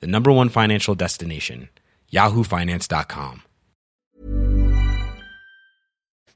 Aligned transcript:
the 0.00 0.06
number 0.06 0.30
one 0.32 0.48
financial 0.50 0.94
destination, 0.96 1.68
yahoofinance.com. 2.12 3.40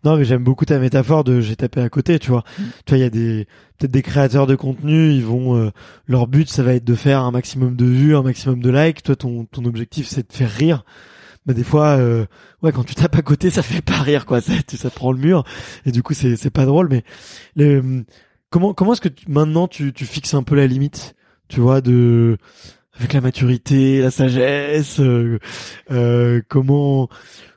Non, 0.05 0.17
mais 0.17 0.25
j'aime 0.25 0.45
beaucoup 0.45 0.65
ta 0.65 0.79
métaphore 0.79 1.25
de 1.25 1.41
j'ai 1.41 1.57
tapé 1.57 1.81
à 1.81 1.89
côté, 1.89 2.21
tu 2.21 2.31
vois. 2.31 2.45
Tu 2.87 2.91
vois, 2.91 2.99
il 2.99 3.01
y 3.01 3.05
a 3.05 3.11
des 3.11 3.47
peut-être 3.79 3.91
des 3.91 4.03
créateurs 4.03 4.47
de 4.47 4.55
contenu, 4.55 5.11
ils 5.13 5.25
vont 5.25 5.57
euh, 5.57 5.71
leur 6.07 6.29
but 6.29 6.49
ça 6.49 6.63
va 6.63 6.75
être 6.75 6.85
de 6.85 6.95
faire 6.95 7.23
un 7.23 7.33
maximum 7.33 7.75
de 7.75 7.85
vues, 7.85 8.17
un 8.17 8.23
maximum 8.23 8.61
de 8.63 8.71
likes. 8.71 9.03
Toi 9.03 9.17
ton 9.17 9.45
ton 9.47 9.65
objectif 9.65 10.07
c'est 10.07 10.29
de 10.29 10.33
faire 10.33 10.51
rire. 10.53 10.85
Mais 11.47 11.55
des 11.55 11.65
fois 11.65 11.97
euh, 11.99 12.27
ouais, 12.63 12.71
quand 12.71 12.85
tu 12.85 12.95
tapes 12.95 13.17
à 13.17 13.23
côté, 13.23 13.51
ça 13.51 13.63
fait 13.65 13.83
pas 13.83 13.99
rire 14.01 14.25
quoi, 14.25 14.41
ça 14.41 14.53
ça 14.69 14.91
prend 14.91 15.11
le 15.11 15.19
mur 15.19 15.43
et 15.85 15.91
du 15.91 16.03
coup 16.05 16.15
c'est 16.15 16.37
c'est 16.37 16.51
pas 16.51 16.65
drôle 16.67 16.89
mais 16.91 17.03
le 17.57 18.05
comment 18.51 18.75
comment 18.75 18.93
est-ce 18.93 19.01
que 19.01 19.09
tu- 19.09 19.29
maintenant 19.29 19.67
tu 19.67 19.93
tu 19.93 20.05
fixes 20.07 20.35
un 20.35 20.45
peu 20.45 20.55
la 20.55 20.69
limite, 20.69 21.17
tu 21.49 21.59
vois 21.59 21.81
de 21.81 22.39
avec 22.99 23.13
la 23.13 23.21
maturité, 23.21 24.01
la 24.01 24.11
sagesse, 24.11 25.01
euh, 25.01 25.39
euh, 25.91 26.41
comment 26.49 27.09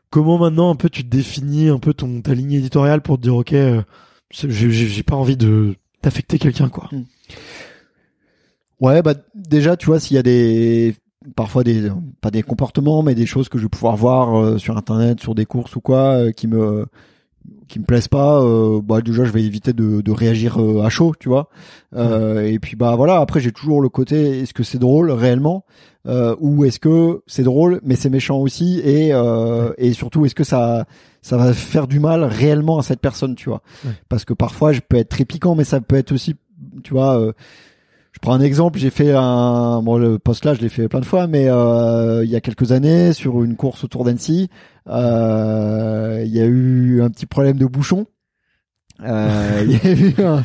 comment 0.10 0.38
maintenant 0.38 0.72
un 0.72 0.76
peu 0.76 0.90
tu 0.90 1.04
te 1.04 1.10
définis 1.10 1.70
un 1.70 1.80
peu 1.80 1.94
ton 1.94 2.22
ta 2.22 2.34
ligne 2.34 2.54
éditoriale 2.54 3.02
pour 3.02 3.18
te 3.18 3.24
dire 3.24 3.36
ok 3.36 3.54
euh, 3.54 3.82
j'ai 4.30 4.50
j'ai 4.72 4.88
j'ai 4.88 5.04
pas 5.04 5.16
envie 5.16 5.38
de 5.38 5.76
d'affecter 6.04 6.40
quelqu'un 6.40 6.70
quoi. 6.70 6.90
Ouais, 8.82 9.04
bah 9.04 9.14
déjà, 9.36 9.78
tu 9.78 9.86
vois, 9.86 10.00
s'il 10.00 10.16
y 10.16 10.20
a 10.20 10.24
des 10.24 10.96
parfois 11.36 11.64
des 11.64 11.92
pas 12.20 12.32
des 12.32 12.42
comportements, 12.42 13.04
mais 13.04 13.14
des 13.14 13.28
choses 13.28 13.48
que 13.48 13.60
je 13.60 13.64
vais 13.64 13.70
pouvoir 13.70 13.96
voir 13.96 14.36
euh, 14.36 14.58
sur 14.58 14.76
internet, 14.76 15.20
sur 15.22 15.36
des 15.36 15.46
courses 15.46 15.76
ou 15.76 15.82
quoi, 15.82 16.16
euh, 16.16 16.32
qui 16.32 16.48
me 16.48 16.88
qui 17.68 17.80
me 17.80 17.86
plaisent 17.86 18.08
pas, 18.10 18.42
euh, 18.42 18.82
bah 18.84 19.02
déjà 19.02 19.24
je 19.24 19.32
vais 19.32 19.44
éviter 19.44 19.72
de, 19.74 20.02
de 20.02 20.12
réagir 20.12 20.62
euh, 20.62 20.84
à 20.84 20.90
chaud, 20.90 21.14
tu 21.20 21.30
vois. 21.30 21.50
Euh, 21.96 22.42
Et 22.46 22.60
puis 22.60 22.76
bah 22.76 22.96
voilà, 22.96 23.20
après 23.20 23.40
j'ai 23.40 23.52
toujours 23.52 23.82
le 23.82 23.90
côté 23.90 24.42
est-ce 24.42 24.54
que 24.54 24.64
c'est 24.64 24.78
drôle 24.80 25.10
réellement 25.12 25.64
euh, 26.08 26.36
ou 26.40 26.66
est-ce 26.66 26.80
que 26.80 27.22
c'est 27.28 27.44
drôle 27.44 27.80
mais 27.84 27.96
c'est 27.96 28.10
méchant 28.10 28.38
aussi 28.40 28.80
et 28.84 29.14
euh, 29.14 29.72
et 29.78 29.94
surtout 29.94 30.26
est-ce 30.26 30.36
que 30.36 30.44
ça 30.44 30.86
ça 31.22 31.38
va 31.38 31.54
faire 31.54 31.88
du 31.88 32.00
mal 32.00 32.24
réellement 32.24 32.80
à 32.80 32.84
cette 32.84 33.00
personne, 33.00 33.36
tu 33.36 33.48
vois. 33.50 33.62
Ouais. 33.86 33.92
Parce 34.10 34.26
que 34.26 34.34
parfois 34.34 34.74
je 34.74 34.82
peux 34.88 34.98
être 34.98 35.10
très 35.10 35.26
piquant, 35.26 35.56
mais 35.56 35.64
ça 35.64 35.80
peut 35.80 35.96
être 35.96 36.12
aussi, 36.12 36.36
tu 36.84 36.94
vois. 36.94 37.20
euh, 37.20 37.32
je 38.14 38.20
prends 38.20 38.34
un 38.34 38.42
exemple, 38.42 38.78
j'ai 38.78 38.90
fait 38.90 39.14
un 39.14 39.82
bon 39.82 39.98
le 39.98 40.20
post 40.20 40.44
là, 40.44 40.54
je 40.54 40.60
l'ai 40.62 40.68
fait 40.70 40.90
plein 40.90 41.00
de 41.00 41.06
fois, 41.06 41.28
mais 41.28 41.48
euh, 41.48 42.26
il 42.26 42.30
y 42.30 42.36
a 42.36 42.42
quelques 42.42 42.72
années 42.74 43.14
sur 43.14 43.42
une 43.44 43.56
course 43.56 43.86
autour 43.86 44.04
d'Annecy, 44.04 44.50
il 44.88 46.32
y 46.32 46.40
a 46.42 46.46
eu 46.46 47.02
un 47.02 47.10
petit 47.10 47.26
problème 47.26 47.58
de 47.58 47.66
bouchon. 47.66 48.06
Euh, 49.04 49.64
il 49.66 49.72
y 49.72 49.88
a 49.88 49.92
eu 49.94 50.14
un- 50.24 50.44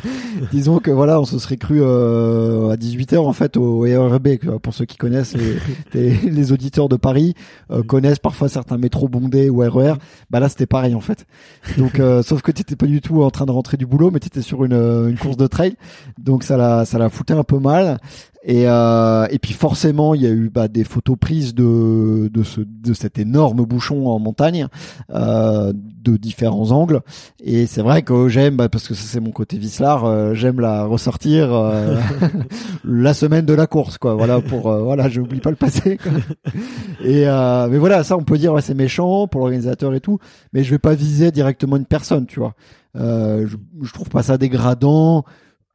disons 0.51 0.79
que 0.79 0.89
voilà, 0.89 1.21
on 1.21 1.25
se 1.25 1.37
serait 1.37 1.57
cru 1.57 1.79
euh, 1.81 2.69
à 2.71 2.75
18h 2.75 3.17
en 3.19 3.33
fait 3.33 3.55
au 3.55 3.85
quoi. 4.43 4.59
pour 4.59 4.73
ceux 4.73 4.85
qui 4.85 4.97
connaissent 4.97 5.35
les, 5.35 5.57
les, 5.93 6.17
les 6.31 6.51
auditeurs 6.51 6.89
de 6.89 6.95
Paris 6.95 7.35
euh, 7.69 7.83
connaissent 7.83 8.17
parfois 8.17 8.49
certains 8.49 8.77
métros 8.79 9.07
bondés 9.09 9.51
ou 9.51 9.59
RER. 9.59 9.93
Bah 10.31 10.39
là 10.39 10.49
c'était 10.49 10.65
pareil 10.65 10.95
en 10.95 11.01
fait. 11.01 11.27
Donc 11.77 11.99
euh, 11.99 12.23
sauf 12.23 12.41
que 12.41 12.51
t'étais 12.51 12.75
pas 12.75 12.87
du 12.87 12.99
tout 12.99 13.21
en 13.21 13.29
train 13.29 13.45
de 13.45 13.51
rentrer 13.51 13.77
du 13.77 13.85
boulot, 13.85 14.09
mais 14.09 14.19
t'étais 14.19 14.41
sur 14.41 14.65
une, 14.65 14.73
euh, 14.73 15.07
une 15.07 15.19
course 15.19 15.37
de 15.37 15.45
trail, 15.47 15.75
donc 16.17 16.43
ça 16.43 16.57
l'a 16.57 16.83
ça 16.85 16.97
l'a 16.97 17.09
fouté 17.09 17.33
un 17.33 17.43
peu 17.43 17.59
mal. 17.59 17.99
Et 18.49 18.63
euh, 18.65 19.27
et 19.29 19.39
puis 19.39 19.51
forcément 19.51 20.15
il 20.15 20.21
y 20.21 20.25
a 20.25 20.29
eu 20.29 20.49
bah, 20.49 20.69
des 20.69 20.85
photos 20.85 21.17
prises 21.19 21.53
de 21.53 22.29
de 22.33 22.43
ce 22.43 22.61
de 22.61 22.93
cet 22.93 23.19
énorme 23.19 23.65
bouchon 23.65 24.07
en 24.07 24.19
montagne 24.19 24.67
euh, 25.13 25.73
de 25.75 26.15
différents 26.15 26.71
angles. 26.71 27.01
Et 27.43 27.65
c'est 27.65 27.81
vrai 27.81 28.03
que 28.03 28.29
j'aime 28.29 28.55
bah, 28.55 28.69
parce 28.69 28.87
que 28.87 28.93
c'est 28.93 29.19
mon 29.19 29.31
côté 29.31 29.57
vicelard, 29.57 30.05
euh, 30.05 30.33
j'aime 30.33 30.61
la 30.61 30.85
ressortir 30.85 31.53
euh, 31.53 31.99
la 32.85 33.13
semaine 33.13 33.45
de 33.45 33.53
la 33.53 33.67
course 33.67 33.97
quoi. 33.97 34.15
Voilà 34.15 34.39
pour 34.39 34.71
euh, 34.71 34.81
voilà 34.81 35.09
j'oublie 35.09 35.41
pas 35.41 35.49
le 35.49 35.57
passé. 35.57 35.97
Quoi. 35.97 36.13
Et 37.03 37.27
euh, 37.27 37.67
mais 37.69 37.77
voilà 37.77 38.05
ça 38.05 38.15
on 38.15 38.23
peut 38.23 38.37
dire 38.37 38.53
ouais, 38.53 38.61
c'est 38.61 38.75
méchant 38.75 39.27
pour 39.27 39.41
l'organisateur 39.41 39.93
et 39.93 39.99
tout, 39.99 40.19
mais 40.53 40.63
je 40.63 40.71
vais 40.71 40.79
pas 40.79 40.95
viser 40.95 41.33
directement 41.33 41.75
une 41.75 41.85
personne 41.85 42.25
tu 42.25 42.39
vois. 42.39 42.53
Je, 42.95 43.57
je 43.83 43.93
trouve 43.93 44.07
pas 44.07 44.23
ça 44.23 44.37
dégradant. 44.37 45.25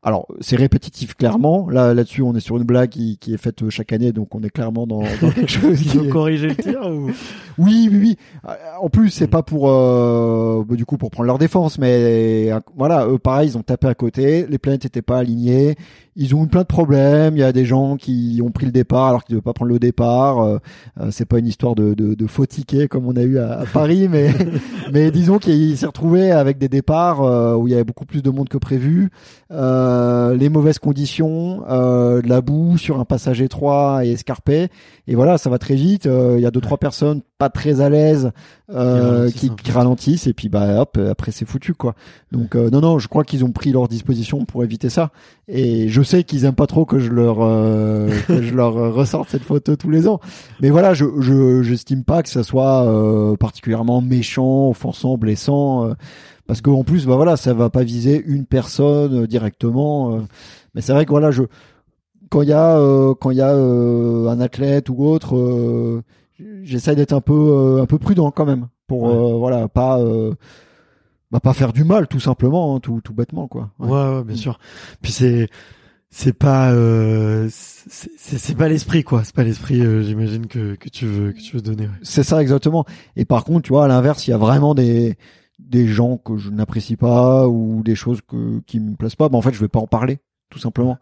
Alors 0.04 0.26
c'est 0.40 0.56
répétitif 0.56 1.14
clairement. 1.14 1.68
Là 1.70 1.94
là-dessus 1.94 2.22
on 2.22 2.34
est 2.34 2.40
sur 2.40 2.56
une 2.56 2.64
blague 2.64 2.90
qui, 2.90 3.18
qui 3.18 3.34
est 3.34 3.36
faite 3.38 3.68
chaque 3.70 3.92
année 3.92 4.10
donc 4.12 4.34
on 4.34 4.42
est 4.42 4.50
clairement 4.50 4.86
dans, 4.86 5.02
dans 5.20 5.30
quelque 5.34 5.46
chose 5.50 5.78
qui 5.80 5.90
faut 5.98 6.04
est- 6.04 6.08
corriger 6.08 6.48
le 6.48 6.56
tir 6.56 6.80
ou 6.90 7.10
oui, 7.58 7.88
oui, 7.92 7.98
oui. 8.00 8.16
Euh, 8.48 8.52
En 8.80 8.88
plus, 8.88 9.10
c'est 9.10 9.28
pas 9.28 9.42
pour 9.44 9.68
euh, 9.70 10.64
bah, 10.66 10.74
du 10.74 10.84
coup 10.84 10.96
pour 10.96 11.10
prendre 11.10 11.26
leur 11.28 11.38
défense, 11.38 11.78
mais 11.78 12.50
euh, 12.50 12.58
voilà, 12.76 13.06
eux 13.06 13.18
pareil, 13.18 13.50
ils 13.50 13.58
ont 13.58 13.62
tapé 13.62 13.86
à 13.86 13.94
côté. 13.94 14.46
Les 14.48 14.58
planètes 14.58 14.84
étaient 14.84 15.02
pas 15.02 15.18
alignées. 15.18 15.76
Ils 16.14 16.34
ont 16.34 16.44
eu 16.44 16.46
plein 16.46 16.60
de 16.60 16.66
problèmes. 16.66 17.36
Il 17.36 17.40
y 17.40 17.44
a 17.44 17.52
des 17.52 17.64
gens 17.64 17.96
qui 17.96 18.40
ont 18.44 18.50
pris 18.50 18.66
le 18.66 18.72
départ 18.72 19.08
alors 19.08 19.24
qu'ils 19.24 19.34
devaient 19.34 19.42
pas 19.42 19.54
prendre 19.54 19.70
le 19.72 19.78
départ. 19.78 20.40
Euh, 20.40 20.58
euh, 21.00 21.08
c'est 21.10 21.24
pas 21.24 21.38
une 21.38 21.46
histoire 21.46 21.74
de, 21.74 21.94
de, 21.94 22.14
de 22.14 22.26
faux 22.26 22.44
tickets 22.44 22.88
comme 22.88 23.06
on 23.06 23.16
a 23.16 23.22
eu 23.22 23.38
à, 23.38 23.60
à 23.60 23.64
Paris, 23.66 24.08
mais 24.08 24.30
mais 24.92 25.10
disons 25.10 25.38
qu'il 25.38 25.76
s'est 25.78 25.86
retrouvé 25.86 26.30
avec 26.30 26.58
des 26.58 26.68
départs 26.68 27.22
euh, 27.22 27.54
où 27.56 27.66
il 27.66 27.70
y 27.70 27.74
avait 27.74 27.84
beaucoup 27.84 28.04
plus 28.04 28.22
de 28.22 28.30
monde 28.30 28.48
que 28.48 28.58
prévu. 28.58 29.10
Euh, 29.50 30.36
les 30.36 30.48
mauvaises 30.48 30.78
conditions, 30.78 31.62
euh, 31.70 32.20
de 32.20 32.28
la 32.28 32.40
boue 32.40 32.76
sur 32.76 33.00
un 33.00 33.04
passage 33.04 33.40
étroit 33.40 34.04
et 34.04 34.12
escarpé. 34.12 34.68
Et 35.08 35.14
voilà, 35.14 35.38
ça 35.38 35.50
va 35.50 35.58
très 35.58 35.74
vite. 35.74 36.06
Euh, 36.06 36.34
Il 36.36 36.42
y 36.42 36.46
a 36.46 36.50
deux 36.50 36.60
trois 36.60 36.78
personnes 36.78 37.22
pas 37.38 37.48
très 37.48 37.80
à 37.80 37.88
l'aise 37.88 38.30
euh, 38.70 39.28
qui, 39.30 39.50
qui 39.50 39.72
ralentissent 39.72 40.28
et 40.28 40.32
puis 40.32 40.48
bah 40.48 40.80
hop 40.80 40.96
après 41.10 41.32
c'est 41.32 41.44
foutu 41.44 41.74
quoi. 41.74 41.96
Donc 42.30 42.54
euh, 42.54 42.70
non 42.70 42.80
non, 42.80 42.98
je 43.00 43.08
crois 43.08 43.24
qu'ils 43.24 43.44
ont 43.44 43.50
pris 43.50 43.72
leur 43.72 43.88
disposition 43.88 44.44
pour 44.44 44.62
éviter 44.62 44.88
ça. 44.90 45.10
Et 45.48 45.88
je 45.88 46.01
sais 46.02 46.24
qu'ils 46.24 46.44
aiment 46.44 46.54
pas 46.54 46.66
trop 46.66 46.84
que 46.84 46.98
je 46.98 47.10
leur 47.10 47.38
euh, 47.42 48.08
que 48.26 48.42
je 48.42 48.54
leur 48.54 48.74
ressorte 48.94 49.28
cette 49.30 49.42
photo 49.44 49.76
tous 49.76 49.90
les 49.90 50.08
ans. 50.08 50.20
Mais 50.60 50.70
voilà, 50.70 50.94
je 50.94 51.04
je 51.20 51.62
j'estime 51.62 52.04
pas 52.04 52.22
que 52.22 52.28
ça 52.28 52.42
soit 52.42 52.84
euh, 52.86 53.36
particulièrement 53.36 54.00
méchant, 54.00 54.68
offensant, 54.70 55.16
blessant. 55.18 55.88
euh, 55.88 55.94
parce 56.46 56.60
qu'en 56.60 56.82
plus, 56.84 57.06
bah 57.06 57.16
voilà, 57.16 57.36
ça 57.36 57.54
va 57.54 57.70
pas 57.70 57.82
viser 57.84 58.22
une 58.26 58.46
personne 58.46 59.26
directement. 59.26 60.20
mais 60.74 60.80
c'est 60.80 60.92
vrai 60.92 61.04
que 61.06 61.10
voilà, 61.10 61.30
je 61.30 61.44
quand 62.30 62.42
il 62.42 62.48
y 62.48 62.52
a 62.52 62.76
quand 63.20 63.30
il 63.30 63.36
y 63.38 63.40
a 63.42 63.54
un 63.54 64.40
athlète 64.40 64.88
ou 64.90 65.04
autre, 65.04 66.02
j'essaie 66.64 66.96
d'être 66.96 67.12
un 67.12 67.20
peu 67.20 67.78
un 67.80 67.86
peu 67.86 67.98
prudent 67.98 68.30
quand 68.30 68.44
même 68.46 68.68
pour 68.86 69.02
Ouais. 69.04 69.38
voilà 69.38 69.68
pas 69.68 69.98
bah, 71.30 71.40
pas 71.40 71.54
faire 71.54 71.72
du 71.72 71.84
mal 71.84 72.08
tout 72.08 72.20
simplement, 72.20 72.76
hein, 72.76 72.80
tout 72.80 73.00
tout 73.02 73.14
bêtement 73.14 73.48
quoi. 73.48 73.70
ouais. 73.78 73.88
ouais, 73.90 74.24
bien 74.24 74.36
sûr. 74.36 74.58
Puis 75.00 75.12
c'est 75.12 75.48
c'est 76.14 76.34
pas 76.34 76.70
euh, 76.72 77.48
c'est 77.50 78.54
pas 78.56 78.68
l'esprit 78.68 79.02
quoi, 79.02 79.24
c'est 79.24 79.34
pas 79.34 79.44
l'esprit 79.44 79.80
euh, 79.80 80.02
j'imagine 80.02 80.46
que 80.46 80.74
que 80.74 80.90
tu 80.90 81.06
veux 81.06 81.32
que 81.32 81.40
tu 81.40 81.56
veux 81.56 81.62
donner. 81.62 81.84
ouais. 81.84 81.94
C'est 82.02 82.22
ça 82.22 82.40
exactement. 82.42 82.84
Et 83.16 83.24
par 83.24 83.44
contre, 83.44 83.62
tu 83.62 83.70
vois, 83.72 83.86
à 83.86 83.88
l'inverse, 83.88 84.26
il 84.28 84.30
y 84.30 84.34
a 84.34 84.38
vraiment 84.38 84.74
des 84.74 85.16
des 85.58 85.86
gens 85.86 86.18
que 86.18 86.36
je 86.36 86.50
n'apprécie 86.50 86.96
pas 86.96 87.48
ou 87.48 87.82
des 87.82 87.94
choses 87.94 88.20
que 88.28 88.60
qui 88.66 88.78
me 88.78 88.94
plaisent 88.94 89.14
pas. 89.16 89.30
Bah 89.30 89.38
en 89.38 89.42
fait, 89.42 89.54
je 89.54 89.58
vais 89.60 89.68
pas 89.68 89.80
en 89.80 89.86
parler, 89.86 90.18
tout 90.50 90.58
simplement. 90.58 90.98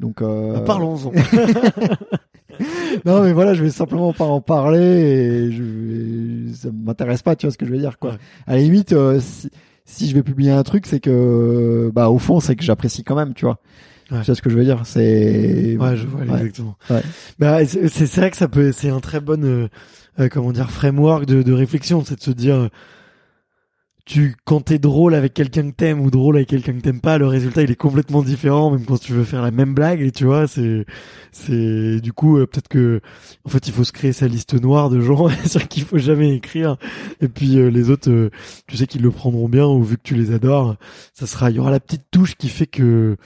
Donc 0.00 0.22
euh... 0.22 0.54
Bah, 0.54 0.60
Parlons-en. 0.66 1.12
non 3.04 3.22
mais 3.22 3.32
voilà, 3.32 3.54
je 3.54 3.62
vais 3.62 3.70
simplement 3.70 4.12
pas 4.12 4.24
en 4.24 4.40
parler 4.40 4.78
et 4.80 5.52
je 5.52 5.62
vais- 5.62 6.52
ça 6.54 6.68
m'intéresse 6.72 7.22
pas, 7.22 7.36
tu 7.36 7.46
vois 7.46 7.52
ce 7.52 7.58
que 7.58 7.66
je 7.66 7.70
veux 7.70 7.78
dire 7.78 7.98
quoi. 7.98 8.10
Ouais. 8.12 8.16
À 8.46 8.56
la 8.56 8.62
limite, 8.62 8.92
euh, 8.92 9.20
si, 9.20 9.50
si 9.84 10.08
je 10.08 10.14
vais 10.14 10.22
publier 10.22 10.50
un 10.50 10.62
truc, 10.64 10.86
c'est 10.86 11.00
que 11.00 11.90
bah 11.94 12.10
au 12.10 12.18
fond, 12.18 12.40
c'est 12.40 12.56
que 12.56 12.64
j'apprécie 12.64 13.04
quand 13.04 13.14
même, 13.16 13.34
tu 13.34 13.44
vois. 13.44 13.58
Ouais. 14.10 14.20
Tu 14.20 14.26
vois 14.26 14.34
ce 14.34 14.42
que 14.42 14.50
je 14.50 14.56
veux 14.56 14.64
dire 14.64 14.82
C'est 14.84 15.76
Ouais, 15.78 15.96
je 15.96 16.06
vois 16.06 16.20
Ouais. 16.20 16.32
exactement. 16.40 16.76
Ouais. 16.90 17.02
Bah, 17.38 17.64
c'est 17.66 18.16
vrai 18.16 18.30
que 18.30 18.36
ça 18.36 18.48
peut, 18.48 18.72
c'est 18.72 18.90
un 18.90 19.00
très 19.00 19.20
bon, 19.20 19.42
euh, 19.44 19.68
euh, 20.18 20.28
comment 20.30 20.52
dire, 20.52 20.70
framework 20.70 21.26
de, 21.26 21.42
de 21.42 21.52
réflexion, 21.52 22.02
c'est 22.04 22.16
de 22.16 22.22
se 22.22 22.30
dire, 22.30 22.70
tu, 24.08 24.34
quand 24.46 24.62
t'es 24.62 24.78
drôle 24.78 25.14
avec 25.14 25.34
quelqu'un 25.34 25.70
que 25.70 25.74
t'aimes 25.76 26.00
ou 26.00 26.10
drôle 26.10 26.36
avec 26.36 26.48
quelqu'un 26.48 26.72
que 26.72 26.80
t'aimes 26.80 27.02
pas, 27.02 27.18
le 27.18 27.26
résultat 27.26 27.62
il 27.62 27.70
est 27.70 27.76
complètement 27.76 28.22
différent, 28.22 28.70
même 28.70 28.86
quand 28.86 28.98
tu 28.98 29.12
veux 29.12 29.24
faire 29.24 29.42
la 29.42 29.50
même 29.50 29.74
blague, 29.74 30.00
et 30.00 30.10
tu 30.10 30.24
vois, 30.24 30.46
c'est, 30.46 30.86
c'est, 31.30 32.00
du 32.00 32.14
coup, 32.14 32.38
euh, 32.38 32.46
peut-être 32.46 32.68
que, 32.68 33.02
en 33.44 33.50
fait, 33.50 33.68
il 33.68 33.74
faut 33.74 33.84
se 33.84 33.92
créer 33.92 34.14
sa 34.14 34.26
liste 34.26 34.54
noire 34.54 34.88
de 34.88 35.00
gens 35.00 35.28
sur 35.46 35.68
qui 35.68 35.80
il 35.80 35.86
faut 35.86 35.98
jamais 35.98 36.34
écrire, 36.34 36.78
et 37.20 37.28
puis 37.28 37.58
euh, 37.58 37.68
les 37.68 37.90
autres, 37.90 38.10
euh, 38.10 38.30
tu 38.66 38.78
sais 38.78 38.86
qu'ils 38.86 39.02
le 39.02 39.10
prendront 39.10 39.48
bien, 39.50 39.66
ou 39.66 39.82
vu 39.82 39.98
que 39.98 40.02
tu 40.02 40.14
les 40.14 40.32
adores, 40.32 40.76
ça 41.12 41.26
sera, 41.26 41.50
il 41.50 41.56
y 41.56 41.58
aura 41.58 41.70
la 41.70 41.80
petite 41.80 42.06
touche 42.10 42.34
qui 42.36 42.48
fait 42.48 42.66
que, 42.66 43.18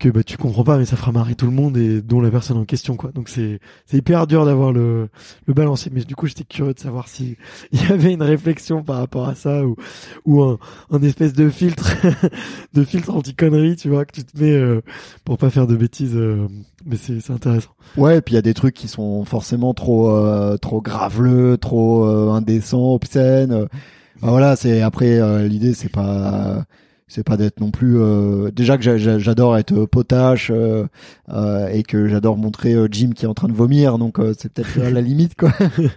que 0.00 0.08
bah 0.08 0.24
tu 0.24 0.36
comprends 0.36 0.64
pas 0.64 0.78
mais 0.78 0.84
ça 0.84 0.96
fera 0.96 1.12
marrer 1.12 1.36
tout 1.36 1.46
le 1.46 1.52
monde 1.52 1.76
et 1.76 2.02
dont 2.02 2.20
la 2.20 2.30
personne 2.30 2.56
en 2.56 2.64
question 2.64 2.96
quoi. 2.96 3.12
Donc 3.12 3.28
c'est 3.28 3.60
c'est 3.86 3.98
hyper 3.98 4.26
dur 4.26 4.44
d'avoir 4.44 4.72
le 4.72 5.08
le 5.46 5.54
balancier. 5.54 5.92
Mais 5.94 6.02
du 6.02 6.16
coup 6.16 6.26
j'étais 6.26 6.44
curieux 6.44 6.74
de 6.74 6.80
savoir 6.80 7.06
si 7.06 7.36
il 7.72 7.82
y 7.82 7.92
avait 7.92 8.12
une 8.12 8.22
réflexion 8.22 8.82
par 8.82 8.96
rapport 8.96 9.28
à 9.28 9.34
ça 9.36 9.64
ou 9.64 9.76
ou 10.24 10.42
un, 10.42 10.58
un 10.90 11.02
espèce 11.02 11.34
de 11.34 11.48
filtre 11.50 11.94
de 12.74 12.84
filtre 12.84 13.14
anti 13.14 13.34
connerie 13.34 13.76
tu 13.76 13.88
vois 13.88 14.04
que 14.04 14.12
tu 14.12 14.24
te 14.24 14.42
mets 14.42 14.50
euh, 14.52 14.80
pour 15.24 15.38
pas 15.38 15.50
faire 15.50 15.66
de 15.66 15.76
bêtises 15.76 16.16
euh, 16.16 16.48
mais 16.86 16.96
c'est 16.96 17.20
c'est 17.20 17.32
intéressant. 17.32 17.70
Ouais, 17.96 18.18
et 18.18 18.20
puis 18.20 18.32
il 18.34 18.36
y 18.36 18.38
a 18.38 18.42
des 18.42 18.54
trucs 18.54 18.74
qui 18.74 18.88
sont 18.88 19.24
forcément 19.24 19.74
trop 19.74 20.10
euh, 20.10 20.56
trop 20.56 20.80
graveleux, 20.80 21.58
trop 21.58 22.06
euh, 22.06 22.30
indécents, 22.30 22.94
obscènes. 22.94 23.52
Euh, 23.52 23.66
voilà, 24.22 24.56
c'est 24.56 24.82
après 24.82 25.48
l'idée 25.48 25.72
c'est 25.72 25.88
pas 25.88 26.64
c'est 27.12 27.24
pas 27.24 27.36
d'être 27.36 27.60
non 27.60 27.72
plus 27.72 27.98
euh, 27.98 28.52
déjà 28.52 28.78
que 28.78 28.84
j'a- 28.84 29.18
j'adore 29.18 29.56
être 29.58 29.84
potache 29.84 30.50
euh, 30.54 30.86
euh, 31.28 31.66
et 31.68 31.82
que 31.82 32.06
j'adore 32.06 32.36
montrer 32.36 32.72
euh, 32.74 32.86
Jim 32.90 33.10
qui 33.14 33.24
est 33.24 33.28
en 33.28 33.34
train 33.34 33.48
de 33.48 33.52
vomir 33.52 33.98
donc 33.98 34.20
euh, 34.20 34.32
c'est 34.38 34.52
peut-être 34.52 34.78
la 34.78 35.00
limite 35.00 35.34
quoi. 35.34 35.52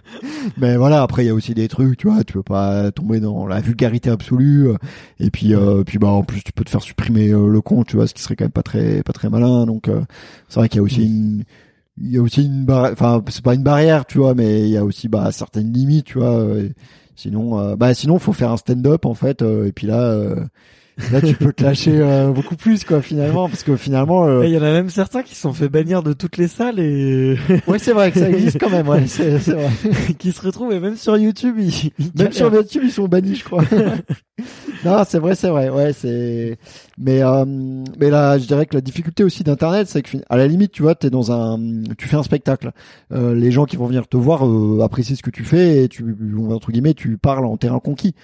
Mais 0.58 0.76
voilà 0.76 1.02
après 1.02 1.24
il 1.24 1.28
y 1.28 1.30
a 1.30 1.34
aussi 1.34 1.54
des 1.54 1.68
trucs 1.68 1.96
tu 1.96 2.08
vois 2.08 2.24
tu 2.24 2.32
peux 2.32 2.42
pas 2.42 2.90
tomber 2.90 3.20
dans 3.20 3.46
la 3.46 3.60
vulgarité 3.60 4.10
absolue 4.10 4.68
euh, 4.70 4.74
et 5.20 5.30
puis 5.30 5.54
euh, 5.54 5.84
puis 5.84 5.98
bah 5.98 6.08
en 6.08 6.24
plus 6.24 6.42
tu 6.42 6.52
peux 6.52 6.64
te 6.64 6.70
faire 6.70 6.82
supprimer 6.82 7.30
euh, 7.30 7.48
le 7.48 7.60
compte 7.60 7.86
tu 7.86 7.96
vois 7.96 8.06
ce 8.08 8.14
qui 8.14 8.22
serait 8.22 8.34
quand 8.34 8.44
même 8.44 8.50
pas 8.50 8.62
très 8.64 9.02
pas 9.04 9.12
très 9.12 9.30
malin 9.30 9.66
donc 9.66 9.86
euh, 9.88 10.00
c'est 10.48 10.58
vrai 10.58 10.68
qu'il 10.68 10.78
y 10.78 10.80
a 10.80 10.84
aussi 10.84 11.04
une 11.06 11.44
il 12.02 12.10
y 12.10 12.18
a 12.18 12.22
aussi 12.22 12.44
une 12.44 12.64
barrière 12.64 12.92
enfin 12.92 13.22
c'est 13.28 13.44
pas 13.44 13.54
une 13.54 13.62
barrière 13.62 14.04
tu 14.04 14.18
vois 14.18 14.34
mais 14.34 14.62
il 14.62 14.68
y 14.70 14.76
a 14.76 14.84
aussi 14.84 15.06
bah 15.08 15.30
certaines 15.30 15.72
limites 15.72 16.06
tu 16.06 16.18
vois 16.18 16.34
euh, 16.34 16.68
sinon 17.14 17.60
euh, 17.60 17.76
bah 17.76 17.94
sinon 17.94 18.18
faut 18.18 18.32
faire 18.32 18.50
un 18.50 18.56
stand-up 18.56 19.06
en 19.06 19.14
fait 19.14 19.42
euh, 19.42 19.66
et 19.66 19.70
puis 19.72 19.86
là 19.86 20.00
euh, 20.02 20.34
là 21.12 21.20
tu 21.20 21.34
peux 21.34 21.52
te 21.52 21.62
lâcher 21.62 21.92
euh, 21.98 22.30
beaucoup 22.30 22.56
plus 22.56 22.84
quoi 22.84 23.02
finalement 23.02 23.48
parce 23.48 23.62
que 23.62 23.76
finalement 23.76 24.26
euh, 24.26 24.46
il 24.46 24.52
y 24.52 24.56
en 24.58 24.62
a 24.62 24.70
même 24.72 24.90
certains 24.90 25.22
qui 25.22 25.34
se 25.34 25.40
sont 25.40 25.52
fait 25.52 25.68
bannir 25.68 26.02
de 26.02 26.12
toutes 26.12 26.36
les 26.36 26.48
salles 26.48 26.78
et 26.78 27.36
ouais 27.66 27.78
c'est 27.78 27.92
vrai 27.92 28.12
que 28.12 28.18
ça 28.20 28.30
existe 28.30 28.58
quand 28.60 28.70
même 28.70 28.88
ouais 28.88 29.06
c'est 29.06 29.38
vrai. 29.38 29.70
Qui 30.18 30.32
se 30.32 30.40
retrouvent 30.40 30.72
et 30.72 30.80
même 30.80 30.96
sur 30.96 31.16
YouTube 31.16 31.56
ils, 31.58 31.92
ils 31.98 32.10
même 32.16 32.32
sur. 32.32 32.52
YouTube 32.54 32.82
ils 32.84 32.92
sont 32.92 33.08
bannis 33.08 33.36
je 33.36 33.44
crois. 33.44 33.64
Non 34.84 35.02
c'est 35.06 35.18
vrai 35.18 35.34
c'est 35.34 35.48
vrai 35.48 35.70
ouais 35.70 35.92
c'est 35.92 36.58
mais 36.98 37.22
euh, 37.22 37.44
mais 37.98 38.10
là 38.10 38.36
je 38.36 38.46
dirais 38.46 38.66
que 38.66 38.74
la 38.74 38.80
difficulté 38.80 39.24
aussi 39.24 39.42
d'internet 39.44 39.88
c'est 39.88 40.02
que 40.02 40.18
à 40.28 40.36
la 40.36 40.46
limite 40.46 40.72
tu 40.72 40.82
vois 40.82 40.94
t'es 40.94 41.08
dans 41.08 41.32
un 41.32 41.58
tu 41.96 42.08
fais 42.08 42.16
un 42.16 42.22
spectacle 42.22 42.72
Euh, 43.12 43.34
les 43.34 43.50
gens 43.50 43.64
qui 43.64 43.76
vont 43.76 43.86
venir 43.86 44.06
te 44.08 44.16
voir 44.16 44.46
euh, 44.46 44.80
apprécient 44.82 45.16
ce 45.16 45.22
que 45.22 45.30
tu 45.30 45.44
fais 45.44 45.84
et 45.84 45.88
tu 45.88 46.04
entre 46.50 46.72
guillemets 46.72 46.94
tu 46.94 47.16
parles 47.16 47.46
en 47.46 47.56
terrain 47.56 47.78
conquis. 47.78 48.14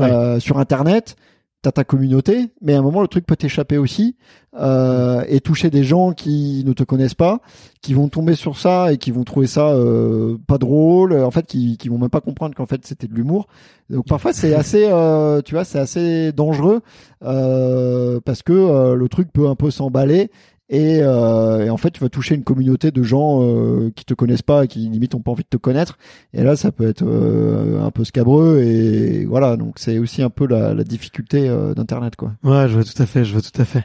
Euh, 0.00 0.40
sur 0.40 0.58
internet 0.58 1.16
t'as 1.62 1.72
ta 1.72 1.84
communauté 1.84 2.50
mais 2.62 2.74
à 2.74 2.78
un 2.78 2.82
moment 2.82 3.02
le 3.02 3.08
truc 3.08 3.26
peut 3.26 3.36
t'échapper 3.36 3.78
aussi 3.78 4.16
euh, 4.58 5.22
et 5.28 5.40
toucher 5.40 5.70
des 5.70 5.84
gens 5.84 6.12
qui 6.12 6.64
ne 6.66 6.72
te 6.72 6.82
connaissent 6.82 7.14
pas 7.14 7.40
qui 7.82 7.94
vont 7.94 8.08
tomber 8.08 8.34
sur 8.34 8.58
ça 8.58 8.92
et 8.92 8.98
qui 8.98 9.10
vont 9.10 9.24
trouver 9.24 9.46
ça 9.46 9.70
euh, 9.70 10.36
pas 10.46 10.58
drôle 10.58 11.14
en 11.14 11.30
fait 11.30 11.46
qui 11.46 11.76
qui 11.76 11.88
vont 11.88 11.98
même 11.98 12.10
pas 12.10 12.20
comprendre 12.20 12.54
qu'en 12.54 12.66
fait 12.66 12.84
c'était 12.84 13.06
de 13.06 13.14
l'humour. 13.14 13.46
Donc 13.88 14.06
parfois 14.06 14.32
c'est 14.32 14.54
assez 14.60 14.86
euh, 14.86 15.40
tu 15.42 15.54
vois 15.54 15.64
c'est 15.64 15.78
assez 15.78 16.32
dangereux 16.32 16.80
euh, 17.22 18.20
parce 18.24 18.42
que 18.42 18.52
euh, 18.52 18.94
le 18.94 19.08
truc 19.08 19.32
peut 19.32 19.48
un 19.48 19.54
peu 19.54 19.70
s'emballer 19.70 20.30
et, 20.72 21.00
euh, 21.02 21.66
et 21.66 21.70
en 21.70 21.76
fait 21.76 21.90
tu 21.90 22.00
vas 22.00 22.08
toucher 22.08 22.36
une 22.36 22.44
communauté 22.44 22.90
de 22.92 23.02
gens 23.02 23.42
euh, 23.42 23.90
qui 23.94 24.04
te 24.04 24.14
connaissent 24.14 24.40
pas 24.42 24.64
et 24.64 24.68
qui 24.68 24.78
limite 24.88 25.14
ont 25.16 25.20
pas 25.20 25.32
envie 25.32 25.42
de 25.42 25.48
te 25.48 25.56
connaître 25.56 25.98
et 26.32 26.42
là 26.44 26.54
ça 26.56 26.70
peut 26.72 26.88
être 26.88 27.02
euh, 27.04 27.82
un 27.84 27.90
peu 27.90 28.04
scabreux 28.04 28.60
et 28.62 29.24
voilà 29.26 29.56
donc 29.56 29.74
c'est 29.80 29.98
aussi 29.98 30.22
un 30.22 30.30
peu 30.30 30.46
la, 30.46 30.72
la 30.72 30.84
difficulté 30.84 31.48
euh, 31.48 31.74
d'internet 31.74 32.14
quoi 32.16 32.32
Ouais, 32.44 32.68
je 32.68 32.74
vois 32.74 32.84
tout 32.84 33.02
à 33.02 33.06
fait, 33.06 33.24
je 33.24 33.32
vois 33.32 33.42
tout 33.42 33.60
à 33.60 33.64
fait. 33.64 33.84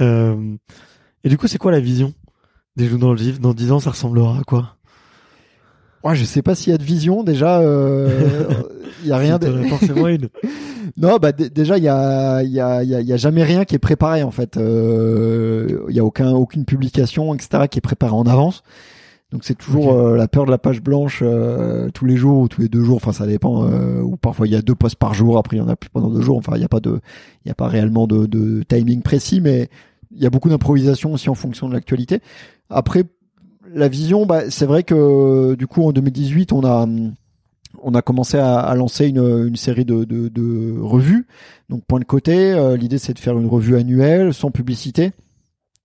Euh, 0.00 0.36
et 1.24 1.28
du 1.28 1.38
coup, 1.38 1.46
c'est 1.48 1.58
quoi 1.58 1.72
la 1.72 1.80
vision 1.80 2.12
des 2.76 2.86
jours 2.86 2.98
dans 3.00 3.10
le 3.12 3.18
vif 3.18 3.40
Dans 3.40 3.54
10 3.54 3.72
ans, 3.72 3.80
ça 3.80 3.90
ressemblera 3.90 4.38
à 4.38 4.42
quoi? 4.44 4.76
Ouais, 6.04 6.14
je 6.14 6.24
sais 6.24 6.42
pas 6.42 6.54
s'il 6.54 6.70
y 6.70 6.74
a 6.74 6.78
de 6.78 6.84
vision 6.84 7.24
déjà. 7.24 7.60
euh, 7.60 8.44
Il 9.02 9.08
y 9.08 9.12
a 9.12 9.16
rien. 9.16 9.38
De... 9.38 9.50
forcément 9.64 10.06
une. 10.08 10.28
Non, 10.96 11.16
bah 11.20 11.32
déjà 11.32 11.78
il 11.78 11.84
y 11.84 11.88
a 11.88 12.42
il 12.42 12.50
y 12.52 12.60
a 12.60 12.82
y 12.84 12.94
a, 12.94 13.00
y 13.00 13.12
a 13.12 13.16
jamais 13.16 13.42
rien 13.44 13.64
qui 13.64 13.74
est 13.74 13.78
préparé 13.80 14.22
en 14.22 14.30
fait. 14.30 14.56
Euh, 14.56 15.84
Il 15.88 15.94
y 15.96 16.00
a 16.00 16.04
aucun 16.04 16.32
aucune 16.32 16.64
publication 16.64 17.34
etc 17.34 17.64
qui 17.70 17.78
est 17.78 17.80
préparée 17.82 18.12
en 18.14 18.24
avance. 18.26 18.62
Donc 19.32 19.42
c'est 19.44 19.56
toujours 19.56 19.92
euh, 19.92 20.16
la 20.16 20.28
peur 20.28 20.46
de 20.46 20.50
la 20.52 20.58
page 20.58 20.80
blanche 20.80 21.20
euh, 21.22 21.90
tous 21.90 22.04
les 22.04 22.16
jours 22.16 22.38
ou 22.38 22.48
tous 22.48 22.60
les 22.60 22.68
deux 22.68 22.84
jours. 22.84 22.96
Enfin 22.96 23.12
ça 23.12 23.26
dépend. 23.26 23.64
euh, 23.64 24.00
ou 24.00 24.16
parfois 24.16 24.46
il 24.46 24.52
y 24.52 24.56
a 24.56 24.62
deux 24.62 24.74
posts 24.76 24.96
par 24.96 25.14
jour. 25.14 25.38
Après 25.38 25.56
il 25.56 25.60
y 25.60 25.62
en 25.62 25.68
a 25.68 25.76
plus 25.76 25.90
pendant 25.90 26.10
deux 26.10 26.20
jours. 26.22 26.36
Enfin 26.36 26.52
il 26.56 26.60
y 26.62 26.64
a 26.64 26.68
pas 26.68 26.80
de 26.80 27.00
il 27.44 27.48
y 27.48 27.50
a 27.50 27.54
pas 27.54 27.66
réellement 27.68 28.06
de, 28.06 28.26
de 28.26 28.62
timing 28.62 29.02
précis, 29.02 29.40
mais 29.40 29.68
il 30.14 30.22
y 30.22 30.26
a 30.26 30.30
beaucoup 30.30 30.48
d'improvisation 30.48 31.12
aussi 31.12 31.28
en 31.28 31.34
fonction 31.34 31.68
de 31.68 31.74
l'actualité. 31.74 32.20
Après 32.70 33.04
la 33.74 33.88
vision, 33.88 34.26
bah, 34.26 34.48
c'est 34.48 34.66
vrai 34.66 34.84
que 34.84 35.56
du 35.56 35.66
coup 35.66 35.82
en 35.82 35.92
2018 35.92 36.52
on 36.52 36.62
a 36.62 36.84
hum, 36.84 37.14
on 37.82 37.94
a 37.94 38.02
commencé 38.02 38.38
à, 38.38 38.74
lancer 38.74 39.06
une, 39.08 39.56
série 39.56 39.84
de 39.84 40.80
revues. 40.80 41.26
Donc 41.68 41.84
point 41.84 41.98
de 42.00 42.04
côté, 42.04 42.52
euh, 42.52 42.76
l'idée 42.76 42.98
c'est 42.98 43.14
de 43.14 43.18
faire 43.18 43.38
une 43.38 43.48
revue 43.48 43.76
annuelle 43.76 44.32
sans 44.32 44.50
publicité. 44.50 45.12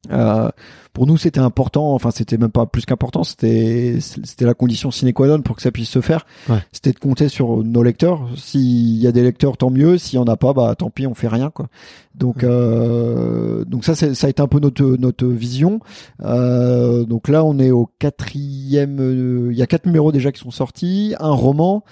Euh, 0.09 0.49
pour 0.93 1.05
nous, 1.05 1.15
c'était 1.15 1.39
important. 1.39 1.93
Enfin, 1.93 2.09
c'était 2.09 2.37
même 2.37 2.49
pas 2.51 2.65
plus 2.65 2.85
qu'important. 2.85 3.23
C'était 3.23 3.97
c'était 4.01 4.45
la 4.45 4.55
condition 4.55 4.89
sine 4.89 5.13
qua 5.13 5.27
non 5.27 5.41
pour 5.41 5.55
que 5.55 5.61
ça 5.61 5.71
puisse 5.71 5.89
se 5.89 6.01
faire. 6.01 6.25
Ouais. 6.49 6.57
C'était 6.71 6.91
de 6.91 6.97
compter 6.97 7.29
sur 7.29 7.63
nos 7.63 7.83
lecteurs. 7.83 8.27
S'il 8.35 8.97
y 8.97 9.05
a 9.05 9.11
des 9.11 9.21
lecteurs, 9.21 9.57
tant 9.57 9.69
mieux. 9.69 9.97
S'il 9.99 10.15
y 10.17 10.19
en 10.19 10.25
a 10.25 10.37
pas, 10.37 10.53
bah 10.53 10.73
tant 10.75 10.89
pis, 10.89 11.05
on 11.05 11.13
fait 11.13 11.27
rien 11.27 11.51
quoi. 11.51 11.67
Donc 12.15 12.37
Ouais. 12.37 12.45
euh, 12.45 13.63
donc 13.65 13.85
ça, 13.85 13.93
ça 13.95 14.27
a 14.27 14.29
été 14.29 14.41
un 14.41 14.47
peu 14.47 14.59
notre 14.59 14.83
notre 14.97 15.27
vision. 15.27 15.79
Euh, 16.23 17.05
donc 17.05 17.27
là, 17.27 17.43
on 17.45 17.59
est 17.59 17.71
au 17.71 17.89
quatrième. 17.99 18.97
euh, 18.99 19.49
Il 19.51 19.57
y 19.57 19.61
a 19.61 19.67
quatre 19.67 19.85
numéros 19.85 20.11
déjà 20.11 20.31
qui 20.31 20.39
sont 20.41 20.51
sortis, 20.51 21.15
un 21.19 21.31
roman. 21.31 21.83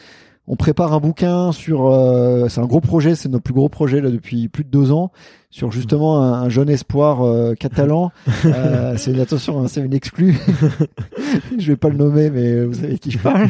On 0.51 0.55
prépare 0.55 0.93
un 0.93 0.99
bouquin 0.99 1.51
sur. 1.51 1.85
euh, 1.87 2.47
c'est 2.49 2.59
un 2.59 2.65
gros 2.65 2.81
projet, 2.81 3.13
c'est 3.15 3.29
notre 3.29 3.43
plus 3.43 3.53
gros 3.53 3.69
projet 3.69 4.01
là 4.01 4.09
depuis 4.09 4.47
plus 4.49 4.63
de 4.63 4.69
deux 4.69 4.91
ans 4.91 5.11
sur 5.51 5.71
justement 5.71 6.21
un, 6.21 6.43
un 6.43 6.49
jeune 6.49 6.69
espoir 6.69 7.21
euh, 7.23 7.53
catalan. 7.55 8.11
Euh, 8.45 8.95
c'est 8.97 9.11
une 9.11 9.19
attention, 9.19 9.59
hein, 9.61 9.65
c'est 9.67 9.81
une 9.81 9.93
exclue. 9.93 10.37
je 11.57 11.67
vais 11.67 11.75
pas 11.77 11.89
le 11.89 11.97
nommer, 11.97 12.29
mais 12.29 12.63
vous 12.65 12.73
savez 12.73 12.97
qui 12.97 13.11
je 13.11 13.17
parle. 13.19 13.47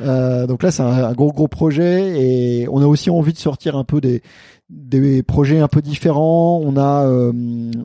Euh, 0.00 0.46
donc 0.46 0.62
là, 0.62 0.70
c'est 0.70 0.82
un, 0.82 0.86
un 1.04 1.12
gros 1.12 1.32
gros 1.32 1.48
projet 1.48 2.20
et 2.20 2.68
on 2.70 2.80
a 2.82 2.86
aussi 2.86 3.10
envie 3.10 3.32
de 3.32 3.38
sortir 3.38 3.76
un 3.76 3.84
peu 3.84 4.00
des 4.00 4.22
des 4.70 5.22
projets 5.22 5.60
un 5.60 5.66
peu 5.68 5.80
différents. 5.80 6.60
On 6.62 6.76
a, 6.76 7.06
euh, 7.06 7.32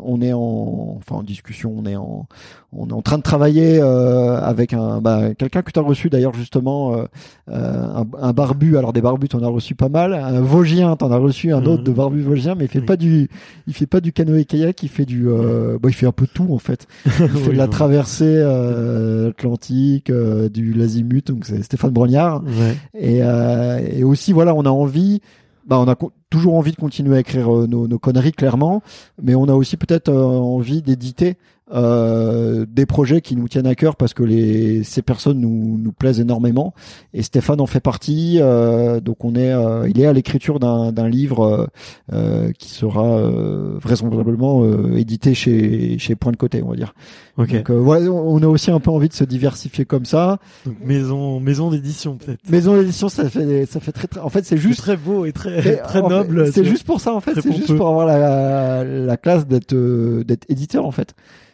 on 0.04 0.22
est 0.22 0.34
en, 0.34 0.96
enfin 0.98 1.16
en 1.16 1.24
discussion, 1.24 1.74
on 1.78 1.86
est 1.86 1.96
en, 1.96 2.28
on 2.74 2.90
est 2.90 2.94
en 2.94 3.02
train 3.02 3.18
de 3.18 3.24
travailler 3.24 3.80
euh, 3.82 4.38
avec 4.42 4.74
un, 4.74 5.00
bah, 5.00 5.34
quelqu'un 5.34 5.62
que 5.62 5.72
tu 5.72 5.80
as 5.80 5.82
reçu 5.82 6.10
d'ailleurs 6.10 6.34
justement, 6.34 6.94
euh, 6.98 7.06
un, 7.50 8.06
un 8.22 8.33
barbu. 8.33 8.76
Alors 8.78 8.92
des 8.92 9.00
barbus, 9.02 9.30
t'en 9.30 9.42
as 9.44 9.48
reçu 9.48 9.76
pas 9.76 9.88
mal. 9.88 10.14
Un 10.14 10.42
vosgien, 10.42 10.98
t'en 10.98 11.10
as 11.12 11.18
reçu 11.18 11.54
un 11.54 11.64
autre 11.66 11.83
Mhm. 11.83 11.88
de 11.88 11.92
barbu 11.94 12.22
vosgien, 12.22 12.54
mais 12.56 12.66
il 12.66 12.68
fait 12.69 12.80
Oui. 12.80 12.86
pas 12.86 12.98
du, 12.98 13.30
il 13.68 13.73
fait 13.73 13.85
pas 13.85 14.02
du 14.02 14.12
canoë 14.14 14.45
kayak, 14.45 14.83
il 14.83 14.90
fait 14.90 15.06
du, 15.06 15.28
euh, 15.28 15.78
bah, 15.81 15.90
il 15.90 15.94
fait 15.94 16.06
un 16.07 16.12
peu 16.12 16.28
tout 16.31 16.47
en 16.52 16.59
fait. 16.59 16.88
Il 17.06 17.12
fait 17.12 17.23
Oui, 17.47 17.54
de 17.54 17.57
la 17.57 17.66
bon. 17.68 17.71
traversée 17.71 18.26
euh, 18.38 19.30
atlantique, 19.30 20.09
euh, 20.09 20.50
du 20.50 20.73
l'azimut, 20.73 21.28
donc 21.28 21.45
c'est 21.45 21.62
Stéphane 21.64 21.92
Brognard. 21.92 22.44
Ouais. 22.44 22.76
Et, 22.97 23.19
euh, 23.23 23.80
et 23.92 24.04
aussi, 24.04 24.33
voilà, 24.33 24.54
on 24.56 24.66
a 24.66 24.69
envie, 24.69 25.21
bah, 25.68 25.80
on 25.80 25.88
a 25.88 25.95
toujours 26.30 26.56
envie 26.56 26.71
de 26.71 26.78
continuer 26.78 27.16
à 27.18 27.19
écrire 27.19 27.54
euh, 27.56 27.68
nos, 27.68 27.88
nos 27.88 28.00
conneries, 28.00 28.31
clairement, 28.31 28.81
mais 29.21 29.35
on 29.35 29.45
a 29.45 29.54
aussi 29.54 29.78
peut-être 29.78 30.09
euh, 30.09 30.23
envie 30.26 30.81
d'éditer 30.81 31.38
euh, 31.72 32.66
des 32.68 32.86
projets 32.86 33.22
qui 33.22 33.36
nous 33.36 33.48
tiennent 33.48 33.68
à 33.68 33.76
cœur 33.76 33.96
parce 33.96 34.14
que 34.14 34.24
les, 34.24 34.84
ces 34.84 35.02
personnes 35.02 35.40
nous, 35.40 35.78
nous 35.78 35.92
plaisent 35.92 36.20
énormément. 36.20 36.74
Et 37.14 37.22
Stéphane 37.22 37.62
en 37.62 37.68
fait 37.68 37.80
partie. 37.80 38.40
euh, 38.42 39.00
donc 39.00 39.24
on 39.24 39.36
est, 39.36 39.54
euh, 39.54 39.88
il 39.88 40.00
est 40.02 40.06
à 40.06 40.14
l'écriture 40.14 40.60
d'un 40.60 40.92
d'un 40.92 41.08
livre 41.08 41.46
euh, 41.46 41.68
euh, 42.12 42.52
qui 42.58 42.70
sera 42.70 43.06
euh, 43.18 43.78
vraisemblablement 43.82 44.64
euh, 44.64 44.98
édité 44.98 45.34
chez, 45.34 45.98
chez 46.00 46.16
Point 46.16 46.32
de 46.34 46.38
Côté, 46.38 46.62
on 46.64 46.70
va 46.70 46.76
dire. 46.76 46.94
Ok. 47.38 47.54
Donc 47.54 47.70
euh, 47.70 47.80
ouais, 47.80 48.08
on 48.08 48.42
a 48.42 48.48
aussi 48.48 48.72
un 48.72 48.80
peu 48.80 48.92
envie 48.92 49.10
de 49.10 49.14
se 49.14 49.24
diversifier 49.24 49.86
comme 49.86 50.06
ça. 50.06 50.40
Donc 50.66 50.76
maison, 50.84 51.40
maison 51.40 51.70
d'édition 51.70 52.18
peut-être. 52.18 52.50
Maison 52.50 52.76
d'édition, 52.78 53.08
ça 53.08 53.30
fait, 53.30 53.66
ça 53.68 53.80
fait 53.80 53.92
très, 53.92 54.08
très. 54.08 54.20
En 54.20 54.30
fait, 54.30 54.44
c'est 54.46 54.64
Juste 54.64 54.80
très 54.80 54.96
beau 54.96 55.26
et 55.26 55.34
très 55.34 55.78
très 55.82 56.02
noble. 56.02 56.50
C'est 56.54 56.64
juste 56.64 56.86
pour 56.86 57.02
ça, 57.02 57.14
en 57.14 57.20
fait. 57.20 57.34
C'est 57.42 57.52
juste 57.54 57.76
pour 57.76 57.90
avoir 57.90 58.06
la, 58.06 58.86
la 58.86 59.18
classe 59.18 59.46
d'être, 59.46 59.76
d'être 60.24 60.46
éditeur, 60.50 60.86
en 60.86 60.92
fait. 60.92 61.14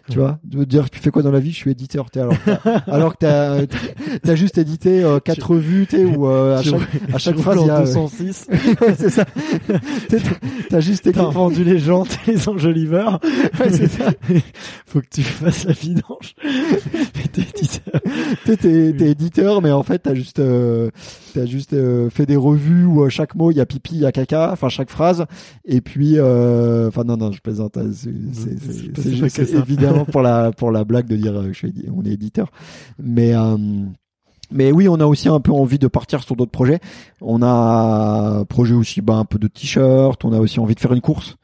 Tu 0.09 0.17
vois, 0.19 0.39
de 0.43 0.63
dire 0.63 0.89
tu 0.89 0.99
fais 0.99 1.09
quoi 1.11 1.21
dans 1.23 1.31
la 1.31 1.39
vie, 1.39 1.51
je 1.51 1.55
suis 1.57 1.71
éditeur, 1.71 2.09
t'es 2.11 2.19
alors, 2.19 2.33
alors 2.87 3.13
que 3.13 3.19
t'as, 3.19 3.65
t'as 4.23 4.35
juste 4.35 4.57
édité 4.57 5.03
euh, 5.03 5.19
quatre 5.19 5.51
revues, 5.51 5.87
t'es 5.87 6.03
ou 6.05 6.27
euh, 6.27 6.57
à 6.57 6.61
chaque, 6.63 6.81
à 7.13 7.17
chaque 7.17 7.37
phrase 7.37 7.59
il 7.61 7.67
y 7.67 7.69
a 7.69 7.79
206. 7.81 8.47
ouais, 8.81 8.95
c'est 8.97 9.09
ça. 9.09 9.25
T'es- 10.07 10.17
T'as 10.69 10.79
juste 10.81 11.07
écrit. 11.07 11.21
T'as 11.21 11.29
vendu 11.29 11.63
les 11.63 11.79
jantes 11.79 12.17
et 12.27 12.31
les 12.31 12.49
enjoliveurs. 12.49 13.19
Ouais, 13.59 13.71
c'est 13.71 13.87
ça. 13.87 14.11
Faut 14.85 15.01
que 15.01 15.07
tu 15.11 15.23
fasses 15.23 15.65
la 15.65 15.73
vidange. 15.73 16.35
T'es 17.33 17.41
éditeur. 17.41 18.01
T'es, 18.45 18.57
t'es, 18.57 18.93
t'es 18.97 19.09
éditeur, 19.11 19.61
mais 19.61 19.71
en 19.71 19.83
fait, 19.83 19.99
t'as 19.99 20.13
juste, 20.13 20.39
euh, 20.39 20.89
t'as 21.33 21.45
juste 21.45 21.73
euh, 21.73 22.09
fait 22.09 22.25
des 22.25 22.35
revues 22.35 22.85
où 22.85 23.03
à 23.03 23.09
chaque 23.09 23.35
mot 23.35 23.51
il 23.51 23.57
y 23.57 23.61
a 23.61 23.65
pipi, 23.65 23.95
il 23.95 24.01
y 24.01 24.05
a 24.05 24.11
caca, 24.11 24.51
enfin 24.51 24.69
chaque 24.69 24.89
phrase. 24.89 25.25
Et 25.65 25.81
puis, 25.81 26.15
euh, 26.17 26.87
enfin 26.87 27.03
non, 27.03 27.17
non, 27.17 27.31
je 27.31 27.41
plaisante. 27.41 27.77
C'est, 27.93 28.11
juste- 29.15 29.39
évidemment 29.39 30.05
pour 30.11 30.21
la, 30.21 30.51
pour 30.51 30.71
la 30.71 30.83
blague 30.83 31.07
de 31.07 31.15
dire 31.15 31.35
euh, 31.37 31.47
je 31.49 31.53
suis, 31.53 31.73
on 31.95 32.03
est 32.03 32.11
éditeur. 32.11 32.51
Mais, 32.97 33.33
euh, 33.35 33.57
mais 34.51 34.71
oui, 34.71 34.87
on 34.87 34.99
a 34.99 35.05
aussi 35.05 35.29
un 35.29 35.39
peu 35.39 35.51
envie 35.51 35.79
de 35.79 35.87
partir 35.87 36.23
sur 36.23 36.35
d'autres 36.35 36.51
projets. 36.51 36.79
On 37.21 37.41
a 37.41 38.39
un 38.39 38.45
projet 38.45 38.73
aussi, 38.73 39.01
bah, 39.01 39.15
un 39.15 39.25
peu 39.25 39.37
de 39.37 39.47
t-shirt. 39.47 40.23
On 40.25 40.33
a 40.33 40.39
aussi 40.39 40.59
envie 40.59 40.75
de 40.75 40.79
faire 40.79 40.93
une 40.93 41.01
course. 41.01 41.35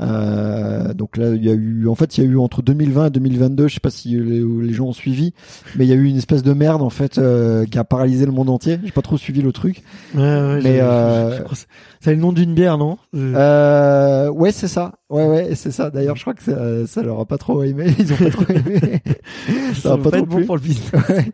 Euh, 0.00 0.94
donc 0.94 1.18
là, 1.18 1.30
il 1.34 1.44
y 1.44 1.50
a 1.50 1.52
eu, 1.52 1.86
en 1.86 1.94
fait, 1.94 2.16
il 2.16 2.24
y 2.24 2.26
a 2.26 2.30
eu 2.30 2.38
entre 2.38 2.62
2020 2.62 3.06
et 3.06 3.10
2022, 3.10 3.68
je 3.68 3.74
sais 3.74 3.80
pas 3.80 3.90
si 3.90 4.10
les, 4.18 4.42
les 4.42 4.72
gens 4.72 4.86
ont 4.86 4.92
suivi, 4.94 5.34
mais 5.76 5.84
il 5.84 5.88
y 5.88 5.92
a 5.92 5.96
eu 5.96 6.04
une 6.06 6.16
espèce 6.16 6.42
de 6.42 6.54
merde 6.54 6.80
en 6.80 6.88
fait 6.90 7.18
euh, 7.18 7.66
qui 7.66 7.76
a 7.78 7.84
paralysé 7.84 8.24
le 8.24 8.32
monde 8.32 8.48
entier. 8.48 8.78
J'ai 8.82 8.90
pas 8.92 9.02
trop 9.02 9.18
suivi 9.18 9.42
le 9.42 9.52
truc. 9.52 9.82
Ouais, 10.14 10.20
ouais, 10.22 10.60
Mais, 10.62 10.76
je- 10.78 10.82
euh, 10.82 11.36
je- 11.36 11.54
je 11.54 11.60
c'est- 12.00 12.14
le 12.14 12.20
nom 12.20 12.32
d'une 12.32 12.54
bière, 12.54 12.78
non? 12.78 12.96
Euh, 13.14 13.34
Euh, 13.36 14.30
ouais, 14.30 14.50
c'est 14.52 14.68
ça. 14.68 14.92
Ouais, 15.10 15.26
ouais, 15.26 15.54
c'est 15.54 15.70
ça. 15.72 15.90
D'ailleurs, 15.90 16.16
je 16.16 16.22
crois 16.22 16.32
que 16.34 16.42
ça, 16.42 16.86
ça 16.86 17.02
leur 17.02 17.20
a 17.20 17.26
pas 17.26 17.36
trop 17.38 17.62
aimé. 17.62 17.94
Ils 17.98 18.12
ont 18.12 18.16
pas 18.16 18.30
trop 18.30 18.44
aimé. 18.48 19.02
Ça 19.74 19.90
va 19.90 19.96
va 19.96 20.02
pas 20.04 20.10
pas 20.10 20.16
trop 20.18 20.26
bon 20.26 20.44
pour 20.46 20.56
le 20.56 20.62
business. 20.62 20.90
Ouais. 21.08 21.32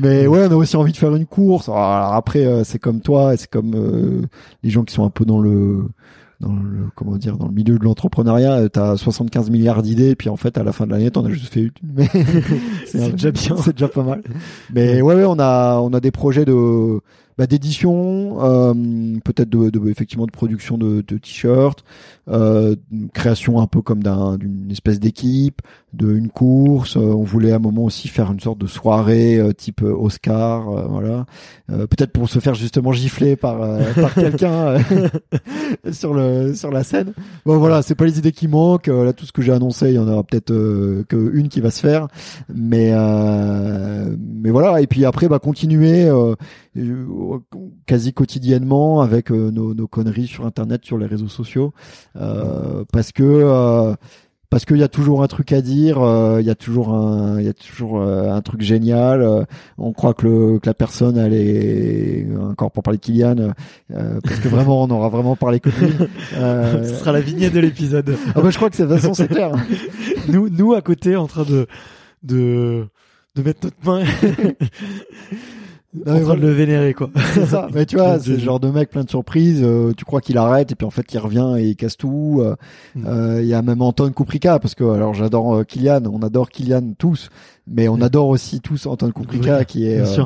Mais 0.00 0.26
ouais, 0.26 0.46
on 0.48 0.52
a 0.52 0.54
aussi 0.54 0.76
envie 0.76 0.92
de 0.92 0.96
faire 0.96 1.14
une 1.14 1.26
course. 1.26 1.68
Alors 1.68 2.14
après, 2.14 2.44
euh, 2.46 2.62
c'est 2.64 2.78
comme 2.78 3.00
toi, 3.00 3.36
c'est 3.36 3.50
comme 3.50 3.74
euh, 3.74 4.22
les 4.62 4.70
gens 4.70 4.84
qui 4.84 4.94
sont 4.94 5.04
un 5.04 5.10
peu 5.10 5.24
dans 5.24 5.40
le 5.40 5.84
dans 6.40 6.52
le 6.52 6.86
comment 6.94 7.16
dire 7.16 7.36
dans 7.36 7.46
le 7.48 7.52
milieu 7.52 7.78
de 7.78 7.84
l'entrepreneuriat. 7.84 8.52
euh, 8.58 8.68
T'as 8.68 8.96
75 8.96 9.50
milliards 9.50 9.82
d'idées, 9.82 10.14
puis 10.14 10.28
en 10.28 10.36
fait, 10.36 10.56
à 10.58 10.62
la 10.62 10.72
fin 10.72 10.86
de 10.86 10.92
l'année, 10.92 11.10
t'en 11.10 11.24
as 11.24 11.30
juste 11.30 11.52
fait 11.52 11.62
une. 11.62 11.70
Mais 11.96 12.08
C'est 12.86 13.12
déjà 13.12 13.30
bien. 13.30 13.56
C'est 13.56 13.72
déjà 13.72 13.88
pas 13.88 14.02
mal. 14.04 14.22
Mais 14.72 15.02
ouais, 15.02 15.14
ouais, 15.14 15.24
on 15.26 15.38
a 15.38 15.78
on 15.80 15.92
a 15.92 16.00
des 16.00 16.10
projets 16.10 16.44
de 16.44 17.00
bah, 17.38 17.46
d'édition, 17.46 18.38
euh, 18.44 18.74
peut-être 19.24 19.48
de, 19.48 19.70
de 19.70 19.88
effectivement 19.88 20.26
de 20.26 20.30
production 20.32 20.76
de, 20.76 21.02
de 21.06 21.16
t-shirts, 21.18 21.84
euh, 22.28 22.74
création 23.14 23.60
un 23.60 23.66
peu 23.66 23.80
comme 23.80 24.02
d'un- 24.02 24.36
d'une 24.36 24.70
espèce 24.70 24.98
d'équipe, 25.00 25.62
de 25.94 26.14
une 26.14 26.28
course. 26.28 26.96
Euh, 26.96 27.00
on 27.00 27.22
voulait 27.22 27.52
à 27.52 27.56
un 27.56 27.60
moment 27.60 27.84
aussi 27.84 28.08
faire 28.08 28.30
une 28.32 28.40
sorte 28.40 28.58
de 28.58 28.66
soirée 28.66 29.38
euh, 29.38 29.52
type 29.52 29.82
euh, 29.82 29.94
Oscar, 29.94 30.68
voilà. 30.90 31.24
Peut-être 31.68 32.12
pour 32.12 32.28
se 32.28 32.38
faire 32.38 32.54
justement 32.54 32.92
gifler 32.92 33.36
par 33.36 33.58
par 33.94 34.14
quelqu'un 34.14 34.76
sur 35.92 36.14
le 36.14 36.54
sur 36.54 36.70
la 36.70 36.82
scène. 36.82 37.12
Bon 37.46 37.58
voilà, 37.58 37.82
c'est 37.82 37.94
pas 37.94 38.04
les 38.06 38.18
idées 38.18 38.32
qui 38.32 38.48
manquent. 38.48 38.86
Là, 38.88 39.12
tout 39.12 39.26
ce 39.26 39.32
que 39.32 39.42
j'ai 39.42 39.52
annoncé, 39.52 39.88
il 39.90 39.94
y 39.94 39.98
en 39.98 40.08
aura 40.08 40.22
peut-être 40.24 40.50
euh, 40.50 41.04
que 41.08 41.30
une 41.34 41.48
qui 41.48 41.60
va 41.60 41.70
se 41.70 41.80
faire, 41.80 42.08
mais 42.54 42.92
mais 44.18 44.50
voilà. 44.50 44.80
Et 44.80 44.86
puis 44.86 45.04
après, 45.04 45.28
bah 45.28 45.38
continuer. 45.38 46.04
euh, 46.06 46.34
quasi 47.86 48.12
quotidiennement 48.12 49.00
avec 49.00 49.30
euh, 49.30 49.50
nos, 49.50 49.74
nos 49.74 49.86
conneries 49.88 50.26
sur 50.26 50.46
internet 50.46 50.84
sur 50.84 50.98
les 50.98 51.06
réseaux 51.06 51.28
sociaux 51.28 51.72
euh, 52.16 52.84
parce 52.92 53.12
que 53.12 53.22
euh, 53.24 53.94
parce 54.50 54.64
qu'il 54.64 54.78
y 54.78 54.82
a 54.82 54.88
toujours 54.88 55.22
un 55.22 55.26
truc 55.26 55.52
à 55.52 55.60
dire, 55.60 56.00
euh, 56.00 56.40
il 56.40 56.46
y 56.46 56.50
a 56.50 56.54
toujours 56.54 56.94
un, 56.94 57.38
il 57.38 57.44
y 57.44 57.50
a 57.50 57.52
toujours 57.52 58.00
euh, 58.00 58.32
un 58.32 58.40
truc 58.40 58.62
génial. 58.62 59.20
euh, 59.20 59.44
on 59.76 59.92
croit 59.92 60.14
que, 60.14 60.26
le, 60.26 60.58
que 60.58 60.66
la 60.66 60.72
personne, 60.72 61.18
elle 61.18 61.34
est 61.34 62.26
encore 62.40 62.70
pour 62.70 62.82
parler 62.82 62.96
de 62.96 63.02
Kylian, 63.02 63.36
euh, 63.90 64.20
parce 64.24 64.40
que 64.40 64.48
vraiment, 64.48 64.84
on 64.84 64.88
aura 64.90 65.10
vraiment 65.10 65.36
parlé 65.36 65.60
que 65.60 65.68
lui. 65.68 65.92
Euh, 66.38 66.82
Ce 66.82 66.94
sera 66.94 67.12
la 67.12 67.20
vignette 67.20 67.52
de 67.52 67.60
l'épisode. 67.60 68.16
ah 68.34 68.40
bah, 68.40 68.48
je 68.48 68.56
crois 68.56 68.70
que 68.70 68.76
de 68.78 68.84
toute 68.86 68.94
façon, 68.96 69.12
c'est 69.12 69.28
clair. 69.28 69.52
nous, 70.28 70.48
nous 70.48 70.72
à 70.72 70.80
côté, 70.80 71.14
en 71.14 71.26
train 71.26 71.44
de 71.44 71.66
de 72.22 72.86
de 73.36 73.42
mettre 73.42 73.66
notre 73.66 73.84
main. 73.84 74.02
Non, 75.94 76.16
en 76.16 76.20
train 76.20 76.34
de 76.36 76.40
le 76.42 76.50
vénérer 76.50 76.92
quoi. 76.92 77.08
C'est 77.32 77.46
ça. 77.46 77.66
Mais 77.72 77.86
tu 77.86 77.96
vois, 77.96 78.18
c'est 78.20 78.32
le 78.32 78.38
genre 78.38 78.60
de 78.60 78.70
mec 78.70 78.90
plein 78.90 79.04
de 79.04 79.08
surprises. 79.10 79.62
euh, 79.64 79.92
tu 79.96 80.04
crois 80.04 80.20
qu'il 80.20 80.36
arrête 80.36 80.70
et 80.70 80.74
puis 80.74 80.86
en 80.86 80.90
fait 80.90 81.06
il 81.14 81.18
revient 81.18 81.54
et 81.58 81.64
il 81.68 81.76
casse 81.76 81.96
tout. 81.96 82.40
euh, 82.42 82.54
Mm. 82.94 83.06
euh, 83.06 83.42
Il 83.42 83.48
y 83.48 83.54
a 83.54 83.62
même 83.62 83.80
Anton 83.80 84.10
Kuprika 84.12 84.58
parce 84.58 84.74
que 84.74 84.84
alors 84.84 85.14
j'adore 85.14 85.54
euh, 85.56 85.64
Kylian, 85.64 86.02
on 86.12 86.20
adore 86.22 86.50
Kylian 86.50 86.92
tous, 86.98 87.30
mais 87.66 87.88
on 87.88 87.96
Mm. 87.98 88.02
adore 88.02 88.28
aussi 88.28 88.60
tous 88.60 88.86
Anton 88.86 89.10
Kuprika 89.12 89.64
qui 89.64 89.88
est 89.88 90.00
euh, 90.00 90.24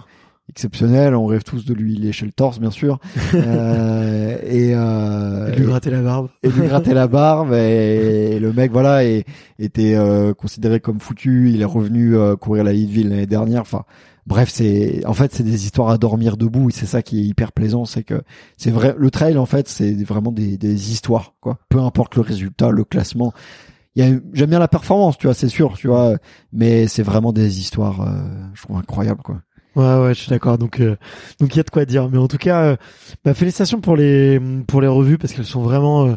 exceptionnel. 0.51 1.15
On 1.15 1.27
rêve 1.27 1.45
tous 1.45 1.65
de 1.65 1.73
lui 1.75 1.95
lécher 1.97 2.27
le 2.27 2.33
torse 2.33 2.59
bien 2.59 2.71
sûr 2.73 2.99
euh, 3.35 4.37
et, 4.45 4.73
euh, 4.75 5.53
Et 5.53 5.57
lui 5.57 5.67
gratter 5.67 5.91
la 5.91 6.03
barbe. 6.03 6.29
et 6.43 6.49
lui 6.51 6.67
gratter 6.67 6.95
la 6.95 7.07
barbe 7.07 7.53
et, 7.55 8.39
le 8.41 8.53
mec 8.53 8.73
voilà 8.73 9.05
et, 9.05 9.25
était 9.59 9.95
euh, 9.95 10.35
considéré 10.35 10.81
comme 10.81 10.99
foutu 10.99 11.51
il 11.53 11.63
est 11.63 11.67
revenu 11.67 12.17
euh, 12.17 12.35
courir 12.37 12.65
la 12.65 12.73
Leadville 12.73 13.09
l'année 13.11 13.27
dernière 13.27 13.61
enfin 13.63 13.85
bref 14.27 14.49
c'est 14.51 15.05
en 15.07 15.15
fait 15.15 15.33
c'est 15.35 15.43
des 15.43 15.65
histoires 15.65 15.91
à 15.91 15.99
dormir 15.99 16.37
debout 16.37 16.71
et 16.71 16.73
c'est 16.73 16.87
ça 16.87 17.03
qui 17.03 17.21
est 17.21 17.25
hyper 17.25 17.53
plaisant 17.53 17.85
c'est 17.85 18.05
que 18.05 18.23
c'est 18.57 18.71
vrai 18.71 18.95
le 18.97 19.11
trail 19.11 19.37
en 19.37 19.47
fait 19.47 19.69
c'est 19.69 19.95
vraiment 20.05 20.33
des, 20.33 20.57
des 20.57 20.93
histoires 20.93 21.35
quoi 21.41 21.59
peu 21.69 21.79
importe 21.81 22.17
le 22.17 22.23
résultat 22.23 22.71
le 22.71 22.85
classement 22.85 23.33
j'aime 23.97 24.21
bien 24.33 24.59
la 24.59 24.69
performance 24.69 25.19
tu 25.19 25.27
vois 25.27 25.35
c'est 25.35 25.49
sûr 25.49 25.75
tu 25.77 25.89
vois 25.89 26.17
mais 26.53 26.87
c'est 26.87 27.03
vraiment 27.03 27.33
des 27.33 27.59
histoires 27.59 28.01
euh, 28.03 28.23
je 28.55 28.63
trouve 28.63 28.77
incroyables 28.77 29.23
quoi 29.23 29.43
Ouais, 29.75 29.97
ouais, 30.03 30.15
je 30.15 30.21
suis 30.21 30.29
d'accord. 30.31 30.59
Donc, 30.59 30.81
euh, 30.81 30.97
donc 31.41 31.55
il 31.55 31.57
y 31.57 31.61
a 31.61 31.63
de 31.63 31.71
quoi 31.71 31.85
dire. 31.85 32.09
Mais 32.11 32.19
en 32.19 32.29
tout 32.29 32.37
cas, 32.37 32.63
euh, 32.63 32.77
bah, 33.25 33.33
félicitations 33.33 33.81
pour 33.81 33.97
les 33.97 34.39
pour 34.67 34.81
les 34.83 34.87
revues 34.87 35.17
parce 35.17 35.33
qu'elles 35.33 35.47
sont 35.47 35.63
vraiment, 35.63 36.07
euh, 36.09 36.15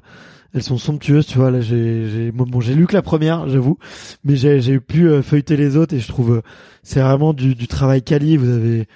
elles 0.56 0.64
sont 0.64 0.78
somptueuses. 0.78 1.28
Tu 1.28 1.38
vois, 1.38 1.52
là, 1.52 1.62
j'ai 1.62 2.10
j'ai 2.10 2.32
bon, 2.32 2.62
j'ai 2.62 2.74
lu 2.74 2.88
que 2.88 2.94
la 2.94 3.02
première, 3.02 3.48
j'avoue, 3.50 3.78
mais 4.24 4.36
j'ai 4.38 4.62
j'ai 4.62 4.80
pu 4.80 5.08
euh, 5.08 5.22
feuilleter 5.22 5.58
les 5.58 5.76
autres 5.78 5.94
et 5.94 6.00
je 6.00 6.08
trouve 6.08 6.38
euh, 6.38 6.42
c'est 6.82 7.02
vraiment 7.02 7.34
du 7.34 7.56
du 7.56 7.68
travail 7.68 8.02
quali. 8.02 8.38
Vous 8.38 8.50
avez, 8.50 8.88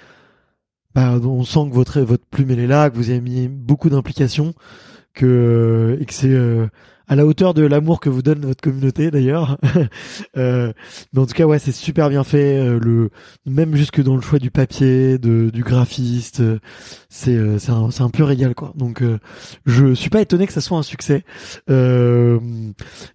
bah, 0.94 1.18
on 1.22 1.44
sent 1.44 1.68
que 1.70 1.74
votre 1.74 2.00
votre 2.00 2.24
plume 2.26 2.50
elle 2.50 2.60
est 2.60 2.66
là, 2.66 2.90
que 2.90 2.96
vous 2.96 3.10
avez 3.10 3.20
mis 3.20 3.48
beaucoup 3.48 3.90
d'implication, 3.90 4.54
que 5.14 5.98
et 6.00 6.06
que 6.06 6.14
c'est 6.14 6.28
euh, 6.32 6.66
à 7.10 7.16
la 7.16 7.26
hauteur 7.26 7.54
de 7.54 7.62
l'amour 7.66 7.98
que 8.00 8.08
vous 8.08 8.22
donne 8.22 8.46
votre 8.46 8.60
communauté 8.62 9.10
d'ailleurs. 9.10 9.58
euh, 10.36 10.72
mais 11.12 11.20
en 11.20 11.26
tout 11.26 11.34
cas, 11.34 11.44
ouais, 11.44 11.58
c'est 11.58 11.72
super 11.72 12.08
bien 12.08 12.22
fait. 12.24 12.58
euh, 12.58 12.78
le 12.80 13.10
même 13.46 13.74
jusque 13.74 14.00
dans 14.00 14.14
le 14.14 14.22
choix 14.22 14.38
du 14.38 14.50
papier, 14.52 15.18
de, 15.18 15.50
du 15.50 15.64
graphiste, 15.64 16.40
euh, 16.40 16.60
c'est 17.08 17.34
euh, 17.36 17.58
c'est 17.58 17.72
un, 17.72 17.90
c'est 17.90 18.02
un 18.02 18.10
pur 18.10 18.28
régal 18.28 18.54
quoi. 18.54 18.72
Donc 18.76 19.02
euh, 19.02 19.18
je 19.66 19.92
suis 19.92 20.08
pas 20.08 20.20
étonné 20.22 20.46
que 20.46 20.52
ça 20.52 20.60
soit 20.60 20.78
un 20.78 20.82
succès, 20.84 21.24
Euh, 21.68 22.38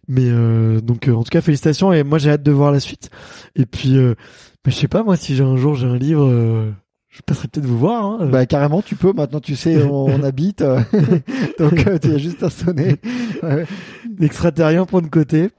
mais 0.08 0.28
euh, 0.30 0.82
donc 0.82 1.08
euh, 1.08 1.14
en 1.14 1.24
tout 1.24 1.30
cas 1.30 1.42
félicitations 1.42 1.94
et 1.94 2.04
moi 2.04 2.18
j'ai 2.18 2.32
hâte 2.32 2.44
de 2.44 2.52
voir 2.52 2.72
la 2.72 2.80
suite. 2.82 3.10
Et 3.56 3.66
puis 3.66 3.98
euh, 3.98 4.16
bah, 4.64 4.72
je 4.72 4.76
sais 4.76 4.88
pas 4.88 5.04
moi 5.04 5.16
si 5.18 5.36
j'ai 5.36 5.44
un 5.44 5.56
jour 5.58 5.76
j'ai 5.76 5.88
un 5.88 5.98
livre, 5.98 6.26
euh, 6.26 6.72
je 7.10 7.22
passerai 7.26 7.48
peut-être 7.48 7.66
vous 7.66 7.78
voir. 7.80 8.04
Hein, 8.06 8.28
Bah 8.30 8.46
carrément, 8.46 8.82
tu 8.82 8.98
peux. 8.98 9.14
Maintenant, 9.14 9.40
tu 9.40 9.56
sais, 9.56 9.82
on, 9.84 10.06
on 10.06 10.24
habite, 10.24 10.62
donc 11.60 11.88
euh, 11.88 11.98
tu 11.98 12.12
as 12.12 12.18
juste 12.18 12.44
à 12.44 12.50
sonner. 12.50 12.98
Extraterrien 14.22 14.86
point 14.86 15.02
de 15.02 15.08
côté. 15.08 15.50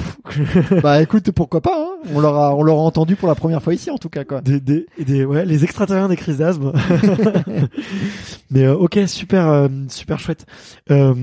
Bah 0.82 1.00
écoute, 1.02 1.30
pourquoi 1.30 1.60
pas 1.60 1.76
hein 1.78 2.08
On 2.12 2.20
l'aura, 2.20 2.54
on 2.56 2.62
l'aura 2.62 2.82
entendu 2.82 3.16
pour 3.16 3.28
la 3.28 3.34
première 3.34 3.62
fois 3.62 3.74
ici, 3.74 3.90
en 3.90 3.98
tout 3.98 4.08
cas 4.08 4.24
quoi. 4.24 4.40
des, 4.40 4.60
des, 4.60 4.86
des, 4.98 5.24
ouais, 5.24 5.44
les 5.44 5.64
extraterriens 5.64 6.08
des 6.08 6.16
crises 6.16 6.38
d'asthme. 6.38 6.72
Mais 8.50 8.64
euh, 8.64 8.74
ok, 8.76 8.98
super, 9.06 9.46
euh, 9.48 9.68
super 9.88 10.18
chouette. 10.18 10.46
Euh, 10.90 11.14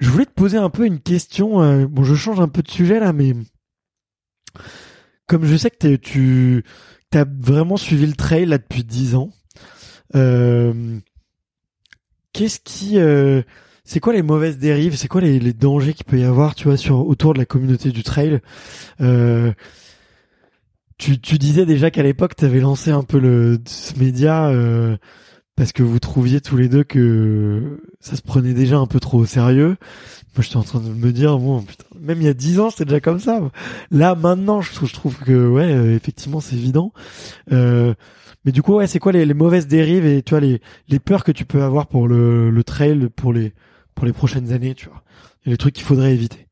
je 0.00 0.10
voulais 0.10 0.26
te 0.26 0.32
poser 0.32 0.58
un 0.58 0.70
peu 0.70 0.86
une 0.86 1.00
question. 1.00 1.62
euh, 1.62 1.86
bon, 1.86 2.04
je 2.04 2.14
change 2.14 2.40
un 2.40 2.48
peu 2.48 2.62
de 2.62 2.70
sujet 2.70 3.00
là, 3.00 3.12
mais 3.12 3.34
comme 5.26 5.44
je 5.44 5.56
sais 5.56 5.70
que 5.70 5.76
t'es- 5.76 5.98
tu 5.98 6.64
as 7.14 7.24
vraiment 7.40 7.76
suivi 7.76 8.06
le 8.06 8.12
trail 8.12 8.46
là 8.46 8.58
depuis 8.58 8.84
10 8.84 9.14
ans, 9.14 9.30
euh, 10.14 10.98
qu'est-ce 12.32 12.60
qui, 12.60 12.98
euh, 12.98 13.42
c'est 13.86 14.00
quoi 14.00 14.12
les 14.12 14.22
mauvaises 14.22 14.58
dérives, 14.58 14.96
c'est 14.96 15.06
quoi 15.06 15.20
les, 15.20 15.38
les 15.38 15.52
dangers 15.52 15.94
qu'il 15.94 16.04
peut 16.04 16.18
y 16.18 16.24
avoir, 16.24 16.56
tu 16.56 16.64
vois, 16.64 16.76
sur 16.76 17.06
autour 17.06 17.34
de 17.34 17.38
la 17.38 17.46
communauté 17.46 17.92
du 17.92 18.02
trail? 18.02 18.40
Euh, 19.00 19.52
tu, 20.98 21.20
tu 21.20 21.38
disais 21.38 21.66
déjà 21.66 21.92
qu'à 21.92 22.02
l'époque, 22.02 22.34
tu 22.36 22.44
avais 22.44 22.58
lancé 22.60 22.90
un 22.90 23.04
peu 23.04 23.20
le 23.20 23.58
ce 23.64 23.96
média 23.98 24.48
euh, 24.48 24.96
parce 25.54 25.72
que 25.72 25.84
vous 25.84 26.00
trouviez 26.00 26.40
tous 26.40 26.56
les 26.56 26.68
deux 26.68 26.82
que 26.82 27.80
ça 28.00 28.16
se 28.16 28.22
prenait 28.22 28.54
déjà 28.54 28.76
un 28.76 28.86
peu 28.86 28.98
trop 28.98 29.18
au 29.18 29.24
sérieux. 29.24 29.76
Moi, 30.34 30.42
j'étais 30.42 30.56
en 30.56 30.64
train 30.64 30.80
de 30.80 30.88
me 30.88 31.12
dire, 31.12 31.38
bon, 31.38 31.62
putain, 31.62 31.84
même 32.00 32.20
il 32.20 32.24
y 32.24 32.28
a 32.28 32.34
dix 32.34 32.58
ans, 32.58 32.70
c'était 32.70 32.86
déjà 32.86 33.00
comme 33.00 33.20
ça. 33.20 33.40
Là, 33.92 34.16
maintenant, 34.16 34.60
je 34.62 34.72
trouve, 34.72 34.88
je 34.88 34.94
trouve 34.94 35.16
que, 35.18 35.48
ouais, 35.48 35.72
euh, 35.72 35.94
effectivement, 35.94 36.40
c'est 36.40 36.56
évident. 36.56 36.92
Euh, 37.52 37.94
mais 38.44 38.52
du 38.52 38.62
coup, 38.62 38.74
ouais, 38.74 38.88
c'est 38.88 38.98
quoi 38.98 39.12
les, 39.12 39.24
les 39.24 39.34
mauvaises 39.34 39.68
dérives 39.68 40.06
et 40.06 40.22
tu 40.22 40.30
vois 40.30 40.40
les, 40.40 40.60
les 40.88 40.98
peurs 40.98 41.22
que 41.22 41.32
tu 41.32 41.44
peux 41.44 41.62
avoir 41.62 41.86
pour 41.86 42.08
le, 42.08 42.50
le 42.50 42.64
trail 42.64 43.08
pour 43.14 43.32
les 43.32 43.52
pour 43.96 44.06
les 44.06 44.12
prochaines 44.12 44.52
années, 44.52 44.74
tu 44.74 44.88
vois, 44.88 45.02
et 45.44 45.50
les 45.50 45.56
trucs 45.56 45.74
qu'il 45.74 45.84
faudrait 45.84 46.14
éviter. 46.14 46.46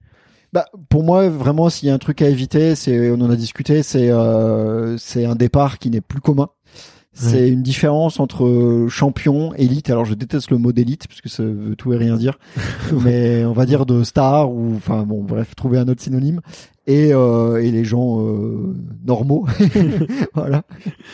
Bah, 0.52 0.66
pour 0.88 1.04
moi, 1.04 1.28
vraiment, 1.28 1.68
s'il 1.68 1.88
y 1.88 1.92
a 1.92 1.94
un 1.94 1.98
truc 1.98 2.22
à 2.22 2.28
éviter, 2.28 2.74
c'est, 2.74 3.10
on 3.10 3.20
en 3.20 3.30
a 3.30 3.36
discuté, 3.36 3.84
c'est, 3.84 4.10
euh, 4.10 4.96
c'est 4.98 5.24
un 5.24 5.36
départ 5.36 5.78
qui 5.78 5.90
n'est 5.90 6.00
plus 6.00 6.20
commun. 6.20 6.48
C'est 7.16 7.48
une 7.48 7.62
différence 7.62 8.18
entre 8.18 8.86
champion, 8.88 9.54
élite. 9.54 9.88
Alors 9.88 10.04
je 10.04 10.14
déteste 10.14 10.50
le 10.50 10.58
mot 10.58 10.72
d'élite 10.72 11.06
parce 11.06 11.20
que 11.20 11.28
ça 11.28 11.44
veut 11.44 11.76
tout 11.76 11.92
et 11.92 11.96
rien 11.96 12.16
dire, 12.16 12.40
mais 13.04 13.44
on 13.44 13.52
va 13.52 13.66
dire 13.66 13.86
de 13.86 14.02
star 14.02 14.50
ou 14.50 14.74
enfin 14.74 15.04
bon 15.04 15.22
bref, 15.22 15.54
trouver 15.54 15.78
un 15.78 15.86
autre 15.86 16.02
synonyme 16.02 16.40
et, 16.86 17.14
euh, 17.14 17.62
et 17.62 17.70
les 17.70 17.84
gens 17.84 18.20
euh, 18.20 18.74
normaux. 19.06 19.46
voilà. 20.34 20.62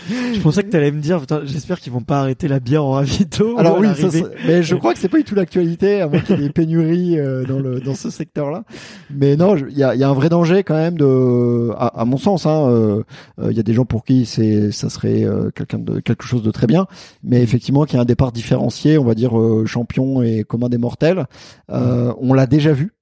Je 0.09 0.41
pensais 0.41 0.65
que 0.65 0.71
tu 0.71 0.77
allais 0.77 0.91
me 0.91 1.01
dire, 1.01 1.21
j'espère 1.45 1.81
qu'ils 1.81 1.93
vont 1.93 2.03
pas 2.03 2.21
arrêter 2.21 2.49
la 2.49 2.59
bière 2.59 2.85
en 2.85 2.93
ravito. 2.93 3.57
Alors 3.59 3.79
oui, 3.79 3.89
ça, 3.97 4.09
mais 4.47 4.63
je 4.63 4.75
crois 4.75 4.93
que 4.95 4.99
c'est 4.99 5.09
pas 5.09 5.19
du 5.19 5.25
tout 5.25 5.35
l'actualité, 5.35 6.01
à 6.01 6.09
moins 6.09 6.21
qu'il 6.21 6.37
y 6.37 6.39
ait 6.41 6.47
des 6.47 6.53
pénuries 6.53 7.19
euh, 7.19 7.45
dans 7.45 7.61
le 7.61 7.81
dans 7.81 7.95
ce 7.95 8.11
secteur-là. 8.11 8.65
Mais 9.11 9.37
non, 9.37 9.57
il 9.57 9.77
y 9.77 9.85
a, 9.85 9.95
y 9.95 10.03
a 10.03 10.09
un 10.09 10.15
vrai 10.15 10.29
danger 10.29 10.65
quand 10.65 10.75
même 10.75 10.99
de, 10.99 11.71
à, 11.77 12.01
à 12.01 12.05
mon 12.05 12.17
sens, 12.17 12.47
hein, 12.47 12.69
euh, 12.69 13.03
il 13.51 13.57
y 13.57 13.61
a 13.61 13.63
des 13.63 13.75
gens 13.75 13.85
pour 13.85 14.05
qui 14.05 14.27
c'est 14.27 14.73
ça 14.73 14.91
serait 14.91 15.25
quelqu'un 15.55 15.79
de 15.79 16.01
quelque 16.01 16.25
chose 16.25 16.43
de 16.43 16.51
très 16.51 16.67
bien, 16.67 16.87
mais 17.23 17.43
effectivement 17.43 17.85
qu'il 17.85 17.95
y 17.95 17.99
a 17.99 18.03
un 18.03 18.07
départ 18.07 18.33
différencié, 18.33 18.99
on 18.99 19.05
va 19.05 19.15
dire 19.15 19.33
champion 19.67 20.23
et 20.23 20.43
commun 20.43 20.69
des 20.69 20.79
mortels. 20.79 21.27
On 21.69 22.35
l'a 22.35 22.47
déjà 22.47 22.73
vu. 22.73 22.93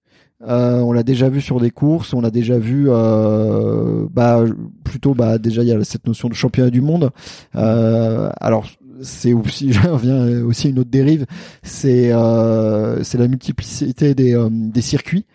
Euh, 0.47 0.81
on 0.81 0.93
l'a 0.93 1.03
déjà 1.03 1.29
vu 1.29 1.41
sur 1.41 1.59
des 1.59 1.71
courses, 1.71 2.15
on 2.15 2.21
l'a 2.21 2.31
déjà 2.31 2.59
vu, 2.59 2.87
euh, 2.89 4.07
bah 4.13 4.45
plutôt 4.85 5.13
bah 5.15 5.39
déjà 5.39 5.63
il 5.63 5.69
y 5.69 5.73
a 5.73 5.83
cette 5.83 6.07
notion 6.07 6.29
de 6.29 6.35
championnat 6.35 6.71
du 6.71 6.81
monde. 6.81 7.11
Euh, 7.57 8.31
alors 8.41 8.67
c'est 9.03 9.33
aussi, 9.33 9.73
je 9.73 9.81
reviens 9.89 10.45
aussi 10.45 10.71
une 10.71 10.79
autre 10.79 10.91
dérive, 10.91 11.27
c'est 11.63 12.13
euh, 12.13 13.03
c'est 13.03 13.19
la 13.19 13.29
multiplicité 13.29 14.15
des 14.15 14.35
euh, 14.35 14.49
des 14.51 14.83
circuits 14.83 15.27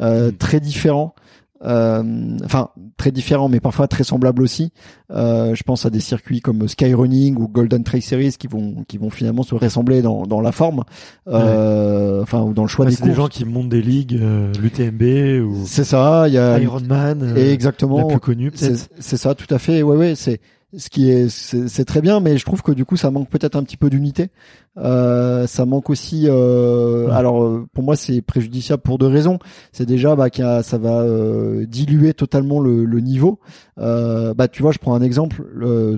euh, 0.00 0.30
mmh. 0.30 0.36
très 0.36 0.60
différents. 0.60 1.14
Euh, 1.62 2.38
enfin 2.42 2.70
très 2.96 3.10
différents 3.10 3.50
mais 3.50 3.60
parfois 3.60 3.86
très 3.86 4.02
semblables 4.02 4.42
aussi. 4.42 4.72
Euh, 5.10 5.54
je 5.54 5.62
pense 5.62 5.84
à 5.84 5.90
des 5.90 6.00
circuits 6.00 6.40
comme 6.40 6.66
Skyrunning 6.66 7.36
ou 7.36 7.48
Golden 7.48 7.84
Trail 7.84 8.00
Series 8.00 8.34
qui 8.38 8.46
vont 8.46 8.84
qui 8.88 8.96
vont 8.96 9.10
finalement 9.10 9.42
se 9.42 9.54
ressembler 9.54 10.00
dans 10.00 10.26
dans 10.26 10.40
la 10.40 10.52
forme, 10.52 10.84
euh, 11.28 12.22
enfin 12.22 12.40
ou 12.42 12.54
dans 12.54 12.62
le 12.62 12.68
choix 12.68 12.86
des, 12.86 12.96
des 12.96 13.12
gens 13.12 13.28
qui 13.28 13.44
montent 13.44 13.68
des 13.68 13.82
ligues, 13.82 14.18
euh, 14.18 14.52
l'UTMB 14.58 15.44
ou 15.46 15.64
c'est 15.66 15.84
ça, 15.84 16.28
il 16.28 16.34
y 16.34 16.38
a 16.38 16.58
Ironman, 16.58 17.22
euh, 17.22 17.52
exactement 17.52 17.98
la 17.98 18.04
plus 18.06 18.20
connue 18.20 18.50
peut-être. 18.50 18.88
C'est 18.98 19.16
ça, 19.18 19.34
tout 19.34 19.52
à 19.52 19.58
fait. 19.58 19.82
Ouais 19.82 19.96
ouais, 19.96 20.14
c'est 20.14 20.40
ce 20.76 20.88
qui 20.88 21.10
est 21.10 21.28
c'est 21.28 21.84
très 21.84 22.00
bien 22.00 22.20
mais 22.20 22.38
je 22.38 22.44
trouve 22.44 22.62
que 22.62 22.72
du 22.72 22.84
coup 22.84 22.96
ça 22.96 23.10
manque 23.10 23.28
peut-être 23.28 23.56
un 23.56 23.64
petit 23.64 23.76
peu 23.76 23.90
d'unité 23.90 24.30
euh, 24.78 25.46
ça 25.46 25.66
manque 25.66 25.90
aussi 25.90 26.26
euh, 26.28 27.10
alors 27.10 27.42
euh, 27.42 27.66
pour 27.74 27.82
moi 27.82 27.96
c'est 27.96 28.22
préjudiciable 28.22 28.82
pour 28.82 28.98
deux 28.98 29.08
raisons. 29.08 29.38
C'est 29.72 29.86
déjà 29.86 30.14
bah 30.14 30.28
a, 30.38 30.62
ça 30.62 30.78
va 30.78 31.00
euh, 31.00 31.66
diluer 31.66 32.14
totalement 32.14 32.60
le, 32.60 32.84
le 32.84 33.00
niveau. 33.00 33.40
Euh, 33.78 34.32
bah 34.34 34.48
tu 34.48 34.62
vois 34.62 34.72
je 34.72 34.78
prends 34.78 34.94
un 34.94 35.02
exemple 35.02 35.42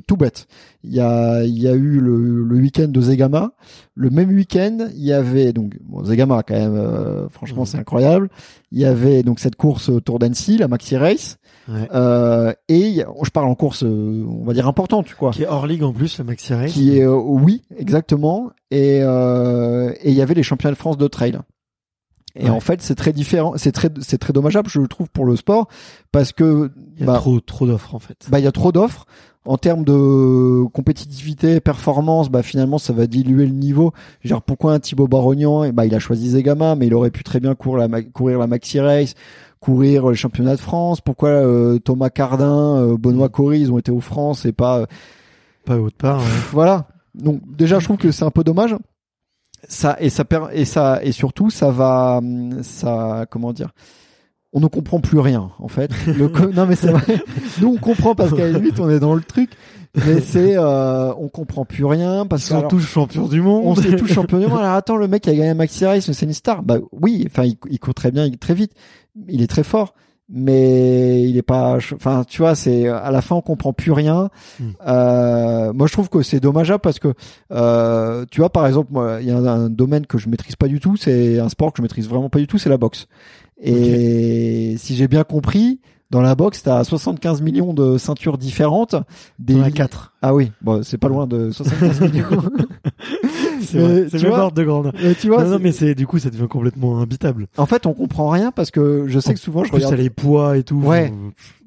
tout 0.07 0.17
bête. 0.17 0.47
Il 0.85 0.95
y 0.95 1.00
a 1.00 1.45
il 1.45 1.59
y 1.59 1.69
a 1.69 1.75
eu 1.75 2.00
le, 2.00 2.45
le 2.45 2.57
week-end 2.57 2.88
de 2.88 3.00
Zegama. 3.00 3.52
Le 3.95 4.09
même 4.11 4.31
week-end 4.31 4.88
il 4.95 5.05
y 5.05 5.12
avait 5.12 5.52
donc 5.52 5.76
bon, 5.83 6.02
Zegama 6.05 6.43
quand 6.43 6.55
même 6.55 7.29
franchement 7.31 7.64
c'est 7.64 7.79
incroyable. 7.79 8.31
Il 8.71 8.81
y 8.81 8.87
avait 8.87 9.23
donc 9.23 9.38
cette 9.38 9.57
course 9.57 9.91
autour 9.91 10.19
d'Annecy 10.19 10.57
la 10.57 10.69
Maxi 10.69 10.97
Race. 10.97 11.37
Euh, 11.69 12.52
et 12.69 13.05
je 13.23 13.31
parle 13.31 13.47
en 13.49 13.55
course, 13.55 13.85
on 13.85 14.45
va 14.45 14.52
dire 14.52 14.67
importante, 14.67 15.14
quoi. 15.14 15.31
Qui 15.31 15.45
est 15.45 15.47
hors 15.47 15.67
ligue 15.67 15.85
en 15.85 15.93
plus, 15.93 16.19
le 16.19 16.25
Maxi 16.25 16.52
Race. 16.55 16.73
Qui 16.73 16.99
est, 16.99 17.05
euh, 17.05 17.14
oui, 17.14 17.62
exactement. 17.76 18.50
Et 18.73 18.99
et 18.99 20.11
il 20.11 20.14
y 20.14 20.23
avait 20.23 20.35
les 20.35 20.43
championnats 20.43 20.73
de 20.73 20.79
France 20.79 20.97
de 20.97 21.07
trail. 21.07 21.38
Et 22.35 22.49
en 22.49 22.61
fait, 22.61 22.81
c'est 22.81 22.95
très 22.95 23.12
différent, 23.12 23.55
c'est 23.57 23.73
très, 23.73 23.91
c'est 24.00 24.17
très 24.17 24.33
dommageable, 24.33 24.69
je 24.71 24.81
le 24.81 24.88
trouve, 24.88 25.11
pour 25.11 25.26
le 25.26 25.37
sport, 25.37 25.69
parce 26.12 26.33
que 26.33 26.71
il 26.97 27.00
y 27.00 27.02
a 27.02 27.07
bah, 27.07 27.14
trop, 27.14 27.41
trop 27.41 27.67
d'offres 27.67 27.95
en 27.95 27.99
fait. 27.99 28.26
Bah, 28.31 28.38
il 28.38 28.45
y 28.45 28.49
a 28.49 28.52
trop 28.52 28.73
d'offres. 28.73 29.07
En 29.45 29.59
termes 29.59 29.85
de 29.85 30.64
compétitivité, 30.69 31.61
performance, 31.61 32.31
bah 32.31 32.43
finalement, 32.43 32.79
ça 32.79 32.93
va 32.93 33.09
diluer 33.09 33.45
le 33.45 33.52
niveau. 33.52 33.93
Genre, 34.23 34.41
pourquoi 34.41 34.73
un 34.73 34.79
Thibaut 34.79 35.09
Barognan 35.09 35.64
Et 35.64 35.73
bah, 35.73 35.85
il 35.85 35.95
a 35.97 35.99
choisi 35.99 36.31
Zegama, 36.31 36.76
mais 36.76 36.87
il 36.87 36.95
aurait 36.95 37.11
pu 37.11 37.25
très 37.25 37.41
bien 37.41 37.57
courir 37.57 37.88
la, 37.88 38.02
courir 38.02 38.38
la 38.38 38.47
Maxi 38.47 38.79
Race 38.81 39.14
courir 39.59 40.09
le 40.09 40.14
championnat 40.14 40.57
de 40.57 40.61
France 40.61 41.00
Pourquoi 41.00 41.29
euh, 41.29 41.79
Thomas 41.79 42.11
Cardin, 42.11 42.79
euh, 42.79 42.97
Benoît 42.97 43.29
Cory, 43.29 43.61
ils 43.61 43.73
ont 43.73 43.79
été 43.79 43.93
aux 43.93 44.00
France 44.00 44.45
et 44.45 44.52
pas 44.52 44.81
euh, 44.81 44.87
pas 45.64 45.79
autre 45.79 45.97
part 45.97 46.21
Voilà. 46.50 46.88
Donc 47.14 47.40
déjà, 47.57 47.78
je 47.78 47.85
trouve 47.85 47.99
que 47.99 48.11
c'est 48.11 48.25
un 48.25 48.31
peu 48.31 48.45
dommage. 48.45 48.76
Ça 49.69 49.97
et 50.00 50.11
ça 50.11 50.25
et 50.52 50.64
ça 50.64 51.00
et 51.04 51.12
surtout 51.12 51.49
ça 51.49 51.71
va 51.71 52.21
ça 52.62 53.26
comment 53.31 53.52
dire? 53.52 53.71
On 54.52 54.61
ne 54.61 54.66
comprend 54.66 55.00
plus 55.00 55.21
rien 55.21 55.52
en 55.61 55.69
fait. 55.69 55.90
Le 56.07 56.28
non 56.52 56.66
mais 56.66 56.75
c'est 56.75 56.90
vrai. 56.90 57.23
Nous 57.61 57.69
on 57.69 57.76
comprend 57.76 58.16
parce 58.16 58.33
qu'à 58.33 58.50
la 58.50 58.59
limite 58.59 58.81
on 58.81 58.90
est 58.90 58.99
dans 58.99 59.14
le 59.14 59.23
truc. 59.23 59.50
Mais 59.95 60.21
c'est 60.21 60.57
euh, 60.57 61.12
on 61.14 61.28
comprend 61.28 61.64
plus 61.64 61.85
rien 61.85 62.26
parce 62.26 62.49
qu'on 62.49 62.62
tous 62.62 62.81
champions 62.81 63.28
du 63.28 63.40
monde. 63.40 63.62
On 63.64 63.75
est 63.81 63.95
tous 63.95 64.09
champions 64.09 64.40
du 64.40 64.49
monde. 64.49 64.59
Alors 64.59 64.75
attends 64.75 64.97
le 64.97 65.07
mec 65.07 65.23
qui 65.23 65.31
a 65.31 65.35
gagné 65.35 65.50
un 65.50 65.54
Maxi 65.54 65.87
Race, 65.87 66.11
c'est 66.11 66.27
une 66.27 66.33
star. 66.33 66.64
Bah 66.64 66.79
oui, 66.90 67.25
enfin 67.27 67.44
il, 67.44 67.57
il 67.70 67.79
court 67.79 67.94
très 67.94 68.11
bien, 68.11 68.27
il 68.27 68.38
très 68.38 68.55
vite 68.55 68.72
il 69.29 69.42
est 69.42 69.46
très 69.46 69.62
fort 69.62 69.94
mais 70.28 71.22
il 71.28 71.37
est 71.37 71.42
pas 71.42 71.78
enfin 71.94 72.24
tu 72.26 72.38
vois 72.38 72.54
c'est 72.54 72.88
à 72.88 73.11
la 73.11 73.20
fin 73.20 73.37
on 73.37 73.40
comprend 73.40 73.72
plus 73.72 73.92
rien 73.92 74.30
hmm. 74.61 74.70
euh, 74.87 75.72
moi 75.72 75.87
je 75.87 75.92
trouve 75.92 76.08
que 76.08 76.22
c'est 76.22 76.40
dommageable 76.40 76.80
parce 76.80 76.98
que 76.98 77.12
euh, 77.50 78.24
tu 78.30 78.40
vois 78.40 78.50
par 78.50 78.66
exemple 78.66 78.92
moi 78.92 79.18
il 79.20 79.28
y 79.28 79.30
a 79.30 79.37
un, 79.37 79.68
domaine 79.68 80.06
que 80.06 80.18
je 80.18 80.28
maîtrise 80.28 80.56
pas 80.56 80.68
du 80.68 80.80
tout 80.80 80.96
c'est 80.96 81.38
un 81.38 81.48
sport 81.48 81.72
que 81.72 81.78
je 81.78 81.82
maîtrise 81.82 82.08
vraiment 82.08 82.30
pas 82.30 82.38
du 82.38 82.46
tout 82.46 82.58
c'est 82.58 82.70
la 82.70 82.78
boxe 82.78 83.06
et 83.58 84.74
si 84.78 84.96
j'ai 84.96 85.08
bien 85.08 85.24
compris 85.24 85.80
dans 86.12 86.20
la 86.20 86.35
boxe, 86.35 86.62
t'as 86.62 86.85
75 86.85 87.40
millions 87.40 87.72
de 87.72 87.96
ceintures 87.96 88.37
différentes. 88.37 88.94
Des... 89.38 89.54
T'en 89.54 89.70
4. 89.70 90.12
Ah 90.20 90.35
oui, 90.35 90.52
bon, 90.61 90.82
c'est 90.82 90.98
pas 90.98 91.08
loin 91.08 91.26
de 91.26 91.50
75 91.50 92.00
millions. 92.12 92.42
C'est 93.62 93.79
vrai, 93.79 94.07
c'est 94.11 94.18
de 94.18 94.64
grande. 94.64 94.92
tu 95.20 95.29
vois, 95.29 95.44
non, 95.44 95.59
mais 95.61 95.72
c'est 95.72 95.94
du 95.94 96.07
coup 96.07 96.18
ça 96.18 96.31
devient 96.31 96.48
complètement 96.48 97.01
imbitable. 97.01 97.46
En 97.57 97.66
fait, 97.66 97.87
on 97.87 97.94
comprend 97.94 98.29
rien 98.29 98.51
parce 98.51 98.70
que 98.70 99.07
je 99.09 99.18
sais 99.18 99.35
que 99.35 99.40
souvent 99.40 99.64
je 99.64 99.70
plus, 99.70 99.77
regarde. 99.77 99.94
les 99.94 100.11
poids 100.11 100.57
et 100.57 100.62
tout. 100.62 100.77
Ouais. 100.77 101.12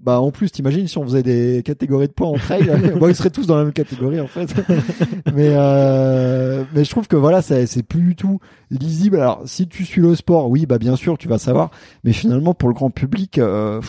Bah 0.03 0.19
en 0.19 0.29
plus, 0.29 0.51
t'imagines 0.51 0.87
si 0.87 0.99
on 0.99 1.03
faisait 1.03 1.23
des 1.23 1.63
catégories 1.65 2.07
de 2.07 2.13
poids 2.13 2.27
en 2.27 2.35
trail, 2.35 2.69
bon, 2.99 3.07
ils 3.07 3.15
seraient 3.15 3.31
tous 3.31 3.47
dans 3.47 3.55
la 3.55 3.63
même 3.63 3.73
catégorie 3.73 4.19
en 4.19 4.27
fait. 4.27 4.53
mais 5.33 5.49
euh, 5.51 6.63
mais 6.75 6.83
je 6.83 6.89
trouve 6.91 7.07
que 7.07 7.15
voilà, 7.15 7.41
c'est 7.41 7.65
c'est 7.65 7.81
plus 7.81 8.01
du 8.01 8.15
tout 8.15 8.39
lisible. 8.69 9.19
Alors 9.19 9.41
si 9.45 9.67
tu 9.67 9.83
suis 9.83 10.01
le 10.01 10.13
sport, 10.13 10.49
oui, 10.49 10.67
bah 10.67 10.77
bien 10.77 10.95
sûr, 10.95 11.17
tu 11.17 11.27
vas 11.27 11.39
savoir. 11.39 11.71
Mais 12.03 12.13
finalement, 12.13 12.53
pour 12.53 12.69
le 12.69 12.75
grand 12.75 12.91
public. 12.91 13.39
Euh, 13.39 13.81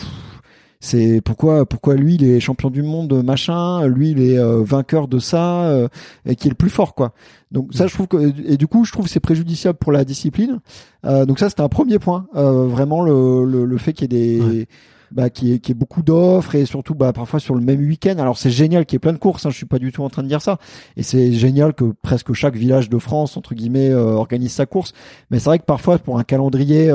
c'est 0.87 1.19
pourquoi 1.19 1.65
pourquoi 1.65 1.95
lui 1.95 2.15
il 2.15 2.23
est 2.23 2.39
champion 2.39 2.69
du 2.69 2.81
monde 2.81 3.21
machin, 3.21 3.85
lui 3.87 4.11
il 4.11 4.21
est 4.21 4.39
euh, 4.39 4.63
vainqueur 4.63 5.09
de 5.09 5.19
ça 5.19 5.65
euh, 5.65 5.89
et 6.25 6.35
qui 6.35 6.47
est 6.47 6.49
le 6.49 6.55
plus 6.55 6.69
fort 6.69 6.95
quoi. 6.95 7.11
Donc 7.51 7.73
ça 7.73 7.87
je 7.87 7.93
trouve 7.93 8.07
que 8.07 8.33
et 8.49 8.55
du 8.55 8.67
coup 8.67 8.85
je 8.85 8.93
trouve 8.93 9.07
c'est 9.07 9.19
préjudiciable 9.19 9.77
pour 9.77 9.91
la 9.91 10.05
discipline. 10.05 10.61
Euh, 11.05 11.25
donc 11.25 11.39
ça 11.39 11.49
c'était 11.49 11.61
un 11.61 11.67
premier 11.67 11.99
point 11.99 12.27
vraiment 12.33 13.01
le, 13.01 13.43
le, 13.43 13.65
le 13.65 13.77
fait 13.77 13.91
qu'il 13.91 14.13
y 14.13 14.15
ait 14.15 14.39
des 14.39 14.67
bah, 15.11 15.29
qui 15.29 15.53
est, 15.53 15.59
qui 15.59 15.71
est 15.71 15.75
beaucoup 15.75 16.03
d'offres 16.03 16.55
et 16.55 16.65
surtout 16.65 16.95
bah, 16.95 17.11
parfois 17.11 17.39
sur 17.39 17.55
le 17.55 17.61
même 17.61 17.79
week-end. 17.79 18.15
Alors 18.17 18.37
c'est 18.37 18.49
génial 18.49 18.85
qu'il 18.85 18.95
y 18.95 18.97
ait 18.97 18.99
plein 18.99 19.13
de 19.13 19.17
courses, 19.17 19.45
hein, 19.45 19.49
je 19.49 19.57
suis 19.57 19.65
pas 19.65 19.79
du 19.79 19.91
tout 19.91 20.03
en 20.03 20.09
train 20.09 20.23
de 20.23 20.29
dire 20.29 20.41
ça. 20.41 20.57
Et 20.95 21.03
c'est 21.03 21.33
génial 21.33 21.73
que 21.73 21.93
presque 22.01 22.31
chaque 22.31 22.55
village 22.55 22.89
de 22.89 22.97
France 22.97 23.35
entre 23.35 23.55
guillemets 23.55 23.93
organise 23.93 24.53
sa 24.53 24.65
course. 24.65 24.93
Mais 25.31 25.39
c'est 25.39 25.49
vrai 25.49 25.59
que 25.59 25.65
parfois 25.65 25.97
pour 25.97 26.17
un 26.17 26.23
calendrier 26.23 26.91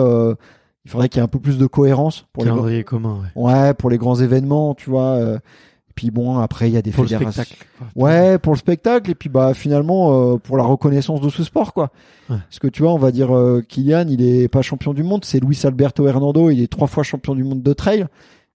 il 0.85 0.91
faudrait 0.91 1.09
qu'il 1.09 1.19
y 1.19 1.21
ait 1.21 1.25
un 1.25 1.29
peu 1.29 1.39
plus 1.39 1.59
de 1.59 1.67
cohérence 1.67 2.27
pour 2.33 2.45
les 2.45 2.85
commun. 2.85 3.21
Ouais. 3.35 3.53
ouais. 3.53 3.75
pour 3.75 3.91
les 3.91 3.99
grands 3.99 4.17
événements, 4.17 4.75
tu 4.75 4.91
vois. 4.91 5.15
Euh, 5.15 5.37
et 5.37 5.93
puis 5.95 6.11
bon, 6.11 6.39
après 6.39 6.69
il 6.69 6.75
y 6.75 6.77
a 6.77 6.83
des 6.83 6.91
pour 6.91 7.05
fédérations. 7.05 7.43
Le 7.43 7.47
spectacle. 7.47 7.67
Ouais, 7.95 8.39
pour 8.39 8.55
le 8.55 8.59
spectacle 8.59 9.11
et 9.11 9.15
puis 9.15 9.29
bah 9.29 9.55
finalement 9.55 10.33
euh, 10.33 10.39
pour 10.39 10.57
la 10.57 10.65
reconnaissance 10.65 11.21
de 11.21 11.29
ce 11.29 11.45
sport 11.45 11.73
quoi. 11.73 11.91
Ouais. 12.31 12.37
Parce 12.49 12.59
que 12.59 12.67
tu 12.67 12.83
vois, 12.83 12.93
on 12.93 12.99
va 12.99 13.13
dire 13.13 13.37
euh, 13.37 13.63
Kylian, 13.67 14.07
il 14.09 14.23
est 14.23 14.49
pas 14.49 14.63
champion 14.63 14.95
du 14.95 15.03
monde, 15.03 15.25
c'est 15.25 15.39
Luis 15.39 15.61
Alberto 15.65 16.07
Hernando, 16.07 16.51
il 16.51 16.63
est 16.63 16.69
trois 16.69 16.89
fois 16.89 17.03
champion 17.03 17.35
du 17.35 17.45
monde 17.45 17.63
de 17.63 17.73
trail, 17.75 18.07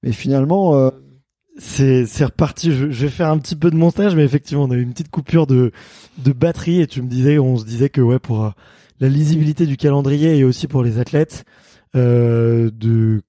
mais 0.03 0.11
finalement 0.11 0.75
euh, 0.75 0.89
c'est 1.57 2.05
c'est 2.05 2.25
reparti. 2.25 2.71
Je, 2.71 2.89
je, 2.89 3.05
vais 3.05 3.11
faire 3.11 3.29
un 3.29 3.37
petit 3.37 3.55
peu 3.55 3.71
de 3.71 3.75
montage, 3.75 4.15
mais 4.15 4.23
effectivement, 4.23 4.63
on 4.63 4.71
a 4.71 4.75
eu 4.75 4.81
une 4.81 4.91
petite 4.91 5.11
coupure 5.11 5.47
de 5.47 5.71
de 6.17 6.31
batterie 6.33 6.81
et 6.81 6.87
tu 6.87 7.01
me 7.01 7.07
disais, 7.07 7.39
on 7.39 7.55
se 7.55 7.65
disait 7.65 7.89
que 7.89 8.01
ouais 8.01 8.19
pour 8.19 8.51
la 8.99 9.09
lisibilité 9.09 9.65
du 9.65 9.77
calendrier 9.77 10.37
et 10.37 10.43
aussi 10.43 10.67
pour 10.67 10.83
les 10.83 10.99
athlètes, 10.99 11.45
euh, 11.45 11.66
de 11.97 13.21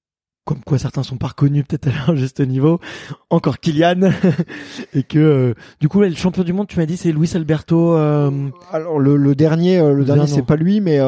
comme 0.49 0.65
quoi 0.65 0.79
certains 0.79 1.03
sont 1.03 1.19
pas 1.19 1.27
reconnus 1.27 1.63
peut-être 1.69 1.89
à 1.89 2.07
leur 2.07 2.17
juste 2.17 2.41
niveau, 2.41 2.81
encore 3.29 3.61
Kylian, 3.61 4.13
et 4.95 5.03
que 5.03 5.19
euh, 5.19 5.55
du 5.79 5.91
coup 5.91 6.01
le 6.01 6.15
champion 6.15 6.43
du 6.43 6.55
monde, 6.55 6.67
tu 6.67 6.79
m'as 6.79 6.87
dit 6.87 6.97
c'est 6.97 7.13
Luis 7.13 7.31
Alberto. 7.35 7.95
Euh, 7.95 8.31
Alors 8.73 8.99
le, 8.99 9.19
le 9.19 9.35
dernier, 9.35 9.79
euh, 9.79 9.93
le 9.93 10.07
dernier 10.07 10.27
c'est 10.27 10.41
pas 10.41 10.57
lui, 10.57 10.81
mais 10.81 11.01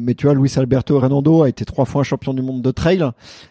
mais 0.00 0.14
tu 0.14 0.24
vois 0.24 0.34
Luis 0.34 0.50
Alberto 0.56 0.98
Renando 0.98 1.42
a 1.42 1.50
été 1.50 1.66
trois 1.66 1.84
fois 1.84 2.02
champion 2.02 2.32
du 2.32 2.40
monde 2.40 2.62
de 2.62 2.70
trail 2.70 3.04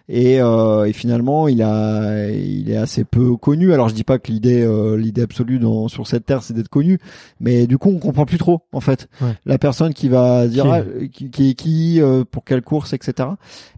et, 0.07 0.37
et 0.37 0.93
finalement 0.93 1.47
il 1.47 1.61
a 1.61 2.27
il 2.27 2.71
est 2.71 2.77
assez 2.77 3.03
peu 3.03 3.37
connu. 3.37 3.71
Alors 3.73 3.89
je 3.89 3.93
dis 3.93 4.03
pas 4.03 4.17
que 4.17 4.31
l'idée 4.31 4.67
l'idée 4.97 5.21
absolue 5.21 5.59
dans, 5.59 5.87
sur 5.87 6.07
cette 6.07 6.25
terre 6.25 6.41
c'est 6.41 6.55
d'être 6.55 6.67
connu, 6.67 6.97
mais 7.39 7.67
du 7.67 7.77
coup 7.77 7.89
on 7.89 7.99
comprend 7.99 8.25
plus 8.25 8.39
trop 8.39 8.63
en 8.73 8.81
fait 8.81 9.07
la 9.45 9.59
personne 9.59 9.93
qui 9.93 10.09
va 10.09 10.47
dire 10.47 10.83
qui, 11.13 11.29
qui, 11.29 11.53
qui 11.53 12.01
pour 12.31 12.43
quelle 12.43 12.63
course 12.63 12.93
etc. 12.93 13.29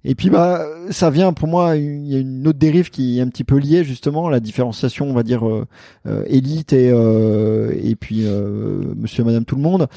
Et 0.06 0.16
puis 0.16 0.30
bah 0.30 0.66
ça 1.02 1.10
vient 1.10 1.34
pour 1.34 1.48
moi, 1.48 1.78
il 1.78 2.06
y 2.06 2.16
a 2.16 2.20
une 2.20 2.48
autre 2.48 2.60
dérive 2.60 2.92
qui 2.92 3.18
est 3.18 3.22
un 3.24 3.28
petit 3.28 3.44
peu 3.44 3.58
liée 3.58 3.84
justement 3.84 4.28
à 4.28 4.30
la 4.30 4.40
différenciation, 4.40 5.10
on 5.10 5.14
va 5.14 5.24
dire 5.24 5.48
euh, 5.48 5.66
euh, 6.06 6.24
élite 6.28 6.74
et 6.74 6.92
euh, 6.94 7.74
et 7.82 7.96
puis 7.96 8.24
Monsieur, 8.96 9.24
Madame, 9.24 9.44
tout 9.44 9.56
le 9.56 9.64
monde. 9.64 9.88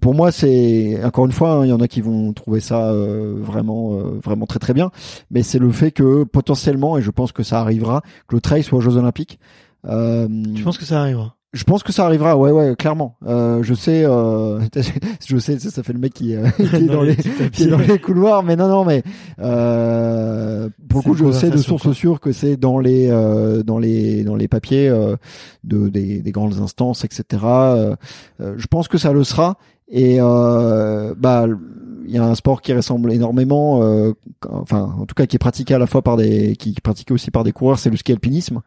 Pour 0.00 0.14
moi, 0.14 0.30
c'est 0.30 1.02
encore 1.04 1.26
une 1.26 1.32
fois, 1.32 1.54
hein, 1.54 1.66
il 1.66 1.70
y 1.70 1.72
en 1.72 1.80
a 1.80 1.88
qui 1.88 2.00
vont 2.00 2.32
trouver 2.32 2.60
ça 2.60 2.92
vraiment 2.94 3.98
vraiment 4.22 4.46
très 4.46 4.60
très 4.60 4.72
bien, 4.72 4.92
mais 5.32 5.42
c'est 5.42 5.58
le 5.58 5.72
fait 5.72 5.90
que 5.90 6.22
potentiellement, 6.22 6.96
et 6.96 7.02
je 7.02 7.10
pense 7.10 7.32
que 7.32 7.42
ça 7.42 7.58
arrivera, 7.58 8.02
que 8.28 8.36
le 8.36 8.40
trail 8.40 8.62
soit 8.62 8.78
aux 8.78 8.82
Jeux 8.82 8.96
Olympiques. 8.96 9.40
tu 9.82 10.62
penses 10.62 10.78
que 10.78 10.84
ça 10.84 11.00
arrivera? 11.00 11.34
Je 11.56 11.64
pense 11.64 11.82
que 11.82 11.90
ça 11.90 12.04
arrivera, 12.04 12.36
ouais, 12.36 12.50
ouais, 12.50 12.76
clairement. 12.76 13.16
Euh, 13.26 13.62
je 13.62 13.72
sais, 13.72 14.04
euh, 14.04 14.60
je 15.26 15.38
sais, 15.38 15.58
ça, 15.58 15.82
fait 15.82 15.94
le 15.94 15.98
mec 15.98 16.12
qui, 16.12 16.34
euh, 16.34 16.46
qui 16.56 16.62
est 16.62 16.86
dans, 16.86 17.02
les, 17.02 17.16
qui 17.16 17.64
est 17.64 17.66
dans 17.68 17.78
les 17.78 17.98
couloirs, 17.98 18.42
mais 18.42 18.56
non, 18.56 18.68
non, 18.68 18.84
mais 18.84 19.02
euh, 19.38 20.68
pour 20.88 21.00
le 21.00 21.04
coup, 21.04 21.14
je 21.14 21.32
sais 21.32 21.50
de 21.50 21.56
sources 21.56 21.92
sûres 21.92 22.20
que 22.20 22.32
c'est 22.32 22.58
dans 22.58 22.78
les, 22.78 23.08
euh, 23.10 23.62
dans 23.62 23.78
les, 23.78 24.22
dans 24.22 24.36
les 24.36 24.48
papiers 24.48 24.88
euh, 24.88 25.16
de 25.64 25.88
des, 25.88 26.20
des, 26.20 26.30
grandes 26.30 26.60
instances, 26.60 27.04
etc. 27.04 27.42
je 28.38 28.66
pense 28.68 28.88
que 28.88 28.98
ça 28.98 29.12
le 29.12 29.24
sera. 29.24 29.56
Et 29.88 30.18
bah 30.18 31.46
il 32.06 32.14
y 32.14 32.18
a 32.18 32.24
un 32.24 32.34
sport 32.34 32.62
qui 32.62 32.72
ressemble 32.72 33.12
énormément, 33.12 33.82
euh, 33.82 34.12
enfin 34.48 34.94
en 34.98 35.06
tout 35.06 35.14
cas 35.14 35.26
qui 35.26 35.36
est 35.36 35.40
pratiqué 35.40 35.74
à 35.74 35.78
la 35.78 35.86
fois 35.86 36.02
par 36.02 36.16
des, 36.16 36.56
qui 36.56 36.70
est 36.70 36.80
pratiqué 36.80 37.12
aussi 37.12 37.30
par 37.30 37.44
des 37.44 37.52
coureurs, 37.52 37.78
c'est 37.78 37.90
le 37.90 37.96
ski 37.96 38.12
alpinisme. 38.12 38.60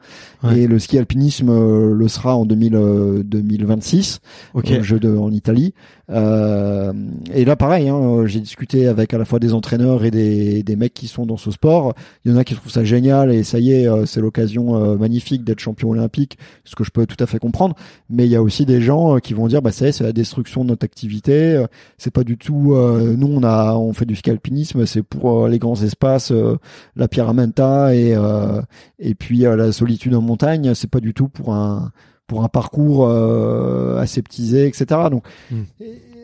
Et 0.55 0.67
le 0.67 0.79
ski 0.79 0.97
alpinisme 0.97 1.49
euh, 1.49 1.93
le 1.93 2.07
sera 2.07 2.35
en 2.35 2.45
2000, 2.45 3.23
2026, 3.25 4.19
okay. 4.53 4.83
jeu 4.83 4.99
de, 4.99 5.15
en 5.15 5.31
Italie. 5.31 5.73
Euh, 6.09 6.91
et 7.33 7.45
là 7.45 7.55
pareil, 7.55 7.89
hein, 7.89 8.25
j'ai 8.25 8.39
discuté 8.39 8.87
avec 8.87 9.13
à 9.13 9.17
la 9.17 9.25
fois 9.25 9.39
des 9.39 9.53
entraîneurs 9.53 10.03
et 10.03 10.11
des, 10.11 10.63
des 10.63 10.75
mecs 10.75 10.93
qui 10.93 11.07
sont 11.07 11.25
dans 11.25 11.37
ce 11.37 11.51
sport. 11.51 11.93
Il 12.25 12.31
y 12.31 12.35
en 12.35 12.37
a 12.37 12.43
qui 12.43 12.55
trouvent 12.55 12.71
ça 12.71 12.83
génial 12.83 13.31
et 13.31 13.43
ça 13.43 13.59
y 13.59 13.71
est, 13.71 13.87
c'est 14.05 14.21
l'occasion 14.21 14.97
magnifique 14.97 15.43
d'être 15.43 15.59
champion 15.59 15.91
olympique, 15.91 16.37
ce 16.65 16.75
que 16.75 16.83
je 16.83 16.91
peux 16.91 17.05
tout 17.05 17.21
à 17.21 17.25
fait 17.25 17.39
comprendre. 17.39 17.75
Mais 18.09 18.25
il 18.25 18.31
y 18.31 18.35
a 18.35 18.41
aussi 18.41 18.65
des 18.65 18.81
gens 18.81 19.17
qui 19.19 19.33
vont 19.33 19.47
dire, 19.47 19.61
bah 19.61 19.71
ça 19.71 19.85
y 19.85 19.89
est, 19.89 19.91
c'est 19.91 20.03
la 20.03 20.13
destruction 20.13 20.63
de 20.63 20.69
notre 20.69 20.85
activité. 20.85 21.08
C'est 21.97 22.11
pas 22.11 22.23
du 22.23 22.37
tout 22.37 22.75
nous 23.17 23.27
on 23.27 23.43
a 23.43 23.75
on 23.75 23.93
fait 23.93 24.05
du 24.05 24.15
scalpinisme, 24.15 24.85
c'est 24.85 25.03
pour 25.03 25.45
euh, 25.45 25.49
les 25.49 25.59
grands 25.59 25.81
espaces, 25.81 26.31
euh, 26.31 26.57
la 26.95 27.07
Pyramenta 27.07 27.93
et 27.95 28.13
euh, 28.15 28.61
et 28.99 29.15
puis 29.15 29.39
la 29.39 29.71
solitude 29.71 30.15
en 30.15 30.21
montagne. 30.21 30.73
C'est 30.73 30.89
pas 30.89 30.99
du 30.99 31.13
tout 31.13 31.27
pour 31.27 31.53
un 31.53 31.91
pour 32.27 32.43
un 32.43 32.47
parcours 32.47 33.09
aseptisé, 33.97 34.67
etc. 34.67 34.85
Donc, 35.09 35.25
hmm. 35.49 35.63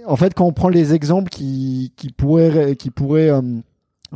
en 0.05 0.15
fait, 0.15 0.35
quand 0.35 0.45
on 0.45 0.53
prend 0.53 0.69
les 0.69 0.93
exemples 0.93 1.29
qui 1.29 1.93
qui 1.95 2.11
pourraient 2.11 2.75
qui 2.75 2.91
pourraient 2.91 3.29
un 3.29 3.63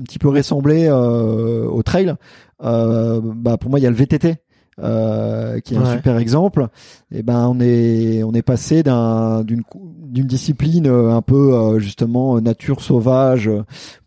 petit 0.03 0.19
peu 0.19 0.29
ressembler 0.29 0.89
au 0.89 1.81
trail, 1.83 2.13
bah 2.59 3.57
pour 3.59 3.69
moi 3.69 3.79
il 3.79 3.83
y 3.83 3.87
a 3.87 3.89
le 3.89 3.95
VTT. 3.95 4.37
Euh, 4.81 5.59
qui 5.59 5.73
est 5.73 5.77
un 5.77 5.95
super 5.95 6.17
exemple. 6.17 6.67
Et 7.11 7.23
ben 7.23 7.47
on 7.47 7.59
est 7.59 8.23
on 8.23 8.33
est 8.33 8.41
passé 8.41 8.83
d'un 8.83 9.43
d'une 9.43 9.63
d'une 9.75 10.27
discipline 10.27 10.87
euh, 10.87 11.11
un 11.11 11.21
peu 11.21 11.53
euh, 11.53 11.79
justement 11.79 12.39
nature 12.39 12.81
sauvage 12.81 13.49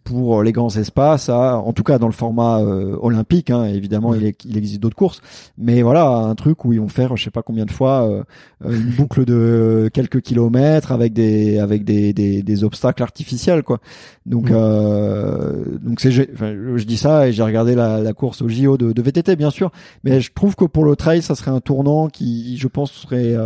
pour 0.04 0.42
les 0.42 0.52
grands 0.52 0.74
espaces, 0.76 1.28
en 1.28 1.72
tout 1.72 1.82
cas 1.82 1.98
dans 1.98 2.06
le 2.06 2.12
format 2.12 2.58
olympique. 2.58 3.50
Hein, 3.50 3.64
évidemment, 3.64 4.14
il, 4.14 4.32
il, 4.44 4.56
existe 4.56 4.80
d'autres 4.80 4.96
courses, 4.96 5.20
mais 5.58 5.82
voilà 5.82 6.06
un 6.06 6.34
truc 6.34 6.64
où 6.64 6.72
ils 6.72 6.80
vont 6.80 6.88
faire, 6.88 7.16
je 7.16 7.24
sais 7.24 7.30
pas 7.30 7.42
combien 7.42 7.64
de 7.64 7.70
fois, 7.70 8.24
une 8.64 8.90
boucle 8.96 9.24
de 9.24 9.90
quelques 9.92 10.20
kilomètres 10.20 10.92
avec 10.92 11.12
des 11.12 11.58
avec 11.58 11.84
des 11.84 12.12
des, 12.12 12.42
des 12.42 12.64
obstacles 12.64 13.02
artificiels, 13.02 13.62
quoi. 13.62 13.78
Donc 14.26 14.50
donc 14.50 16.00
c'est 16.00 16.10
je 16.12 16.84
dis 16.84 16.96
ça 16.96 17.28
et 17.28 17.32
j'ai 17.32 17.42
regardé 17.42 17.74
la, 17.74 18.00
la 18.00 18.12
course 18.12 18.42
au 18.42 18.48
JO 18.48 18.76
de, 18.76 18.92
de 18.92 19.02
VTT 19.02 19.36
bien 19.36 19.50
sûr, 19.50 19.70
mais 20.04 20.20
je 20.20 20.32
trouve 20.32 20.54
que 20.56 20.64
pour 20.64 20.84
le 20.84 20.96
trail, 20.96 21.22
ça 21.22 21.34
serait 21.34 21.50
un 21.50 21.60
tournant 21.60 22.08
qui, 22.08 22.56
je 22.56 22.68
pense, 22.68 22.92
serait 22.92 23.36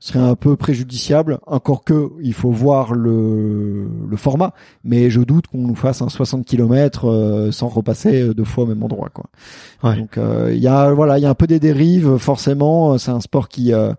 serait 0.00 0.18
un 0.18 0.34
peu 0.34 0.56
préjudiciable. 0.56 1.38
Encore 1.46 1.84
que 1.84 2.10
il 2.22 2.32
faut 2.32 2.50
voir 2.50 2.94
le, 2.94 3.86
le 4.08 4.16
format, 4.16 4.54
mais 4.82 5.10
je 5.10 5.20
doute 5.20 5.46
qu'on 5.46 5.58
nous 5.58 5.74
fasse 5.74 6.00
un 6.00 6.08
60 6.08 6.44
km 6.46 7.06
euh, 7.06 7.52
sans 7.52 7.68
repasser 7.68 8.34
deux 8.34 8.44
fois 8.44 8.64
au 8.64 8.66
même 8.66 8.82
endroit. 8.82 9.10
Quoi. 9.12 9.26
Donc 9.94 10.16
euh, 10.16 10.50
il 10.52 10.60
y 10.60 10.66
a 10.66 10.90
voilà, 10.92 11.18
il 11.18 11.22
y 11.22 11.26
a 11.26 11.30
un 11.30 11.34
peu 11.34 11.46
des 11.46 11.60
dérives. 11.60 12.16
Forcément, 12.16 12.96
c'est 12.96 13.10
un 13.10 13.20
sport 13.20 13.48
qui 13.48 13.74
euh, 13.74 13.92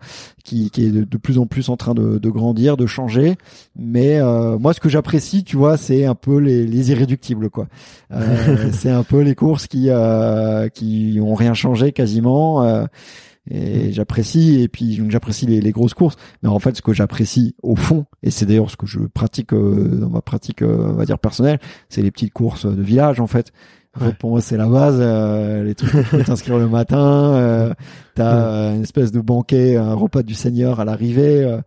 qui, 0.43 0.71
qui, 0.71 0.85
est 0.85 0.91
de, 0.91 1.17
plus 1.17 1.37
en 1.37 1.45
plus 1.45 1.69
en 1.69 1.77
train 1.77 1.93
de, 1.93 2.17
de 2.17 2.29
grandir, 2.31 2.77
de 2.77 2.87
changer. 2.87 3.35
Mais 3.77 4.19
moi, 4.59 4.73
ce 4.73 4.79
que 4.79 4.89
j'apprécie, 4.89 5.43
tu 5.43 5.55
vois, 5.55 5.77
c'est 5.77 6.05
un 6.05 6.15
peu 6.15 6.37
les, 6.37 6.65
les 6.65 6.89
irréductibles, 6.89 7.51
quoi. 7.51 7.67
c'est 8.71 8.89
un 8.89 9.03
peu 9.03 9.21
les 9.21 9.35
courses 9.35 9.67
qui 9.67 9.89
qui 10.73 11.19
ont 11.21 11.35
rien 11.35 11.53
changé 11.53 11.91
quasiment 11.91 12.87
et 13.49 13.91
j'apprécie 13.91 14.61
et 14.61 14.67
puis 14.67 15.01
j'apprécie 15.09 15.47
les, 15.47 15.61
les, 15.61 15.71
grosses 15.71 15.95
courses 15.95 16.15
mais 16.43 16.49
en 16.49 16.59
fait 16.59 16.75
ce 16.75 16.81
que 16.81 16.93
j'apprécie 16.93 17.55
au 17.63 17.75
fond 17.75 18.05
et 18.21 18.29
c'est 18.29 18.45
d'ailleurs 18.45 18.69
ce 18.69 18.77
que 18.77 18.85
je 18.85 18.99
pratique 18.99 19.53
euh, 19.53 19.97
dans 19.99 20.09
ma 20.09 20.21
pratique 20.21 20.61
euh, 20.61 20.91
on 20.91 20.93
va 20.93 21.05
dire 21.05 21.17
personnelle 21.17 21.59
c'est 21.89 22.03
les 22.03 22.11
petites 22.11 22.33
courses 22.33 22.67
de 22.67 22.81
village 22.81 23.19
en 23.19 23.27
fait 23.27 23.51
en 23.93 24.05
fait, 24.05 24.13
pour 24.13 24.29
moi, 24.29 24.39
c'est 24.39 24.55
la 24.55 24.67
base. 24.67 24.99
Euh, 24.99 25.63
les 25.63 25.75
trucs 25.75 25.93
où 25.93 26.01
tu 26.01 26.09
peux 26.09 26.23
t'inscrire 26.23 26.57
le 26.57 26.69
matin. 26.69 27.33
Euh, 27.35 27.73
T'as 28.15 28.73
une 28.73 28.83
espèce 28.83 29.11
de 29.11 29.19
banquet, 29.19 29.75
un 29.75 29.93
repas 29.93 30.23
du 30.23 30.33
Seigneur 30.33 30.79
à 30.79 30.85
l'arrivée. 30.85 31.59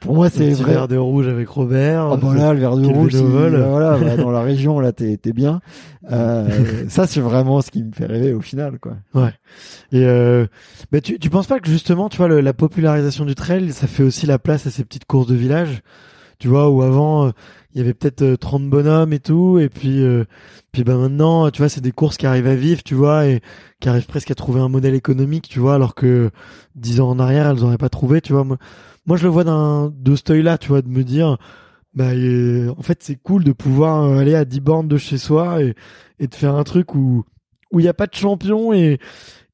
Pour 0.00 0.14
moi, 0.14 0.30
c'est 0.30 0.50
vrai. 0.50 0.72
verre 0.72 0.88
de 0.88 0.96
rouge 0.96 1.28
avec 1.28 1.48
Robert. 1.48 2.08
Oh, 2.12 2.16
bah 2.16 2.34
là, 2.34 2.54
le 2.54 2.60
verre 2.60 2.76
de 2.76 2.86
rouge, 2.86 3.14
voilà, 3.14 3.98
bah, 3.98 4.16
dans 4.16 4.30
la 4.30 4.40
région, 4.42 4.80
là, 4.80 4.92
t'es, 4.92 5.18
t'es 5.18 5.32
bien. 5.32 5.60
Euh, 6.10 6.48
ça, 6.88 7.06
c'est 7.06 7.20
vraiment 7.20 7.60
ce 7.60 7.70
qui 7.70 7.82
me 7.82 7.92
fait 7.92 8.06
rêver 8.06 8.32
au 8.32 8.40
final, 8.40 8.78
quoi. 8.78 8.96
Ouais. 9.14 9.32
Et 9.92 10.04
euh, 10.06 10.46
mais 10.90 11.02
tu, 11.02 11.18
tu 11.18 11.28
penses 11.28 11.46
pas 11.46 11.60
que 11.60 11.68
justement, 11.68 12.08
tu 12.08 12.16
vois, 12.16 12.28
le, 12.28 12.40
la 12.40 12.54
popularisation 12.54 13.26
du 13.26 13.34
trail, 13.34 13.72
ça 13.72 13.86
fait 13.86 14.02
aussi 14.02 14.26
la 14.26 14.38
place 14.38 14.66
à 14.66 14.70
ces 14.70 14.84
petites 14.84 15.04
courses 15.04 15.26
de 15.26 15.36
village, 15.36 15.82
tu 16.38 16.48
vois, 16.48 16.70
où 16.70 16.82
avant, 16.82 17.26
euh, 17.26 17.30
il 17.74 17.78
y 17.78 17.84
avait 17.84 17.94
peut-être 17.94 18.36
30 18.36 18.62
euh, 18.62 18.68
bonhommes 18.68 19.12
et 19.12 19.20
tout, 19.20 19.58
et 19.58 19.68
puis, 19.68 20.02
euh, 20.02 20.24
puis 20.72 20.82
ben 20.82 20.98
maintenant, 20.98 21.50
tu 21.50 21.62
vois, 21.62 21.68
c'est 21.68 21.80
des 21.80 21.92
courses 21.92 22.16
qui 22.16 22.26
arrivent 22.26 22.48
à 22.48 22.56
vivre, 22.56 22.82
tu 22.82 22.94
vois, 22.94 23.26
et 23.26 23.40
qui 23.80 23.88
arrivent 23.88 24.06
presque 24.06 24.30
à 24.30 24.34
trouver 24.34 24.60
un 24.60 24.68
modèle 24.68 24.94
économique, 24.94 25.48
tu 25.48 25.60
vois, 25.60 25.74
alors 25.74 25.94
que 25.94 26.30
dix 26.74 27.00
ans 27.00 27.10
en 27.10 27.18
arrière, 27.18 27.48
elles 27.48 27.62
auraient 27.62 27.78
pas 27.78 27.88
trouvé, 27.88 28.20
tu 28.20 28.32
vois. 28.32 28.44
Moi, 28.44 28.56
moi 29.10 29.16
je 29.16 29.24
le 29.24 29.28
vois 29.28 29.42
d'un 29.42 29.92
de 29.92 30.14
ce 30.14 30.32
œil 30.32 30.42
là 30.42 30.56
tu 30.56 30.68
vois 30.68 30.82
de 30.82 30.88
me 30.88 31.02
dire 31.02 31.36
bah 31.94 32.10
en 32.78 32.82
fait 32.82 33.02
c'est 33.02 33.16
cool 33.16 33.42
de 33.42 33.50
pouvoir 33.50 34.04
euh, 34.04 34.18
aller 34.18 34.36
à 34.36 34.44
10 34.44 34.60
bornes 34.60 34.86
de 34.86 34.98
chez 34.98 35.18
soi 35.18 35.64
et 35.64 35.74
et 36.20 36.28
de 36.28 36.34
faire 36.36 36.54
un 36.54 36.62
truc 36.62 36.94
où 36.94 37.24
où 37.72 37.80
il 37.80 37.86
y 37.86 37.88
a 37.88 37.92
pas 37.92 38.06
de 38.06 38.14
champion 38.14 38.72
et 38.72 39.00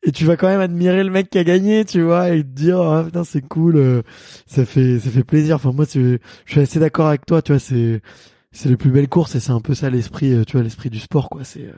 et 0.02 0.12
tu 0.12 0.26
vas 0.26 0.36
quand 0.36 0.46
même 0.46 0.60
admirer 0.60 1.02
le 1.02 1.08
mec 1.08 1.30
qui 1.30 1.38
a 1.38 1.44
gagné 1.44 1.86
tu 1.86 2.02
vois 2.02 2.28
et 2.34 2.42
te 2.42 2.48
dire 2.48 2.82
ah 2.82 3.04
putain 3.04 3.24
c'est 3.24 3.40
cool 3.48 3.76
euh, 3.76 4.02
ça 4.44 4.66
fait 4.66 4.98
ça 4.98 5.08
fait 5.08 5.24
plaisir. 5.24 5.56
Enfin 5.56 5.72
moi 5.72 5.86
je 5.90 6.18
suis 6.46 6.60
assez 6.60 6.78
d'accord 6.78 7.06
avec 7.06 7.24
toi 7.24 7.40
tu 7.40 7.52
vois 7.52 7.58
c'est 7.58 8.02
c'est 8.52 8.68
les 8.68 8.76
plus 8.76 8.90
belles 8.90 9.08
courses 9.08 9.36
et 9.36 9.40
c'est 9.40 9.52
un 9.52 9.62
peu 9.62 9.72
ça 9.72 9.88
l'esprit 9.88 10.34
euh, 10.34 10.44
tu 10.44 10.58
vois 10.58 10.64
l'esprit 10.64 10.90
du 10.90 11.00
sport 11.00 11.30
quoi. 11.30 11.44
C'est 11.44 11.72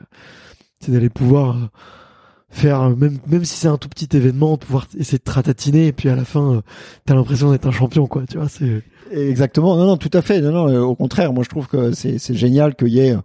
c'est 0.81 0.91
d'aller 0.91 1.09
pouvoir 1.09 1.69
faire 2.49 2.81
euh, 2.81 2.95
même 2.95 3.19
même 3.27 3.45
si 3.45 3.55
c'est 3.55 3.67
un 3.67 3.77
tout 3.77 3.89
petit 3.89 4.09
événement 4.15 4.57
pouvoir 4.57 4.87
essayer 4.97 5.17
de 5.17 5.23
tratatiner 5.23 5.87
et 5.87 5.91
puis 5.91 6.09
à 6.09 6.15
la 6.15 6.25
fin 6.25 6.55
euh, 6.55 6.61
t'as 7.05 7.15
l'impression 7.15 7.51
d'être 7.51 7.67
un 7.67 7.71
champion 7.71 8.07
quoi 8.07 8.23
tu 8.29 8.37
vois 8.37 8.49
c'est 8.49 8.83
exactement 9.11 9.75
non 9.75 9.85
non 9.85 9.97
tout 9.97 10.11
à 10.13 10.21
fait 10.21 10.41
non 10.41 10.51
non 10.51 10.69
euh, 10.69 10.81
au 10.81 10.95
contraire 10.95 11.33
moi 11.33 11.43
je 11.43 11.49
trouve 11.49 11.67
que 11.67 11.91
c'est 11.91 12.33
génial 12.33 12.75
qu'il 12.75 12.89
y 12.89 12.99
ait 12.99 13.15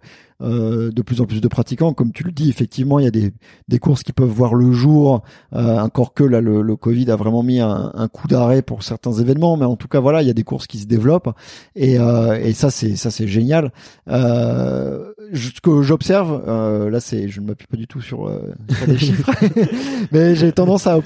euh, 0.41 0.91
de 0.91 1.01
plus 1.01 1.21
en 1.21 1.25
plus 1.25 1.39
de 1.39 1.47
pratiquants. 1.47 1.93
Comme 1.93 2.11
tu 2.11 2.23
le 2.23 2.31
dis, 2.31 2.49
effectivement, 2.49 2.99
il 2.99 3.05
y 3.05 3.07
a 3.07 3.11
des, 3.11 3.31
des 3.67 3.79
courses 3.79 4.03
qui 4.03 4.11
peuvent 4.11 4.29
voir 4.29 4.53
le 4.53 4.71
jour. 4.71 5.23
Euh, 5.53 5.79
encore 5.79 6.13
que 6.13 6.23
là, 6.23 6.41
le, 6.41 6.61
le 6.61 6.75
Covid 6.75 7.09
a 7.09 7.15
vraiment 7.15 7.41
mis 7.41 7.61
un, 7.61 7.91
un 7.93 8.07
coup 8.07 8.27
d'arrêt 8.27 8.61
pour 8.61 8.83
certains 8.83 9.13
événements, 9.13 9.55
mais 9.55 9.65
en 9.65 9.77
tout 9.77 9.87
cas, 9.87 9.99
voilà, 9.99 10.21
il 10.21 10.27
y 10.27 10.29
a 10.29 10.33
des 10.33 10.43
courses 10.43 10.67
qui 10.67 10.79
se 10.79 10.87
développent 10.87 11.29
et, 11.75 11.99
euh, 11.99 12.37
et 12.37 12.53
ça, 12.53 12.69
c'est 12.69 12.95
ça, 12.97 13.11
c'est 13.11 13.27
génial. 13.27 13.71
Euh, 14.09 15.13
ce 15.33 15.61
que 15.61 15.81
j'observe, 15.81 16.43
euh, 16.47 16.89
là, 16.89 16.99
c'est, 16.99 17.29
je 17.29 17.39
ne 17.39 17.47
m'appuie 17.47 17.67
pas 17.67 17.77
du 17.77 17.87
tout 17.87 18.01
sur, 18.01 18.27
euh, 18.27 18.53
sur 18.69 18.87
des 18.87 18.97
chiffres, 18.97 19.31
mais 20.11 20.35
j'ai 20.35 20.51
tendance 20.51 20.85
à 20.85 20.99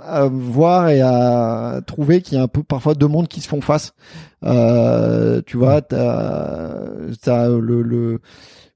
à, 0.00 0.26
voir 0.28 0.88
et 0.88 1.00
à 1.00 1.80
trouver 1.86 2.20
qu'il 2.22 2.36
y 2.36 2.40
a 2.40 2.44
un 2.44 2.48
peu 2.48 2.62
parfois 2.62 2.94
deux 2.94 3.08
mondes 3.08 3.28
qui 3.28 3.40
se 3.40 3.48
font 3.48 3.60
face. 3.60 3.92
Euh, 4.44 5.40
tu 5.46 5.56
vois, 5.56 5.80
t'as 5.82 6.84
as 7.26 7.48
le, 7.48 7.82
le 7.82 8.20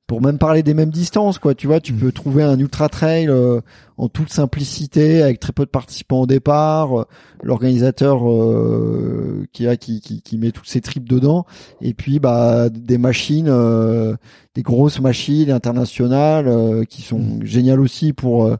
pour 0.07 0.21
même 0.21 0.39
parler 0.39 0.65
des 0.65 0.75
mêmes 0.75 0.91
distances, 0.91 1.39
quoi. 1.39 1.55
Tu 1.55 1.69
vois, 1.69 1.79
tu 1.79 1.93
Mm. 1.93 1.99
peux 2.01 2.11
trouver 2.11 2.43
un 2.43 2.59
ultra 2.59 2.89
trail 2.89 3.29
euh, 3.29 3.61
en 3.97 4.09
toute 4.09 4.33
simplicité, 4.33 5.23
avec 5.23 5.39
très 5.39 5.53
peu 5.53 5.65
de 5.65 5.71
participants 5.71 6.23
au 6.23 6.27
départ, 6.27 7.01
euh, 7.01 7.05
l'organisateur 7.45 8.29
euh, 8.29 9.47
qui 9.53 9.69
a 9.69 9.77
qui, 9.77 10.01
qui 10.01 10.21
qui 10.23 10.37
met 10.37 10.51
toutes 10.51 10.67
ses 10.69 10.81
tripes 10.81 11.09
dedans, 11.09 11.47
et 11.81 11.95
puis 11.95 12.19
bah 12.19 12.71
des 12.71 12.99
machines, 12.99 13.47
euh, 13.49 14.17
des 14.57 14.63
grosses 14.63 15.01
machines 15.01 15.51
internationales 15.53 16.49
euh, 16.49 16.83
qui 16.85 17.03
sont 17.03 17.19
Mm. 17.21 17.45
géniales 17.45 17.81
aussi 17.81 18.13
pour 18.13 18.47
euh, 18.47 18.57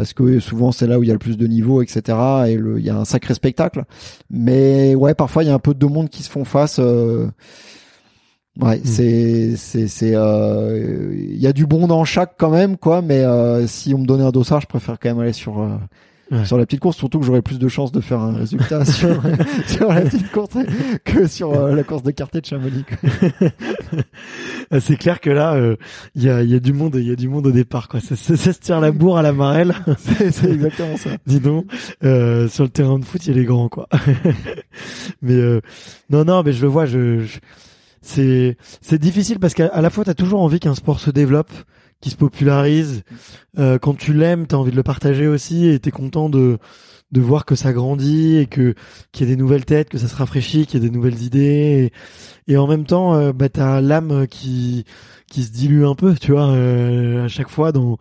parce 0.00 0.14
que 0.14 0.40
souvent 0.40 0.72
c'est 0.72 0.86
là 0.86 0.98
où 0.98 1.02
il 1.02 1.08
y 1.08 1.10
a 1.10 1.12
le 1.12 1.18
plus 1.18 1.36
de 1.36 1.46
niveau, 1.46 1.82
etc. 1.82 2.16
Et 2.48 2.56
le, 2.56 2.78
il 2.78 2.86
y 2.86 2.88
a 2.88 2.96
un 2.96 3.04
sacré 3.04 3.34
spectacle. 3.34 3.84
Mais 4.30 4.94
ouais, 4.94 5.14
parfois 5.14 5.44
il 5.44 5.48
y 5.48 5.50
a 5.50 5.54
un 5.54 5.58
peu 5.58 5.74
de 5.74 5.78
deux 5.78 5.88
mondes 5.88 6.08
qui 6.08 6.22
se 6.22 6.30
font 6.30 6.44
face. 6.46 6.78
euh, 6.78 7.26
Ouais, 8.60 8.78
Mm. 8.78 8.84
c'est 8.84 9.56
c'est 9.56 9.88
c'est 9.88 10.12
euh, 10.14 11.12
il 11.14 11.38
y 11.38 11.46
a 11.46 11.52
du 11.52 11.66
bon 11.66 11.86
dans 11.86 12.04
chaque 12.04 12.34
quand 12.38 12.50
même 12.50 12.76
quoi, 12.78 13.02
mais 13.02 13.20
euh, 13.24 13.66
si 13.66 13.94
on 13.94 13.98
me 13.98 14.06
donnait 14.06 14.24
un 14.24 14.30
dossard, 14.30 14.60
je 14.62 14.66
préfère 14.66 14.98
quand 14.98 15.08
même 15.10 15.20
aller 15.20 15.32
sur 15.32 15.60
euh, 15.60 15.76
Ouais. 16.30 16.44
sur 16.44 16.56
la 16.58 16.64
petite 16.66 16.80
course, 16.80 16.96
surtout 16.96 17.18
que 17.18 17.26
j'aurais 17.26 17.42
plus 17.42 17.58
de 17.58 17.66
chances 17.68 17.90
de 17.90 18.00
faire 18.00 18.20
un 18.20 18.32
résultat 18.34 18.84
sur 18.84 19.20
sur 19.66 19.88
la 19.92 20.02
petite 20.02 20.30
course 20.30 20.56
que 21.04 21.26
sur 21.26 21.52
euh, 21.54 21.74
la 21.74 21.82
course 21.82 22.02
de 22.04 22.12
quartier 22.12 22.40
de 22.40 22.46
Chamonix. 22.46 22.84
c'est 24.80 24.96
clair 24.96 25.20
que 25.20 25.30
là, 25.30 25.54
euh, 25.54 25.76
il 26.14 26.22
y 26.22 26.28
a, 26.30 26.42
il 26.42 26.50
y 26.50 26.54
a 26.54 26.60
du 26.60 26.72
monde, 26.72 26.94
il 26.96 27.06
y 27.08 27.10
a 27.10 27.16
du 27.16 27.28
monde 27.28 27.46
au 27.46 27.50
départ, 27.52 27.88
quoi. 27.88 28.00
Ça, 28.00 28.16
ça- 28.16 28.36
ça 28.36 28.52
se 28.52 28.58
tire 28.60 28.80
la 28.80 28.92
bourre 28.92 29.18
à 29.18 29.22
la 29.22 29.32
marelle. 29.32 29.74
c'est 29.98 30.50
exactement 30.50 30.96
ça. 30.96 31.10
Dis 31.26 31.40
donc, 31.40 31.66
euh, 32.04 32.48
sur 32.48 32.64
le 32.64 32.70
terrain 32.70 32.98
de 32.98 33.04
foot, 33.04 33.26
il 33.26 33.38
est 33.38 33.44
grand, 33.44 33.68
quoi. 33.68 33.88
mais 35.22 35.60
non, 36.10 36.24
non, 36.24 36.42
mais 36.44 36.52
je 36.52 36.62
le 36.62 36.68
vois. 36.68 36.86
Je, 36.86 37.20
je- 37.20 37.38
c'est 38.02 38.56
c'est 38.80 38.98
difficile 38.98 39.38
parce 39.38 39.52
qu'à 39.52 39.80
la 39.80 39.90
fois, 39.90 40.04
t'as 40.04 40.14
toujours 40.14 40.40
envie 40.40 40.58
qu'un 40.58 40.74
sport 40.74 41.00
se 41.00 41.10
développe, 41.10 41.50
qu'il 42.00 42.12
se 42.12 42.16
popularise. 42.16 43.02
Euh, 43.58 43.78
quand 43.78 43.96
tu 43.96 44.12
l'aimes, 44.12 44.46
t'as 44.46 44.56
envie 44.56 44.70
de 44.70 44.76
le 44.76 44.82
partager 44.82 45.26
aussi, 45.26 45.66
et 45.66 45.78
t'es 45.78 45.90
content 45.90 46.28
de 46.28 46.58
de 47.12 47.20
voir 47.20 47.44
que 47.44 47.56
ça 47.56 47.72
grandit 47.72 48.36
et 48.36 48.46
que 48.46 48.74
qu'il 49.10 49.26
y 49.26 49.30
a 49.32 49.34
des 49.34 49.36
nouvelles 49.40 49.64
têtes, 49.64 49.88
que 49.88 49.98
ça 49.98 50.06
se 50.06 50.14
rafraîchit, 50.14 50.66
qu'il 50.66 50.80
y 50.80 50.84
a 50.84 50.88
des 50.88 50.94
nouvelles 50.94 51.22
idées. 51.22 51.90
Et, 52.46 52.52
et 52.52 52.56
en 52.56 52.68
même 52.68 52.84
temps, 52.86 53.14
euh, 53.14 53.32
bah, 53.32 53.48
t'as 53.48 53.80
l'âme 53.80 54.26
qui 54.28 54.84
qui 55.28 55.42
se 55.42 55.50
dilue 55.52 55.84
un 55.84 55.94
peu, 55.94 56.14
tu 56.14 56.32
vois, 56.32 56.50
euh, 56.50 57.24
à 57.24 57.28
chaque 57.28 57.50
fois 57.50 57.72
dans 57.72 57.98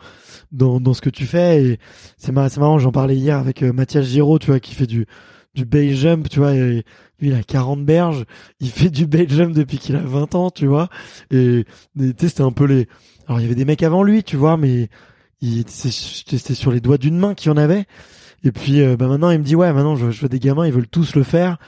dans 0.52 0.80
dans 0.80 0.94
ce 0.94 1.02
que 1.02 1.10
tu 1.10 1.26
fais. 1.26 1.64
Et 1.64 1.80
c'est 2.18 2.32
marrant, 2.32 2.50
marrant. 2.60 2.80
J'en 2.80 2.92
parlais 2.92 3.16
hier 3.16 3.38
avec 3.38 3.64
Mathias 3.64 4.06
Giraud, 4.06 4.40
tu 4.40 4.48
vois, 4.48 4.60
qui 4.60 4.76
fait 4.76 4.88
du 4.88 5.08
du 5.56 5.66
base 5.66 5.94
jump, 5.96 6.30
tu 6.30 6.40
vois. 6.40 6.54
Et 6.54 6.84
lui, 7.20 7.30
il 7.30 7.34
a 7.34 7.44
40 7.44 7.86
berges. 7.86 8.26
Il 8.60 8.70
fait 8.70 8.90
du 8.90 9.08
base 9.08 9.30
jump 9.30 9.54
depuis 9.54 9.78
qu'il 9.78 9.96
a 9.96 10.02
20 10.02 10.36
ans, 10.36 10.52
tu 10.52 10.68
vois. 10.68 10.90
Et 11.32 11.60
et, 11.60 11.66
tu 11.96 12.14
sais, 12.20 12.30
c'était 12.30 12.42
un 12.42 12.52
peu 12.52 12.66
les. 12.66 12.88
Alors 13.30 13.40
il 13.40 13.44
y 13.44 13.46
avait 13.46 13.56
des 13.56 13.64
mecs 13.64 13.84
avant 13.84 14.02
lui, 14.02 14.24
tu 14.24 14.38
vois, 14.38 14.58
mais 14.58 14.90
c'était 15.68 16.56
sur 16.56 16.72
les 16.72 16.82
doigts 16.82 16.98
d'une 16.98 17.18
main 17.18 17.36
qu'il 17.36 17.52
y 17.52 17.54
en 17.54 17.58
avait. 17.58 17.86
Et 18.44 18.52
puis 18.52 18.82
euh, 18.82 18.98
bah 18.98 19.08
maintenant 19.08 19.30
il 19.30 19.38
me 19.38 19.44
dit 19.44 19.56
ouais 19.56 19.72
maintenant 19.72 19.96
je, 19.96 20.10
je 20.10 20.20
vois 20.22 20.30
des 20.30 20.40
gamins 20.40 20.66
ils 20.66 20.74
veulent 20.74 20.88
tous 20.88 21.16
le 21.16 21.22
faire. 21.24 21.60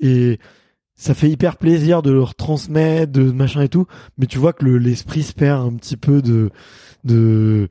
Et 0.00 0.40
ça 0.96 1.12
fait 1.12 1.28
hyper 1.28 1.58
plaisir 1.58 2.00
de 2.00 2.10
leur 2.10 2.34
transmettre 2.34 3.12
de 3.12 3.30
machin 3.30 3.60
et 3.60 3.68
tout. 3.68 3.86
Mais 4.16 4.26
tu 4.26 4.38
vois 4.38 4.54
que 4.54 4.64
le 4.64 4.78
l'esprit 4.78 5.22
se 5.22 5.34
perd 5.34 5.66
un 5.66 5.76
petit 5.76 5.98
peu 5.98 6.22
de 6.22 6.50
de 7.04 7.68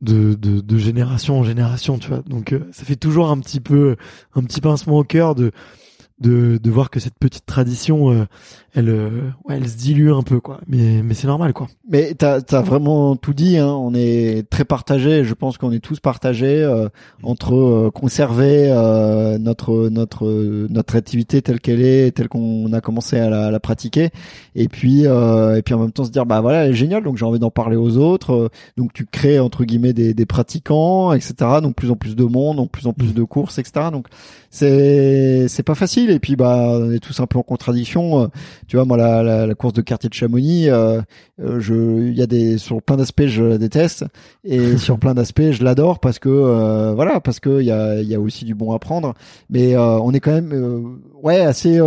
de, 0.00 0.34
de, 0.34 0.60
de 0.60 0.78
génération 0.78 1.40
en 1.40 1.42
génération 1.42 1.98
tu 1.98 2.08
vois. 2.08 2.22
Donc 2.28 2.52
euh, 2.52 2.60
ça 2.70 2.84
fait 2.84 2.94
toujours 2.94 3.30
un 3.30 3.40
petit 3.40 3.60
peu 3.60 3.96
un 4.36 4.44
petit 4.44 4.60
pincement 4.60 4.98
au 4.98 5.04
cœur 5.04 5.34
de 5.34 5.50
de, 6.20 6.58
de 6.62 6.70
voir 6.70 6.90
que 6.90 7.00
cette 7.00 7.18
petite 7.18 7.46
tradition 7.46 8.10
euh, 8.10 8.24
elle 8.74 8.90
euh, 8.90 9.30
ouais 9.44 9.56
elle 9.56 9.68
se 9.68 9.76
dilue 9.76 10.12
un 10.12 10.22
peu 10.22 10.40
quoi 10.40 10.60
mais 10.66 11.02
mais 11.02 11.14
c'est 11.14 11.26
normal 11.26 11.52
quoi 11.52 11.68
Mais 11.88 12.14
t'as 12.14 12.40
as 12.50 12.60
vraiment 12.60 13.16
tout 13.16 13.34
dit. 13.34 13.56
Hein. 13.56 13.68
On 13.68 13.94
est 13.94 14.48
très 14.50 14.64
partagés. 14.64 15.24
Je 15.24 15.34
pense 15.34 15.58
qu'on 15.58 15.72
est 15.72 15.80
tous 15.80 16.00
partagés 16.00 16.62
euh, 16.62 16.88
entre 17.22 17.54
euh, 17.54 17.90
conserver 17.90 18.68
notre 19.40 19.88
notre 19.88 20.26
notre 20.68 20.96
activité 20.96 21.42
telle 21.42 21.60
qu'elle 21.60 21.82
est, 21.82 22.12
telle 22.12 22.28
qu'on 22.28 22.72
a 22.72 22.80
commencé 22.80 23.18
à 23.18 23.30
la, 23.30 23.46
à 23.46 23.50
la 23.50 23.60
pratiquer, 23.60 24.10
et 24.54 24.68
puis 24.68 25.04
et 25.04 25.62
puis 25.64 25.74
en 25.74 25.78
même 25.78 25.92
temps 25.92 26.04
se 26.04 26.10
dire 26.10 26.26
bah 26.26 26.40
voilà 26.40 26.64
elle 26.64 26.72
est 26.72 26.74
géniale 26.74 27.02
donc 27.02 27.16
j'ai 27.16 27.24
envie 27.24 27.38
d'en 27.38 27.50
parler 27.50 27.76
aux 27.76 27.96
autres. 27.96 28.50
Donc 28.76 28.92
tu 28.92 29.06
crées 29.06 29.40
entre 29.40 29.64
guillemets 29.64 29.92
des, 29.92 30.14
des 30.14 30.26
pratiquants, 30.26 31.12
etc. 31.12 31.34
Donc 31.62 31.74
plus 31.74 31.90
en 31.90 31.96
plus 31.96 32.16
de 32.16 32.24
monde, 32.24 32.56
donc 32.56 32.70
plus 32.70 32.86
en 32.86 32.92
plus 32.92 33.14
de 33.14 33.22
courses, 33.22 33.58
etc. 33.58 33.86
Donc 33.92 34.06
c'est 34.50 35.46
c'est 35.48 35.62
pas 35.62 35.74
facile. 35.74 36.07
Et 36.10 36.18
puis 36.18 36.36
bah 36.36 36.56
on 36.80 36.90
est 36.92 36.98
tous 36.98 37.20
un 37.20 37.26
peu 37.26 37.38
en 37.38 37.42
contradiction. 37.42 38.22
Euh, 38.22 38.26
Tu 38.66 38.76
vois 38.76 38.84
moi 38.84 38.96
la, 38.96 39.22
la, 39.22 39.46
la 39.46 39.54
course 39.54 39.72
de 39.74 39.82
quartier 39.82 40.08
de 40.08 40.14
Chamonix. 40.14 40.68
euh, 40.70 41.00
euh, 41.40 41.60
je 41.60 41.74
il 42.08 42.16
y 42.18 42.22
a 42.22 42.26
des 42.26 42.58
sur 42.58 42.82
plein 42.82 42.96
d'aspects 42.96 43.26
je 43.26 43.44
la 43.44 43.58
déteste 43.58 44.04
et 44.44 44.76
sur 44.78 44.98
plein 44.98 45.14
d'aspects 45.14 45.50
je 45.52 45.62
l'adore 45.62 46.00
parce 46.00 46.18
que 46.18 46.28
euh, 46.28 46.92
voilà 46.94 47.20
parce 47.20 47.38
que 47.40 47.60
il 47.60 47.66
y 47.66 47.70
a 47.70 48.00
il 48.00 48.08
y 48.08 48.14
a 48.14 48.20
aussi 48.20 48.44
du 48.44 48.54
bon 48.54 48.72
à 48.72 48.78
prendre 48.78 49.14
mais 49.50 49.74
euh, 49.76 49.98
on 50.00 50.12
est 50.12 50.20
quand 50.20 50.32
même 50.32 50.98
ouais 51.22 51.40
assez 51.40 51.78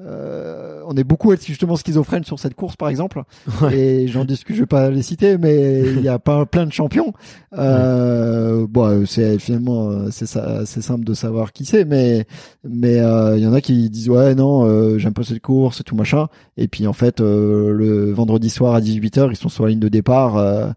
euh, 0.00 0.64
euh, 0.74 0.82
on 0.86 0.96
est 0.96 1.04
beaucoup 1.04 1.34
justement 1.36 1.76
schizophrène 1.76 2.24
sur 2.24 2.38
cette 2.38 2.54
course 2.54 2.76
par 2.76 2.88
exemple. 2.88 3.22
Ouais. 3.62 3.78
et 3.78 4.08
j'en 4.08 4.24
discute 4.24 4.56
je 4.56 4.60
vais 4.62 4.66
pas 4.66 4.90
les 4.90 5.02
citer 5.02 5.38
mais 5.38 5.80
il 5.80 6.00
y 6.02 6.08
a 6.08 6.18
pas 6.18 6.46
plein 6.46 6.66
de 6.66 6.72
champions. 6.72 7.12
Euh, 7.56 8.66
bon 8.68 9.06
c'est 9.06 9.38
finalement 9.38 9.90
euh, 9.90 10.08
c'est 10.10 10.26
ça 10.26 10.66
c'est 10.66 10.82
simple 10.82 11.04
de 11.04 11.14
savoir 11.14 11.52
qui 11.52 11.64
c'est 11.64 11.84
mais 11.84 12.26
mais 12.64 12.98
euh, 13.00 13.36
il 13.36 13.42
y 13.42 13.46
en 13.46 13.52
a 13.52 13.60
qui 13.60 13.88
disent 13.90 14.08
ouais 14.08 14.34
non 14.34 14.66
euh, 14.66 14.98
j'aime 14.98 15.14
pas 15.14 15.22
cette 15.22 15.40
course 15.42 15.82
tout 15.84 15.96
machin. 15.96 16.28
Et 16.56 16.68
puis 16.68 16.86
en 16.86 16.92
fait 16.92 17.20
euh, 17.20 17.72
le 17.72 18.12
vendredi 18.12 18.50
soir 18.50 18.74
à 18.74 18.80
18h 18.80 19.28
ils 19.30 19.36
sont 19.36 19.48
sur 19.48 19.64
la 19.64 19.70
ligne 19.70 19.80
de 19.80 19.88
départ 19.88 20.36
euh, 20.36 20.70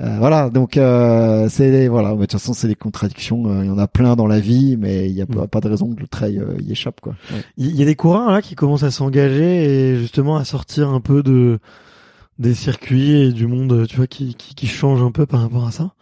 euh, 0.00 0.16
voilà 0.18 0.50
donc 0.50 0.76
euh, 0.76 1.48
c'est 1.48 1.86
voilà 1.88 2.10
mais 2.10 2.14
de 2.14 2.20
toute 2.22 2.32
façon 2.32 2.52
c'est 2.52 2.66
des 2.68 2.74
contradictions 2.74 3.46
euh, 3.46 3.64
il 3.64 3.68
y 3.68 3.70
en 3.70 3.78
a 3.78 3.86
plein 3.86 4.16
dans 4.16 4.26
la 4.26 4.40
vie 4.40 4.76
mais 4.76 5.08
il 5.08 5.14
y 5.14 5.22
a 5.22 5.26
pas, 5.26 5.44
Mm. 5.44 5.48
pas 5.48 5.60
de 5.60 5.68
raison 5.68 5.94
que 5.94 6.00
le 6.00 6.08
trail 6.08 6.38
euh, 6.38 6.56
y 6.60 6.72
échappe 6.72 7.00
quoi 7.00 7.14
Ouais. 7.32 7.42
Il 7.56 7.76
y 7.76 7.82
a 7.82 7.86
des 7.86 7.94
coureurs 7.94 8.30
là 8.32 8.42
qui 8.42 8.54
commencent 8.56 8.82
à 8.82 8.90
s'engager 8.90 9.64
et 9.92 9.96
justement 9.96 10.36
à 10.36 10.44
sortir 10.44 10.88
un 10.90 11.00
peu 11.00 11.22
de 11.22 11.58
des 12.40 12.54
circuits 12.54 13.12
et 13.12 13.32
du 13.32 13.46
monde, 13.46 13.86
tu 13.88 13.96
vois, 13.96 14.08
qui, 14.08 14.34
qui, 14.34 14.56
qui 14.56 14.66
change 14.66 15.00
un 15.02 15.12
peu 15.12 15.24
par 15.24 15.40
rapport 15.42 15.68
à 15.68 15.70
ça? 15.70 15.92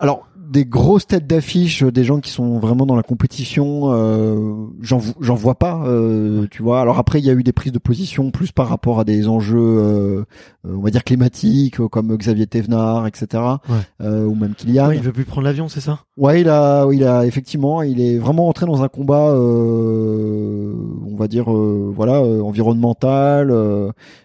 Alors, 0.00 0.26
des 0.50 0.64
grosses 0.64 1.06
têtes 1.06 1.28
d'affiche, 1.28 1.84
des 1.84 2.02
gens 2.02 2.18
qui 2.18 2.30
sont 2.30 2.58
vraiment 2.58 2.84
dans 2.84 2.96
la 2.96 3.04
compétition, 3.04 3.92
euh, 3.92 4.66
j'en 4.80 5.00
j'en 5.20 5.36
vois 5.36 5.54
pas, 5.54 5.82
euh, 5.86 6.48
tu 6.50 6.62
vois. 6.64 6.80
Alors 6.80 6.98
après, 6.98 7.20
il 7.20 7.24
y 7.24 7.30
a 7.30 7.34
eu 7.34 7.44
des 7.44 7.52
prises 7.52 7.72
de 7.72 7.78
position 7.78 8.32
plus 8.32 8.50
par 8.50 8.66
rapport 8.68 8.98
à 8.98 9.04
des 9.04 9.28
enjeux, 9.28 9.58
euh, 9.58 10.24
euh, 10.66 10.74
on 10.76 10.80
va 10.80 10.90
dire 10.90 11.04
climatiques, 11.04 11.76
comme 11.88 12.16
Xavier 12.16 12.48
Thévenard, 12.48 13.06
etc. 13.06 13.42
Ouais. 13.68 13.76
Euh, 14.00 14.24
ou 14.24 14.34
même 14.34 14.54
Kylian. 14.54 14.88
Ouais, 14.88 14.96
il 14.96 15.02
veut 15.02 15.12
plus 15.12 15.24
prendre 15.24 15.44
l'avion, 15.44 15.68
c'est 15.68 15.80
ça? 15.80 16.00
Ouais, 16.16 16.40
il 16.40 16.48
a, 16.48 16.84
il 16.90 17.04
a 17.04 17.26
effectivement, 17.26 17.82
il 17.82 18.00
est 18.00 18.18
vraiment 18.18 18.48
entré 18.48 18.66
dans 18.66 18.82
un 18.82 18.88
combat, 18.88 19.28
euh, 19.30 20.74
on 21.06 21.14
va 21.14 21.28
dire, 21.28 21.54
euh, 21.54 21.92
voilà, 21.94 22.14
euh, 22.14 22.42
environnemental. 22.42 23.52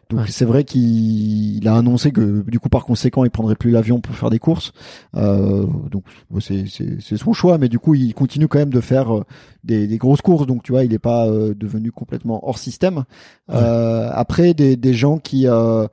Donc 0.10 0.20
Ouais. 0.22 0.26
c'est 0.30 0.46
vrai 0.46 0.64
qu'il 0.64 1.58
il 1.58 1.68
a 1.68 1.76
annoncé 1.76 2.12
que 2.12 2.44
du 2.48 2.60
coup 2.60 2.70
par 2.70 2.86
conséquent 2.86 3.24
il 3.24 3.32
prendrait 3.32 3.56
plus 3.56 3.72
l'avion 3.72 4.02
pour 4.02 4.16
faire 4.16 4.30
des 4.30 4.40
courses. 4.40 4.72
Euh, 5.16 5.66
donc 5.90 6.04
c'est 6.40 6.66
c'est 6.68 7.18
son 7.18 7.34
choix, 7.34 7.58
mais 7.58 7.70
du 7.70 7.80
coup 7.80 7.96
il 7.96 8.14
continue 8.14 8.48
quand 8.48 8.60
même 8.60 8.70
de 8.70 8.82
faire 8.82 9.16
euh, 9.18 9.24
des, 9.64 9.88
des 9.88 9.98
grosses 9.98 10.22
courses. 10.22 10.46
Donc 10.46 10.62
tu 10.64 10.72
vois, 10.74 10.84
il 10.84 10.92
n'est 10.92 11.00
pas 11.00 11.28
euh, 11.28 11.54
devenu 11.56 11.92
complètement 11.92 12.48
hors 12.48 12.60
système. 12.60 13.04
Euh, 13.52 14.10
après 14.14 14.54
des 14.54 14.76
des 14.76 14.94
gens 14.94 15.18
qui 15.18 15.48
euh, 15.48 15.88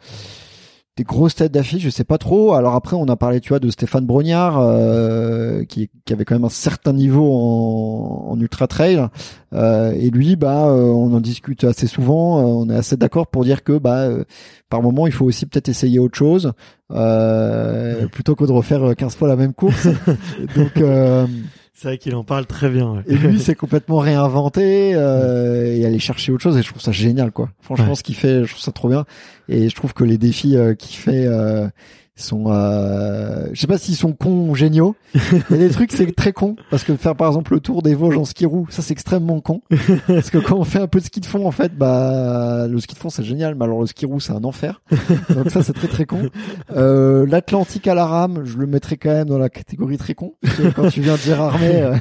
des 0.96 1.04
grosses 1.04 1.34
têtes 1.36 1.52
d'affiche, 1.52 1.82
je 1.82 1.88
sais 1.88 2.04
pas 2.04 2.18
trop. 2.18 2.52
Alors 2.52 2.74
après, 2.74 2.96
on 2.96 3.06
a 3.06 3.16
parlé, 3.16 3.40
tu 3.40 3.48
vois, 3.48 3.60
de 3.60 3.70
Stéphane 3.70 4.04
Brognard, 4.04 4.58
euh, 4.60 5.64
qui, 5.64 5.88
qui 6.04 6.12
avait 6.12 6.26
quand 6.26 6.34
même 6.34 6.44
un 6.44 6.50
certain 6.50 6.92
niveau 6.92 7.32
en, 7.32 8.26
en 8.30 8.38
ultra 8.40 8.66
trail. 8.66 9.06
Euh, 9.54 9.92
et 9.92 10.10
lui, 10.10 10.36
bah, 10.36 10.66
euh, 10.68 10.82
on 10.82 11.14
en 11.14 11.20
discute 11.20 11.64
assez 11.64 11.86
souvent. 11.86 12.40
euh, 12.40 12.42
on 12.42 12.68
est 12.70 12.76
assez 12.76 12.98
d'accord 12.98 13.26
pour 13.28 13.44
dire 13.44 13.64
que, 13.64 13.78
bah, 13.78 14.00
euh, 14.00 14.24
par 14.68 14.82
moment, 14.82 15.06
il 15.06 15.12
faut 15.14 15.24
aussi 15.24 15.46
peut-être 15.46 15.70
essayer 15.70 15.98
autre 15.98 16.16
chose, 16.18 16.52
euh, 16.90 18.06
plutôt 18.08 18.34
que 18.34 18.44
de 18.44 18.52
refaire 18.52 18.90
euh, 18.90 18.94
15 18.94 19.16
fois 19.16 19.28
la 19.28 19.36
même 19.36 19.54
course. 19.54 19.88
Donc, 20.56 20.76
euh, 20.76 21.26
C'est 21.74 21.88
vrai 21.88 21.98
qu'il 21.98 22.14
en 22.14 22.22
parle 22.22 22.46
très 22.46 22.68
bien. 22.68 22.92
ouais. 22.92 23.02
et 23.06 23.16
lui, 23.16 23.40
c'est 23.40 23.54
complètement 23.56 23.98
réinventé 23.98 24.92
euh, 24.94 25.74
et 25.74 25.84
aller 25.86 25.98
chercher 25.98 26.30
autre 26.30 26.42
chose. 26.42 26.56
Et 26.58 26.62
je 26.62 26.68
trouve 26.68 26.82
ça 26.82 26.92
génial, 26.92 27.32
quoi. 27.32 27.48
Franchement, 27.60 27.88
Ouais. 27.88 27.94
ce 27.94 28.02
qu'il 28.02 28.14
fait, 28.14 28.44
je 28.44 28.50
trouve 28.50 28.62
ça 28.62 28.72
trop 28.72 28.88
bien. 28.88 29.04
Et 29.48 29.68
je 29.68 29.74
trouve 29.74 29.94
que 29.94 30.04
les 30.04 30.18
défis 30.18 30.56
euh, 30.56 30.74
qu'il 30.74 30.96
fait, 30.96 31.26
euh, 31.26 31.66
sont, 32.14 32.44
euh, 32.48 33.46
je 33.52 33.60
sais 33.60 33.66
pas 33.66 33.78
s'ils 33.78 33.96
sont 33.96 34.12
cons 34.12 34.48
ou 34.48 34.54
géniaux. 34.54 34.94
Mais 35.50 35.58
des 35.58 35.70
trucs, 35.70 35.92
c'est 35.92 36.14
très 36.14 36.32
con. 36.32 36.56
Parce 36.70 36.84
que 36.84 36.94
faire, 36.96 37.16
par 37.16 37.28
exemple, 37.28 37.54
le 37.54 37.60
tour 37.60 37.82
des 37.82 37.94
Vosges 37.94 38.18
en 38.18 38.24
ski 38.24 38.46
roue, 38.46 38.66
ça, 38.70 38.82
c'est 38.82 38.92
extrêmement 38.92 39.40
con. 39.40 39.62
Parce 40.06 40.30
que 40.30 40.38
quand 40.38 40.56
on 40.56 40.64
fait 40.64 40.78
un 40.78 40.86
peu 40.86 41.00
de 41.00 41.04
ski 41.04 41.20
de 41.20 41.26
fond, 41.26 41.46
en 41.46 41.50
fait, 41.50 41.76
bah, 41.76 42.66
le 42.68 42.78
ski 42.80 42.94
de 42.94 42.98
fond, 42.98 43.10
c'est 43.10 43.24
génial. 43.24 43.54
Mais 43.54 43.64
alors, 43.64 43.80
le 43.80 43.86
ski 43.86 44.06
roue, 44.06 44.20
c'est 44.20 44.32
un 44.32 44.44
enfer. 44.44 44.82
Donc 45.34 45.50
ça, 45.50 45.62
c'est 45.62 45.72
très, 45.72 45.88
très 45.88 46.04
con. 46.04 46.28
Euh, 46.76 47.26
L'Atlantique 47.26 47.86
à 47.88 47.94
la 47.94 48.06
rame, 48.06 48.42
je 48.44 48.58
le 48.58 48.66
mettrais 48.66 48.96
quand 48.96 49.10
même 49.10 49.28
dans 49.28 49.38
la 49.38 49.48
catégorie 49.48 49.96
très 49.96 50.14
con. 50.14 50.34
Parce 50.42 50.56
que 50.56 50.68
quand 50.68 50.88
tu 50.88 51.00
viens 51.00 51.14
de 51.14 51.20
dire 51.20 51.40
armée, 51.40 51.82
euh, 51.82 51.96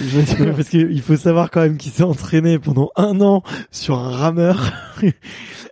je 0.00 0.20
dire, 0.20 0.54
Parce 0.54 0.68
qu'il 0.68 1.02
faut 1.02 1.16
savoir 1.16 1.50
quand 1.50 1.60
même 1.60 1.76
qu'il 1.76 1.92
s'est 1.92 2.04
entraîné 2.04 2.58
pendant 2.58 2.90
un 2.96 3.20
an 3.20 3.42
sur 3.70 3.98
un 3.98 4.10
rameur 4.10 4.72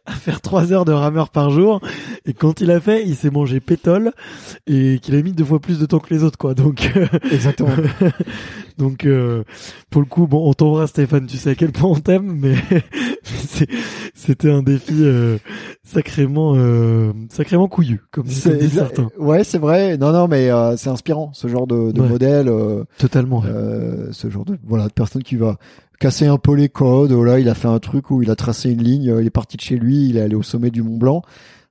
à 0.07 0.13
faire 0.13 0.41
trois 0.41 0.73
heures 0.73 0.85
de 0.85 0.93
rameur 0.93 1.31
par 1.31 1.51
jour. 1.51 1.81
Et 2.25 2.33
quand 2.33 2.61
il 2.61 2.71
a 2.71 2.81
fait, 2.81 2.96
il 3.05 3.17
s'est 3.17 3.31
mangé 3.31 3.61
pétole 3.61 4.13
et 4.67 4.99
qu'il 5.03 5.15
a 5.17 5.23
mis 5.23 5.33
deux 5.33 5.45
fois 5.45 5.61
plus 5.61 5.79
de 5.79 5.87
temps 5.87 5.99
que 5.99 6.13
les 6.15 6.23
autres, 6.25 6.39
quoi. 6.39 6.55
Donc, 6.55 6.93
euh, 6.97 7.07
exactement. 7.33 7.71
donc 8.79 9.05
euh, 9.05 9.43
pour 9.91 10.01
le 10.03 10.07
coup, 10.07 10.27
bon, 10.27 10.49
on 10.49 10.55
t'embrasse 10.55 10.91
Stéphane. 10.91 11.27
Tu 11.27 11.37
sais 11.37 11.51
à 11.51 11.55
quel 11.55 11.73
point 11.73 11.91
on 11.91 11.97
t'aime, 12.01 12.39
mais, 12.41 12.55
c'était 14.15 14.51
un 14.51 14.63
défi 14.63 14.95
euh, 15.01 15.39
sacrément, 15.85 16.55
euh, 16.57 17.13
sacrément 17.31 17.69
couillu, 17.69 18.01
comme 18.11 18.25
disent 18.27 18.73
certains. 18.73 19.09
Ouais, 19.19 19.45
c'est 19.45 19.59
vrai. 19.59 19.97
Non, 19.99 20.13
non, 20.13 20.29
mais 20.29 20.51
euh, 20.51 20.77
c'est 20.77 20.91
inspirant 20.91 21.31
ce 21.33 21.49
genre 21.49 21.67
de, 21.67 21.93
de 21.93 22.01
Ouais. 22.01 22.09
modèle, 22.09 22.49
euh, 22.49 22.85
Totalement. 22.99 23.41
ouais. 23.41 23.49
euh, 23.49 24.13
ce 24.13 24.29
genre 24.31 24.45
de 24.45 24.57
voilà 24.67 24.87
de 24.89 24.93
personne 24.93 25.23
qui 25.23 25.37
va 25.37 25.57
casser 25.99 26.27
un 26.27 26.39
peu 26.39 26.55
les 26.55 26.69
codes. 26.69 27.13
Oh 27.13 27.25
là, 27.25 27.39
il 27.41 27.49
a 27.49 27.55
fait 27.55 27.69
un 27.69 27.79
truc 27.79 28.11
où 28.11 28.23
il 28.23 28.31
a 28.31 28.37
tracé 28.37 28.71
une 28.71 28.83
ligne. 28.83 29.15
Il 29.21 29.27
est 29.27 29.31
parti 29.31 29.57
de 29.57 29.63
chez 29.63 29.77
lui, 29.77 30.09
il 30.09 30.17
est 30.17 30.21
allé 30.21 30.35
au 30.35 30.43
sommet 30.43 30.71
du 30.71 30.83
Mont 30.83 30.97
Blanc. 30.99 31.23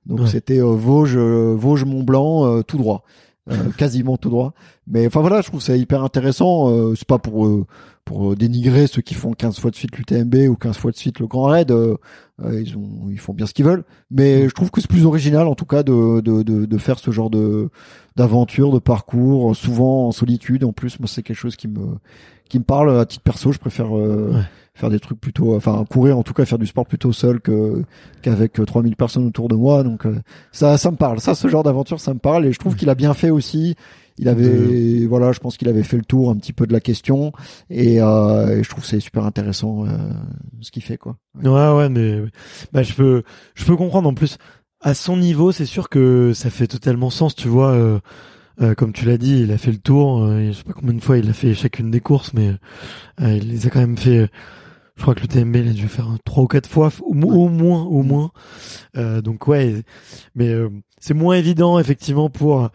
Donc 0.06 0.20
Ouais. 0.20 0.26
c'était 0.28 0.60
euh, 0.60 0.66
Vosges, 0.74 1.16
euh, 1.16 1.54
Vosges 1.56 1.84
Mont 1.84 2.02
Blanc, 2.04 2.46
euh, 2.46 2.62
tout 2.62 2.78
droit, 2.78 3.02
Euh, 3.50 3.54
quasiment 3.78 4.16
tout 4.16 4.30
droit. 4.30 4.54
Mais 4.88 5.06
enfin 5.06 5.20
voilà, 5.20 5.40
je 5.40 5.48
trouve 5.48 5.60
ça 5.62 5.76
hyper 5.76 6.02
intéressant. 6.02 6.68
Euh, 6.70 6.94
c'est 6.96 7.06
pas 7.06 7.18
pour 7.18 7.46
euh, 7.46 7.64
pour 8.04 8.34
dénigrer 8.36 8.86
ceux 8.86 9.02
qui 9.02 9.14
font 9.14 9.32
15 9.32 9.58
fois 9.58 9.70
de 9.72 9.76
suite 9.76 9.96
l'UTMB 9.96 10.48
ou 10.48 10.54
15 10.56 10.76
fois 10.76 10.90
de 10.92 10.96
suite 10.96 11.18
le 11.20 11.26
Grand 11.26 11.44
Raid. 11.46 11.72
ils 12.42 12.76
ont 12.76 13.08
ils 13.10 13.18
font 13.18 13.32
bien 13.34 13.46
ce 13.46 13.54
qu'ils 13.54 13.64
veulent. 13.64 13.84
Mais 14.10 14.48
je 14.48 14.54
trouve 14.54 14.70
que 14.70 14.80
c'est 14.80 14.88
plus 14.90 15.06
original 15.06 15.46
en 15.48 15.54
tout 15.54 15.64
cas 15.64 15.82
de 15.82 16.20
de 16.20 16.42
de, 16.42 16.66
de 16.66 16.78
faire 16.78 16.98
ce 16.98 17.10
genre 17.10 17.30
de 17.30 17.68
d'aventure, 18.16 18.72
de 18.72 18.78
parcours, 18.78 19.54
souvent 19.56 20.06
en 20.08 20.12
solitude. 20.12 20.64
En 20.64 20.72
plus, 20.72 20.98
moi 21.00 21.08
c'est 21.08 21.22
quelque 21.22 21.36
chose 21.36 21.56
qui 21.56 21.68
me 21.68 21.98
qui 22.48 22.58
me 22.58 22.64
parle 22.64 22.98
à 22.98 23.06
titre 23.06 23.22
perso. 23.24 23.52
Je 23.52 23.58
préfère 23.58 23.96
euh, 23.96 24.32
Ouais. 24.34 24.42
Faire 24.76 24.90
des 24.90 25.00
trucs 25.00 25.20
plutôt, 25.20 25.56
enfin 25.56 25.84
courir 25.90 26.16
en 26.18 26.22
tout 26.22 26.32
cas, 26.34 26.44
faire 26.44 26.58
du 26.58 26.66
sport 26.66 26.86
plutôt 26.86 27.12
seul 27.12 27.40
que 27.40 27.82
qu'avec 28.22 28.60
euh, 28.60 28.64
3000 28.64 28.94
personnes 28.94 29.26
autour 29.26 29.48
de 29.48 29.56
moi. 29.56 29.82
Donc 29.82 30.06
euh, 30.06 30.14
ça 30.52 30.78
ça 30.78 30.90
me 30.92 30.96
parle. 30.96 31.18
Ça 31.20 31.34
ce 31.34 31.48
genre 31.48 31.64
d'aventure 31.64 31.98
ça 31.98 32.14
me 32.14 32.18
parle 32.20 32.46
et 32.46 32.52
je 32.52 32.58
trouve 32.58 32.76
qu'il 32.76 32.88
a 32.90 32.94
bien 32.94 33.14
fait 33.14 33.30
aussi. 33.30 33.74
Il 34.18 34.28
avait, 34.30 35.04
voilà, 35.04 35.32
je 35.32 35.40
pense 35.40 35.58
qu'il 35.58 35.68
avait 35.68 35.82
fait 35.82 35.98
le 35.98 36.02
tour 36.04 36.30
un 36.30 36.36
petit 36.36 36.54
peu 36.54 36.66
de 36.66 36.72
la 36.72 36.80
question 36.80 37.32
et, 37.68 38.00
euh, 38.00 38.56
et 38.58 38.62
je 38.62 38.70
trouve 38.70 38.82
que 38.82 38.88
c'est 38.88 38.98
super 39.00 39.26
intéressant 39.26 39.84
euh, 39.84 39.88
ce 40.62 40.70
qu'il 40.70 40.82
fait 40.82 40.96
quoi. 40.96 41.18
Ouais, 41.42 41.50
ouais, 41.76 41.90
mais 41.90 42.22
bah, 42.72 42.82
je 42.82 42.94
peux, 42.94 43.24
je 43.54 43.66
peux 43.66 43.76
comprendre. 43.76 44.08
En 44.08 44.14
plus, 44.14 44.38
à 44.80 44.94
son 44.94 45.18
niveau, 45.18 45.52
c'est 45.52 45.66
sûr 45.66 45.90
que 45.90 46.32
ça 46.32 46.48
fait 46.48 46.66
totalement 46.66 47.10
sens. 47.10 47.34
Tu 47.34 47.48
vois, 47.48 47.72
euh, 47.72 47.98
euh, 48.62 48.74
comme 48.74 48.94
tu 48.94 49.04
l'as 49.04 49.18
dit, 49.18 49.40
il 49.42 49.52
a 49.52 49.58
fait 49.58 49.72
le 49.72 49.76
tour. 49.76 50.22
euh, 50.22 50.46
je 50.46 50.52
sais 50.52 50.64
pas 50.64 50.72
combien 50.72 50.94
de 50.94 51.02
fois 51.02 51.18
il 51.18 51.28
a 51.28 51.34
fait 51.34 51.52
chacune 51.52 51.90
des 51.90 52.00
courses, 52.00 52.32
mais 52.32 52.52
euh, 53.20 53.32
il 53.36 53.50
les 53.50 53.66
a 53.66 53.70
quand 53.70 53.80
même 53.80 53.98
fait. 53.98 54.30
Je 54.96 55.02
crois 55.02 55.14
que 55.14 55.20
le 55.20 55.28
TMB, 55.28 55.56
il 55.56 55.68
a 55.68 55.72
dû 55.72 55.88
faire 55.88 56.08
trois 56.24 56.44
ou 56.44 56.46
quatre 56.46 56.68
fois, 56.68 56.90
au 57.02 57.14
moins, 57.14 57.82
au 57.84 58.02
moins. 58.02 58.30
Euh, 58.96 59.20
donc 59.20 59.46
ouais, 59.46 59.82
mais 60.34 60.48
euh, 60.48 60.70
c'est 60.98 61.14
moins 61.14 61.36
évident 61.36 61.78
effectivement 61.78 62.30
pour 62.30 62.70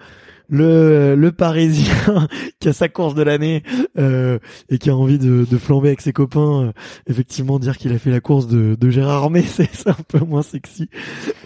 le 0.52 1.16
le 1.16 1.32
Parisien 1.32 2.28
qui 2.60 2.70
a 2.70 2.74
sa 2.74 2.90
course 2.90 3.16
de 3.16 3.24
l'année 3.24 3.64
euh, 3.98 4.38
et 4.70 4.78
qui 4.78 4.90
a 4.92 4.96
envie 4.96 5.18
de, 5.18 5.48
de 5.50 5.58
flamber 5.58 5.88
avec 5.90 6.02
ses 6.02 6.14
copains. 6.14 6.66
euh, 6.68 6.72
effectivement, 7.08 7.58
dire 7.58 7.78
qu'il 7.78 7.92
a 7.94 7.98
fait 7.98 8.12
la 8.12 8.20
course 8.20 8.48
de, 8.48 8.76
de 8.80 8.90
Gérard 8.92 9.24
Armé, 9.24 9.42
c'est 9.48 9.88
un 9.88 9.96
peu 10.08 10.20
moins 10.20 10.44
sexy 10.44 10.90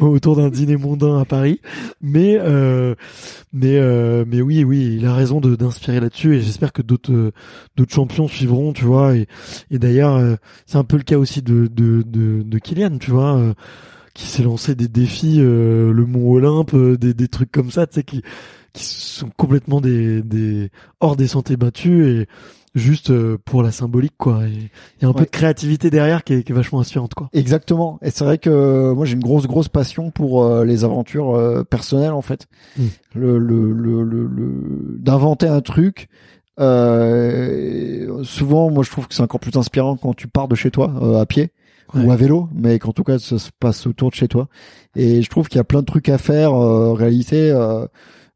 autour 0.02 0.36
d'un 0.36 0.50
dîner 0.50 0.76
mondain 0.76 1.20
à 1.20 1.26
Paris. 1.26 1.62
Mais 2.02 2.38
euh, 2.39 2.96
mais 3.54 3.78
euh, 3.78 4.26
mais 4.28 4.41
oui, 4.41 4.63
oui, 4.63 4.96
il 4.98 5.06
a 5.06 5.13
raison 5.13 5.39
d'inspirer 5.39 6.00
là-dessus 6.00 6.36
et 6.36 6.41
j'espère 6.41 6.74
que 6.74 6.82
d'autres 6.82 7.32
d'autres 7.78 7.94
champions 7.94 8.28
suivront, 8.28 8.74
tu 8.74 8.86
vois. 8.86 9.15
Et, 9.15 9.28
et 9.72 9.80
d'ailleurs, 9.80 10.15
euh, 10.18 10.36
c'est 10.65 10.78
un 10.78 10.84
peu 10.84 10.98
le 10.98 11.04
cas 11.04 11.18
aussi 11.18 11.41
de 11.41 11.68
de 11.68 12.04
de, 12.04 12.41
de 12.44 12.60
Kylian, 12.60 12.98
tu 12.98 13.12
vois. 13.12 13.38
euh, 13.38 13.54
qui 14.13 14.28
s'est 14.28 14.44
lancé 14.44 14.76
des 14.76 14.88
défis, 14.88 15.38
euh, 15.39 15.91
le 15.91 16.06
Mont 16.06 16.32
Olympe, 16.32 16.74
euh, 16.74 16.98
des, 16.98 17.13
des 17.13 17.28
trucs 17.28 17.52
comme 17.52 17.70
ça, 17.70 17.86
tu 17.86 17.96
sais, 17.96 18.04
qui, 18.04 18.22
qui 18.75 18.83
sont 18.83 19.29
complètement 19.38 19.81
des, 19.81 20.21
des 20.21 20.69
hors 20.99 21.15
des 21.15 21.27
sentiers 21.27 21.57
battus 21.57 22.05
et 22.05 22.27
juste 22.75 23.09
euh, 23.09 23.38
pour 23.45 23.63
la 23.63 23.71
symbolique, 23.71 24.15
quoi. 24.17 24.41
Il 24.47 24.69
y 25.01 25.05
a 25.05 25.07
un 25.07 25.13
peu 25.13 25.23
de 25.23 25.29
créativité 25.29 25.89
derrière 25.89 26.25
qui 26.25 26.33
est, 26.33 26.43
qui 26.43 26.51
est 26.51 26.55
vachement 26.55 26.81
inspirante, 26.81 27.13
quoi. 27.13 27.29
Exactement. 27.31 27.97
Et 28.01 28.11
c'est 28.11 28.25
vrai 28.25 28.38
que 28.38 28.49
euh, 28.49 28.93
moi 28.93 29.05
j'ai 29.05 29.13
une 29.13 29.23
grosse 29.23 29.47
grosse 29.47 29.69
passion 29.69 30.11
pour 30.11 30.43
euh, 30.43 30.65
les 30.65 30.83
aventures 30.83 31.35
euh, 31.35 31.63
personnelles 31.63 32.11
en 32.11 32.21
fait. 32.21 32.47
Mm. 32.77 32.83
Le, 33.15 33.38
le, 33.39 33.71
le, 33.71 34.03
le, 34.03 34.97
d'inventer 34.99 35.47
un 35.47 35.61
truc. 35.61 36.09
Euh, 36.59 38.23
souvent, 38.23 38.69
moi 38.69 38.83
je 38.83 38.89
trouve 38.91 39.07
que 39.07 39.15
c'est 39.15 39.23
encore 39.23 39.39
plus 39.39 39.55
inspirant 39.57 39.97
quand 39.97 40.13
tu 40.13 40.27
pars 40.27 40.47
de 40.47 40.55
chez 40.55 40.71
toi 40.71 41.19
à 41.19 41.25
pied 41.25 41.51
Ouais. 41.93 42.03
ou 42.03 42.11
à 42.11 42.15
vélo, 42.15 42.49
mais 42.51 42.79
qu'en 42.79 42.93
tout 42.93 43.03
cas 43.03 43.19
ça 43.19 43.38
se 43.38 43.51
passe 43.59 43.85
autour 43.85 44.09
de 44.09 44.15
chez 44.15 44.27
toi. 44.27 44.47
Et 44.95 45.21
je 45.21 45.29
trouve 45.29 45.47
qu'il 45.47 45.57
y 45.57 45.61
a 45.61 45.63
plein 45.63 45.81
de 45.81 45.85
trucs 45.85 46.09
à 46.09 46.17
faire. 46.17 46.51
euh, 46.55 46.89
en 46.89 46.93
réalité, 46.95 47.51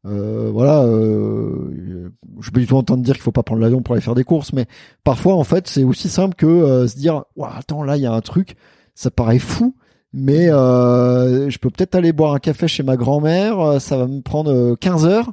euh, 0.06 0.50
voilà, 0.50 0.82
euh, 0.84 2.10
je 2.40 2.50
pas 2.50 2.60
du 2.60 2.66
tout 2.66 2.76
en 2.76 2.82
train 2.82 2.96
de 2.96 3.02
dire 3.02 3.14
qu'il 3.14 3.22
faut 3.22 3.32
pas 3.32 3.42
prendre 3.42 3.60
l'avion 3.60 3.82
pour 3.82 3.94
aller 3.94 4.02
faire 4.02 4.14
des 4.14 4.24
courses, 4.24 4.52
mais 4.52 4.66
parfois 5.04 5.34
en 5.34 5.44
fait 5.44 5.68
c'est 5.68 5.84
aussi 5.84 6.08
simple 6.08 6.34
que 6.34 6.46
euh, 6.46 6.88
se 6.88 6.96
dire, 6.96 7.24
Ouah, 7.36 7.54
attends 7.56 7.82
là 7.82 7.96
il 7.96 8.02
y 8.02 8.06
a 8.06 8.12
un 8.12 8.20
truc, 8.22 8.56
ça 8.94 9.10
paraît 9.10 9.38
fou, 9.38 9.74
mais 10.12 10.50
euh, 10.50 11.48
je 11.50 11.58
peux 11.58 11.70
peut-être 11.70 11.94
aller 11.94 12.12
boire 12.12 12.34
un 12.34 12.38
café 12.38 12.66
chez 12.66 12.82
ma 12.82 12.96
grand-mère, 12.96 13.60
euh, 13.60 13.78
ça 13.78 13.96
va 13.96 14.06
me 14.06 14.20
prendre 14.22 14.52
euh, 14.52 14.74
15 14.74 15.06
heures, 15.06 15.30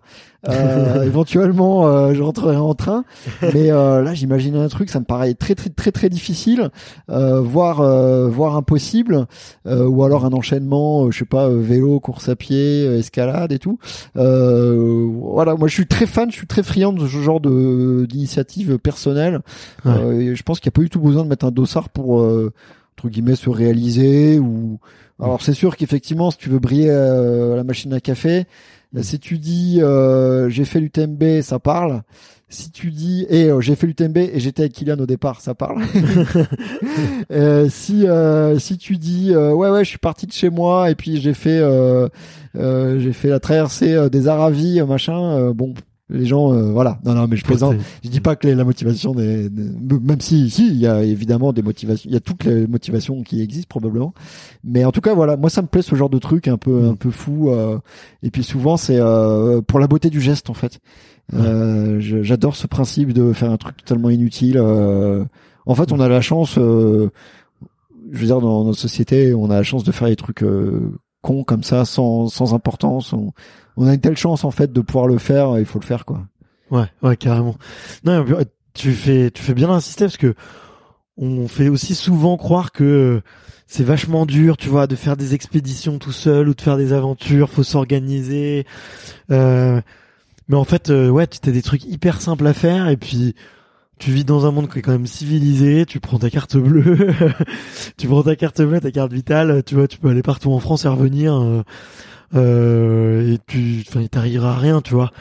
euh, 0.48 1.02
éventuellement 1.06 1.88
euh, 1.88 2.14
je 2.14 2.22
rentrerai 2.22 2.58
en 2.58 2.76
train, 2.76 3.04
mais 3.42 3.72
euh, 3.72 4.04
là 4.04 4.14
j'imagine 4.14 4.56
un 4.56 4.68
truc, 4.68 4.90
ça 4.92 5.00
me 5.00 5.06
paraît 5.06 5.34
très 5.34 5.56
très 5.56 5.72
très 5.72 5.92
très 5.92 6.10
difficile, 6.10 6.70
euh, 7.10 7.42
voire 7.42 7.82
euh, 7.82 8.28
voire 8.28 8.56
impossible, 8.56 9.26
euh, 9.66 9.88
ou 9.88 10.04
alors 10.04 10.26
un 10.26 10.34
enchaînement, 10.34 11.10
je 11.10 11.20
sais 11.20 11.26
pas, 11.26 11.50
vélo, 11.50 12.00
course 12.00 12.30
à 12.30 12.36
pied, 12.36 12.86
escalade 13.00 13.52
et 13.52 13.60
tout. 13.60 13.80
Euh, 14.16 15.08
voilà, 15.12 15.56
moi 15.56 15.68
je 15.68 15.74
suis 15.74 15.88
très 15.88 16.06
fan, 16.06 16.30
je 16.30 16.36
suis 16.36 16.48
très 16.48 16.62
friand 16.62 16.94
de 16.94 17.08
ce 17.08 17.18
genre 17.18 17.40
de 17.42 18.06
d'initiative 18.08 18.78
personnelle. 18.78 19.40
Ouais. 19.86 19.92
Euh, 19.92 20.36
je 20.36 20.44
pense 20.44 20.60
qu'il 20.60 20.70
n'y 20.70 20.74
a 20.74 20.78
pas 20.78 20.84
du 20.84 20.90
tout 20.90 21.02
besoin 21.02 21.24
de 21.24 21.30
mettre 21.30 21.46
un 21.46 21.52
dossard 21.52 21.90
pour 21.90 22.22
euh, 22.22 22.54
entre 22.98 23.10
guillemets 23.10 23.36
se 23.36 23.50
réaliser 23.50 24.40
ou 24.40 24.80
alors 25.20 25.42
c'est 25.42 25.54
sûr 25.54 25.78
qu'effectivement 25.78 26.32
si 26.32 26.38
tu 26.38 26.50
veux 26.50 26.60
briller 26.60 26.90
euh, 26.90 27.54
à 27.54 27.56
la 27.56 27.64
machine 27.64 27.94
à 27.94 28.00
café 28.00 28.46
Mm. 28.94 29.04
si 29.04 29.20
tu 29.20 29.38
dis 29.38 29.80
euh, 29.82 30.50
j'ai 30.50 30.64
fait 30.64 30.80
l'UTMB 30.80 31.42
ça 31.42 31.60
parle 31.60 32.04
si 32.50 32.72
tu 32.72 32.92
dis 32.92 33.26
et 33.30 33.50
j'ai 33.60 33.76
fait 33.76 33.86
l'UTMB 33.88 34.18
et 34.18 34.40
j'étais 34.40 34.62
avec 34.62 34.74
Kylian 34.74 34.98
au 35.00 35.06
départ 35.06 35.42
ça 35.42 35.54
parle 35.54 35.84
Euh, 37.32 37.68
si 37.70 38.08
euh, 38.08 38.58
si 38.58 38.78
tu 38.78 38.98
dis 38.98 39.34
euh, 39.34 39.52
ouais 39.52 39.70
ouais 39.70 39.84
je 39.84 39.90
suis 39.90 39.98
parti 39.98 40.26
de 40.26 40.32
chez 40.32 40.50
moi 40.50 40.90
et 40.90 40.96
puis 40.96 41.20
j'ai 41.20 41.34
fait 41.34 41.60
euh, 41.60 42.08
euh, 42.56 43.00
j'ai 43.00 43.12
fait 43.12 43.28
la 43.28 43.42
traversée 43.42 43.94
euh, 43.94 44.08
des 44.08 44.30
Aravis 44.30 44.80
euh, 44.80 44.86
machin 44.86 45.20
euh, 45.38 45.54
bon 45.54 45.74
les 46.10 46.26
gens 46.26 46.54
euh, 46.54 46.72
voilà. 46.72 47.00
Non 47.06 47.14
non 47.16 47.28
mais 47.28 47.36
je 47.36 47.44
plaisante. 47.44 47.76
Je 48.04 48.10
dis 48.10 48.22
pas 48.22 48.36
que 48.36 48.48
les- 48.48 48.56
la 48.56 48.64
motivation 48.64 49.14
des, 49.14 49.50
des- 49.50 50.00
même 50.00 50.22
si 50.22 50.50
si 50.50 50.68
il 50.68 50.78
y 50.78 50.88
a 50.88 51.04
évidemment 51.04 51.52
des 51.54 51.62
motivations 51.62 52.10
il 52.10 52.14
y 52.14 52.18
a 52.18 52.22
toutes 52.22 52.46
les 52.46 52.66
motivations 52.68 53.24
qui 53.24 53.42
existent 53.42 53.68
probablement. 53.70 54.14
Mais 54.64 54.86
en 54.86 54.92
tout 54.92 55.02
cas 55.02 55.14
voilà 55.14 55.36
moi 55.38 55.50
ça 55.50 55.62
me 55.62 55.68
plaît 55.68 55.82
ce 55.82 55.96
genre 55.96 56.10
de 56.10 56.20
truc 56.20 56.48
un 56.48 56.58
peu 56.58 56.82
Mm. 56.84 56.90
un 56.92 56.96
peu 56.96 57.12
fou 57.12 57.50
euh, 57.50 57.78
et 58.24 58.32
puis 58.32 58.44
souvent 58.44 58.78
c'est 58.78 59.00
euh, 59.00 59.62
pour 59.62 59.80
la 59.80 59.88
beauté 59.88 60.10
du 60.10 60.22
geste 60.22 60.50
en 60.50 60.54
fait. 60.54 60.80
Euh, 61.34 62.00
je- 62.00 62.24
j'adore 62.24 62.56
ce 62.56 62.68
principe 62.68 63.12
de 63.12 63.34
faire 63.34 63.52
un 63.52 63.58
truc 63.58 63.76
totalement 63.78 64.10
inutile 64.10 64.58
euh, 64.58 65.26
en 65.66 65.76
fait 65.76 65.92
on 65.92 66.00
a 66.00 66.08
la 66.08 66.22
chance 66.22 66.58
euh, 66.58 67.10
je 68.14 68.20
veux 68.20 68.26
dire 68.28 68.40
dans 68.40 68.64
notre 68.64 68.80
société 68.80 69.34
on 69.34 69.50
a 69.50 69.56
la 69.56 69.64
chance 69.64 69.84
de 69.84 69.92
faire 69.92 70.08
des 70.08 70.16
trucs 70.16 70.42
euh, 70.44 70.90
cons 71.22 71.44
comme 71.44 71.64
ça 71.64 71.84
sans 71.84 72.28
sans 72.30 72.54
importance. 72.54 73.12
On, 73.12 73.34
on 73.78 73.88
a 73.88 73.94
une 73.94 74.02
telle 74.02 74.18
chance 74.18 74.44
en 74.44 74.52
fait 74.52 74.74
de 74.74 74.82
pouvoir 74.82 75.08
le 75.08 75.18
faire 75.18 75.58
il 75.60 75.66
faut 75.66 75.80
le 75.80 75.86
faire 75.86 76.04
quoi 76.06 76.26
Ouais, 76.70 76.86
ouais, 77.02 77.16
carrément. 77.16 77.56
Non, 78.04 78.26
euh, 78.30 78.44
tu 78.74 78.92
fais, 78.92 79.32
tu 79.32 79.42
fais 79.42 79.54
bien 79.54 79.70
insister 79.70 80.06
parce 80.06 80.18
que 80.18 80.36
on 81.18 81.48
fait 81.48 81.70
aussi 81.70 81.96
souvent 81.96 82.38
croire 82.38 82.72
que 82.72 83.22
c'est 83.68 83.84
vachement 83.84 84.26
dur, 84.26 84.58
tu 84.58 84.70
vois, 84.70 84.86
de 84.86 84.96
faire 84.96 85.18
des 85.18 85.34
expéditions 85.34 85.98
tout 85.98 86.12
seul 86.12 86.50
ou 86.50 86.54
de 86.54 86.62
faire 86.62 86.78
des 86.78 86.94
aventures, 86.94 87.50
faut 87.50 87.64
s'organiser. 87.64 88.66
Euh, 89.32 89.82
mais 90.48 90.56
en 90.58 90.64
fait, 90.64 90.90
euh, 90.90 91.10
ouais, 91.10 91.26
tu 91.28 91.40
as 91.48 91.52
des 91.52 91.62
trucs 91.62 91.86
hyper 91.86 92.22
simples 92.22 92.46
à 92.48 92.54
faire 92.54 92.88
et 92.90 92.98
puis 92.98 93.34
tu 93.98 94.12
vis 94.12 94.26
dans 94.26 94.46
un 94.46 94.52
monde 94.52 94.70
qui 94.70 94.80
est 94.80 94.82
quand 94.84 94.92
même 94.92 95.08
civilisé, 95.08 95.86
tu 95.86 96.00
prends 96.00 96.20
ta 96.20 96.30
carte 96.30 96.56
bleue, 96.56 97.10
tu 97.98 98.08
prends 98.08 98.24
ta 98.24 98.36
carte 98.36 98.62
bleue, 98.62 98.80
ta 98.80 98.92
carte 98.92 99.12
vitale, 99.12 99.64
tu 99.66 99.74
vois, 99.76 99.88
tu 99.88 99.98
peux 99.98 100.10
aller 100.10 100.22
partout 100.22 100.52
en 100.52 100.60
France 100.60 100.86
et 100.86 100.88
revenir. 100.88 101.34
euh, 101.34 101.64
euh, 102.36 103.34
et 103.34 103.40
tu, 103.48 103.84
enfin, 103.88 104.02
il 104.02 104.10
t'arrivera 104.10 104.56
à 104.56 104.58
rien, 104.58 104.82
tu 104.82 104.94
vois. 104.94 105.12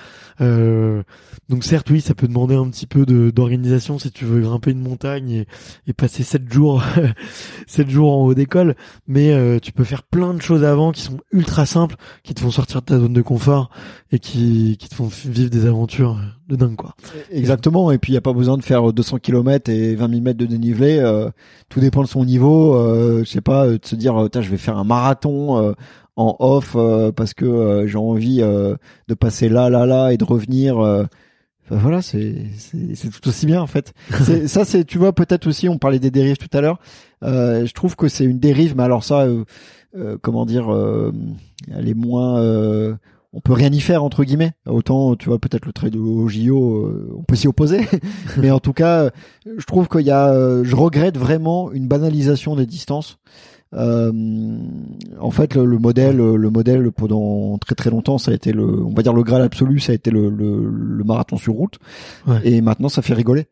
Euh, 0.40 1.02
donc 1.48 1.64
certes, 1.64 1.88
oui, 1.90 2.00
ça 2.00 2.14
peut 2.14 2.26
demander 2.26 2.56
un 2.56 2.68
petit 2.68 2.86
peu 2.86 3.06
d'organisation 3.06 3.98
si 3.98 4.10
tu 4.10 4.24
veux 4.24 4.40
grimper 4.40 4.72
une 4.72 4.80
montagne 4.80 5.30
et, 5.30 5.46
et 5.86 5.92
passer 5.92 6.24
sept 6.24 6.52
jours, 6.52 6.82
sept 7.66 7.88
jours 7.88 8.12
en 8.12 8.24
haut 8.24 8.34
d'école, 8.34 8.74
mais 9.06 9.32
euh, 9.32 9.58
tu 9.60 9.72
peux 9.72 9.84
faire 9.84 10.02
plein 10.02 10.34
de 10.34 10.42
choses 10.42 10.64
avant 10.64 10.92
qui 10.92 11.02
sont 11.02 11.18
ultra 11.32 11.64
simples, 11.64 11.96
qui 12.24 12.34
te 12.34 12.40
font 12.40 12.50
sortir 12.50 12.80
de 12.80 12.86
ta 12.86 12.98
zone 12.98 13.12
de 13.12 13.22
confort 13.22 13.70
et 14.10 14.18
qui 14.18 14.76
qui 14.78 14.88
te 14.88 14.94
font 14.94 15.08
vivre 15.24 15.50
des 15.50 15.66
aventures 15.66 16.18
de 16.48 16.56
dingue, 16.56 16.76
quoi. 16.76 16.94
Exactement. 17.30 17.90
Et 17.90 17.98
puis 17.98 18.12
il 18.12 18.14
y 18.14 18.18
a 18.18 18.22
pas 18.22 18.32
besoin 18.32 18.56
de 18.56 18.62
faire 18.62 18.92
200 18.92 19.18
km 19.18 19.70
et 19.70 19.94
20 19.94 20.08
000 20.08 20.20
mètres 20.22 20.38
de 20.38 20.46
dénivelé. 20.46 20.98
euh, 20.98 21.30
tout 21.68 21.80
dépend 21.80 22.02
de 22.02 22.08
son 22.08 22.24
niveau. 22.24 22.74
Euh, 22.74 23.24
je 23.24 23.30
sais 23.30 23.40
pas, 23.40 23.66
euh, 23.66 23.78
de 23.78 23.86
se 23.86 23.96
dire, 23.96 24.16
euh, 24.20 24.28
je 24.32 24.48
vais 24.50 24.56
faire 24.56 24.78
un 24.78 24.84
marathon. 24.84 25.58
euh, 25.62 25.72
en 26.18 26.34
off 26.38 26.72
euh, 26.76 27.12
parce 27.12 27.34
que 27.34 27.44
euh, 27.44 27.86
j'ai 27.86 27.98
envie 27.98 28.40
euh, 28.40 28.74
de 29.06 29.12
passer 29.14 29.50
là 29.50 29.68
là 29.68 29.84
là 29.84 30.12
et 30.12 30.16
de 30.16 30.24
revenir 30.24 30.78
euh, 30.78 31.04
Enfin, 31.68 31.80
voilà, 31.82 32.00
c'est 32.00 32.32
tout 33.12 33.28
aussi 33.28 33.44
bien 33.44 33.60
en 33.60 33.66
fait. 33.66 33.92
Ça, 34.46 34.64
c'est 34.64 34.84
tu 34.84 34.98
vois 34.98 35.12
peut-être 35.12 35.48
aussi. 35.48 35.68
On 35.68 35.78
parlait 35.78 35.98
des 35.98 36.12
dérives 36.12 36.36
tout 36.36 36.48
à 36.56 36.60
l'heure. 36.60 36.78
Euh, 37.24 37.66
je 37.66 37.72
trouve 37.74 37.96
que 37.96 38.06
c'est 38.06 38.24
une 38.24 38.38
dérive, 38.38 38.76
mais 38.76 38.84
alors 38.84 39.02
ça, 39.02 39.22
euh, 39.22 39.44
euh, 39.96 40.16
comment 40.22 40.46
dire, 40.46 40.72
euh, 40.72 41.12
elle 41.76 41.88
est 41.88 41.94
moins. 41.94 42.38
Euh, 43.36 43.38
on 43.38 43.40
peut 43.40 43.52
rien 43.52 43.70
y 43.70 43.80
faire 43.80 44.02
entre 44.02 44.24
guillemets. 44.24 44.52
Autant 44.66 45.14
tu 45.16 45.28
vois 45.28 45.38
peut-être 45.38 45.66
le 45.66 45.72
trait 45.72 45.90
de 45.90 45.98
au 45.98 46.28
JO, 46.28 46.86
euh, 46.86 47.14
on 47.18 47.22
peut 47.22 47.36
s'y 47.36 47.48
opposer. 47.48 47.86
mais 48.38 48.50
en 48.50 48.60
tout 48.60 48.72
cas, 48.72 49.04
euh, 49.04 49.10
je 49.58 49.64
trouve 49.64 49.88
qu'il 49.88 50.06
y 50.06 50.10
a. 50.10 50.28
euh, 50.30 50.64
je 50.64 50.74
regrette 50.76 51.18
vraiment 51.18 51.70
une 51.72 51.88
banalisation 51.88 52.56
des 52.56 52.66
distances. 52.66 53.18
Euh, 53.74 54.12
en 55.20 55.30
fait, 55.30 55.54
le, 55.54 55.64
le 55.64 55.78
modèle, 55.78 56.16
le 56.16 56.50
modèle 56.50 56.90
pendant 56.92 57.58
très 57.58 57.74
très 57.74 57.90
longtemps, 57.90 58.16
ça 58.16 58.30
a 58.30 58.34
été 58.34 58.52
le, 58.52 58.64
on 58.64 58.94
va 58.94 59.02
dire 59.02 59.12
le 59.12 59.22
graal 59.24 59.42
absolu, 59.42 59.80
ça 59.80 59.92
a 59.92 59.94
été 59.94 60.10
le, 60.10 60.30
le, 60.30 60.66
le 60.70 61.04
marathon 61.04 61.36
sur 61.36 61.54
route. 61.54 61.78
Ouais. 62.26 62.40
Et 62.44 62.60
maintenant, 62.60 62.88
ça 62.88 63.02
fait 63.02 63.12
rigoler. 63.12 63.46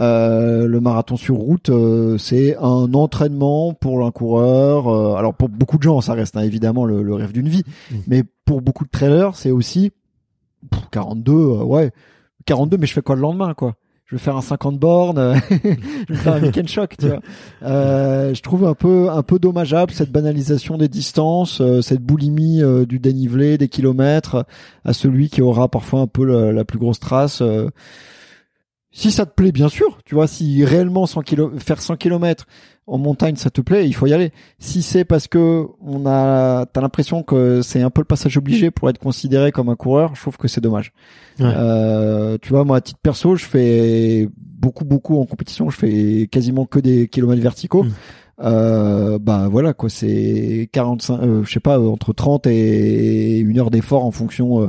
Euh, 0.00 0.66
le 0.66 0.80
marathon 0.80 1.16
sur 1.16 1.36
route, 1.36 1.68
euh, 1.68 2.16
c'est 2.16 2.56
un 2.56 2.94
entraînement 2.94 3.74
pour 3.74 4.06
un 4.06 4.10
coureur. 4.10 4.88
euh, 4.88 5.14
alors 5.16 5.34
pour 5.34 5.48
beaucoup 5.50 5.76
de 5.76 5.82
gens, 5.82 6.00
ça 6.00 6.14
reste 6.14 6.36
hein, 6.36 6.42
évidemment 6.42 6.86
le, 6.86 7.02
le 7.02 7.14
rêve 7.14 7.32
d'une 7.32 7.48
vie, 7.48 7.64
Mm. 7.90 7.94
mais 8.06 8.24
pour 8.46 8.62
beaucoup 8.62 8.84
de 8.84 8.90
trailers, 8.90 9.34
c'est 9.36 9.50
aussi 9.50 9.90
pff, 10.70 10.80
42, 10.90 11.32
euh, 11.32 11.64
ouais, 11.64 11.90
42. 12.46 12.78
Mais 12.78 12.86
je 12.86 12.92
fais 12.94 13.02
quoi 13.02 13.14
le 13.14 13.20
lendemain, 13.20 13.52
quoi? 13.54 13.74
Je 14.06 14.16
vais 14.16 14.20
faire 14.20 14.36
un 14.36 14.40
50 14.42 14.76
bornes, 14.78 15.18
euh, 15.18 15.34
je 16.08 16.14
vais 16.14 16.18
faire 16.18 16.34
un 16.34 16.42
week-end 16.42 16.66
choc, 16.66 16.96
tu 16.98 17.06
vois. 17.06 17.20
Euh, 17.62 18.34
je 18.34 18.40
trouve 18.42 18.64
un 18.66 18.74
peu 18.74 19.08
un 19.08 19.22
peu 19.22 19.38
dommageable 19.38 19.92
cette 19.92 20.10
banalisation 20.10 20.78
des 20.78 20.88
distances, 20.88 21.60
euh, 21.60 21.80
cette 21.80 22.00
boulimie 22.02 22.60
euh, 22.62 22.86
du 22.86 22.98
dénivelé, 22.98 23.56
des 23.56 23.68
kilomètres, 23.68 24.46
à 24.84 24.94
celui 24.94 25.28
qui 25.28 25.42
aura 25.42 25.68
parfois 25.68 26.00
un 26.00 26.06
peu 26.08 26.24
la, 26.24 26.50
la 26.52 26.64
plus 26.64 26.78
grosse 26.80 26.98
trace. 26.98 27.40
Si 28.92 29.12
ça 29.12 29.24
te 29.24 29.32
plaît, 29.32 29.52
bien 29.52 29.68
sûr, 29.68 29.98
tu 30.04 30.14
vois, 30.14 30.26
si 30.26 30.64
réellement 30.64 31.06
100 31.06 31.22
kilo, 31.22 31.52
faire 31.58 31.80
100 31.80 31.96
kilomètres 31.96 32.46
en 32.88 32.98
montagne, 32.98 33.36
ça 33.36 33.50
te 33.50 33.60
plaît, 33.60 33.86
il 33.86 33.94
faut 33.94 34.06
y 34.06 34.12
aller. 34.12 34.32
Si 34.58 34.82
c'est 34.82 35.04
parce 35.04 35.28
que 35.28 35.66
on 35.80 36.06
a, 36.06 36.66
t'as 36.66 36.80
l'impression 36.80 37.22
que 37.22 37.62
c'est 37.62 37.82
un 37.82 37.90
peu 37.90 38.00
le 38.00 38.06
passage 38.06 38.36
obligé 38.36 38.72
pour 38.72 38.90
être 38.90 38.98
considéré 38.98 39.52
comme 39.52 39.68
un 39.68 39.76
coureur, 39.76 40.16
je 40.16 40.20
trouve 40.20 40.36
que 40.38 40.48
c'est 40.48 40.60
dommage. 40.60 40.92
Ouais. 41.38 41.46
Euh, 41.46 42.36
tu 42.42 42.48
vois, 42.48 42.64
moi, 42.64 42.78
à 42.78 42.80
titre 42.80 42.98
perso, 43.00 43.36
je 43.36 43.44
fais 43.44 44.28
beaucoup, 44.36 44.84
beaucoup 44.84 45.20
en 45.20 45.24
compétition. 45.24 45.70
Je 45.70 45.76
fais 45.76 46.28
quasiment 46.30 46.66
que 46.66 46.80
des 46.80 47.06
kilomètres 47.06 47.42
verticaux. 47.42 47.84
Mm. 47.84 47.92
Euh, 48.42 49.18
bah 49.18 49.48
voilà 49.50 49.74
quoi, 49.74 49.90
c'est 49.90 50.68
45, 50.72 51.20
euh, 51.22 51.42
je 51.44 51.52
sais 51.52 51.60
pas, 51.60 51.78
entre 51.78 52.12
30 52.12 52.46
et 52.46 53.38
une 53.38 53.58
heure 53.58 53.70
d'effort 53.70 54.04
en 54.04 54.10
fonction 54.10 54.62
euh, 54.62 54.68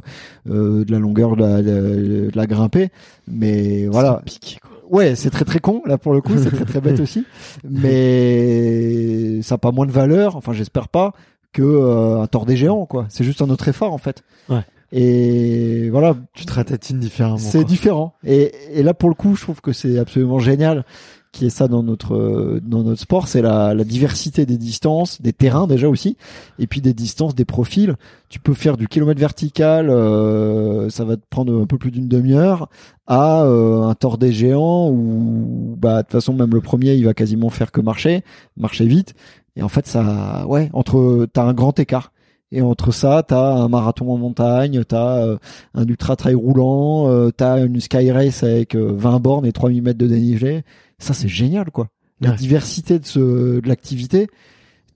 euh, 0.49 0.83
de 0.83 0.91
la 0.91 0.99
longueur 0.99 1.35
de 1.37 1.41
la, 1.41 1.61
de, 1.61 2.29
la 2.33 2.47
grimpée. 2.47 2.89
Mais 3.27 3.87
voilà, 3.87 4.21
C'est 4.25 4.39
piqué, 4.39 4.57
quoi. 4.61 4.71
Ouais, 4.89 5.15
c'est 5.15 5.29
très 5.29 5.45
très 5.45 5.59
con 5.59 5.81
là 5.85 5.97
pour 5.97 6.13
le 6.13 6.19
coup, 6.19 6.33
c'est 6.37 6.51
très 6.51 6.65
très 6.65 6.81
bête 6.81 6.99
aussi, 7.01 7.25
mais 7.63 9.41
ça 9.41 9.55
a 9.55 9.57
pas 9.57 9.71
moins 9.71 9.85
de 9.85 9.91
valeur, 9.91 10.35
enfin 10.35 10.51
j'espère 10.51 10.89
pas 10.89 11.13
que 11.53 11.61
euh, 11.61 12.21
un 12.21 12.27
tort 12.27 12.45
des 12.45 12.57
géants 12.57 12.85
quoi. 12.85 13.05
C'est 13.09 13.23
juste 13.23 13.41
un 13.41 13.49
autre 13.49 13.67
effort 13.69 13.93
en 13.93 13.97
fait. 13.97 14.23
Ouais. 14.49 14.63
Et 14.93 15.89
voilà, 15.89 16.17
Tu 16.33 16.45
te 16.45 16.51
ratatines 16.51 16.99
différemment. 16.99 17.37
c'est 17.37 17.63
différent. 17.63 18.15
Et, 18.25 18.51
et 18.73 18.83
là 18.83 18.93
pour 18.93 19.07
le 19.07 19.15
coup, 19.15 19.37
je 19.37 19.41
trouve 19.41 19.61
que 19.61 19.71
c'est 19.71 19.97
absolument 19.97 20.39
génial 20.39 20.83
qui 21.31 21.45
est 21.45 21.49
ça 21.49 21.67
dans 21.67 21.83
notre 21.83 22.15
euh, 22.15 22.59
dans 22.63 22.83
notre 22.83 22.99
sport, 22.99 23.27
c'est 23.27 23.41
la, 23.41 23.73
la 23.73 23.83
diversité 23.83 24.45
des 24.45 24.57
distances, 24.57 25.21
des 25.21 25.33
terrains 25.33 25.67
déjà 25.67 25.87
aussi, 25.87 26.17
et 26.59 26.67
puis 26.67 26.81
des 26.81 26.93
distances, 26.93 27.35
des 27.35 27.45
profils. 27.45 27.95
Tu 28.29 28.39
peux 28.39 28.53
faire 28.53 28.77
du 28.77 28.87
kilomètre 28.87 29.19
vertical, 29.19 29.89
euh, 29.89 30.89
ça 30.89 31.05
va 31.05 31.15
te 31.17 31.23
prendre 31.29 31.61
un 31.61 31.65
peu 31.65 31.77
plus 31.77 31.91
d'une 31.91 32.07
demi-heure, 32.07 32.69
à 33.07 33.43
euh, 33.43 33.83
un 33.83 33.95
tort 33.95 34.17
des 34.17 34.33
géants 34.33 34.89
où 34.89 35.75
bah 35.77 35.97
de 35.97 36.01
toute 36.03 36.11
façon 36.11 36.33
même 36.33 36.53
le 36.53 36.61
premier 36.61 36.95
il 36.95 37.05
va 37.05 37.13
quasiment 37.13 37.49
faire 37.49 37.71
que 37.71 37.81
marcher, 37.81 38.23
marcher 38.57 38.85
vite. 38.85 39.13
Et 39.55 39.63
en 39.63 39.69
fait 39.69 39.87
ça, 39.87 40.45
ouais, 40.47 40.69
entre 40.73 41.27
t'as 41.33 41.43
un 41.43 41.53
grand 41.53 41.77
écart. 41.79 42.11
Et 42.53 42.61
entre 42.61 42.91
ça, 42.91 43.23
t'as 43.25 43.53
un 43.53 43.69
marathon 43.69 44.11
en 44.11 44.17
montagne, 44.17 44.83
t'as 44.83 45.25
euh, 45.25 45.37
un 45.73 45.85
ultra 45.85 46.17
trail 46.17 46.35
roulant, 46.35 47.09
euh, 47.09 47.31
t'as 47.31 47.65
une 47.65 47.79
sky 47.79 48.11
race 48.11 48.43
avec 48.43 48.75
euh, 48.75 48.91
20 48.93 49.19
bornes 49.21 49.45
et 49.45 49.53
3000 49.53 49.81
mètres 49.81 49.97
de 49.97 50.07
dénivelé. 50.07 50.63
Ça, 51.01 51.13
c'est 51.13 51.27
génial, 51.27 51.71
quoi. 51.71 51.87
La 52.21 52.31
Ouais. 52.31 52.35
diversité 52.35 52.99
de, 52.99 53.05
ce, 53.05 53.19
de 53.59 53.67
l'activité. 53.67 54.27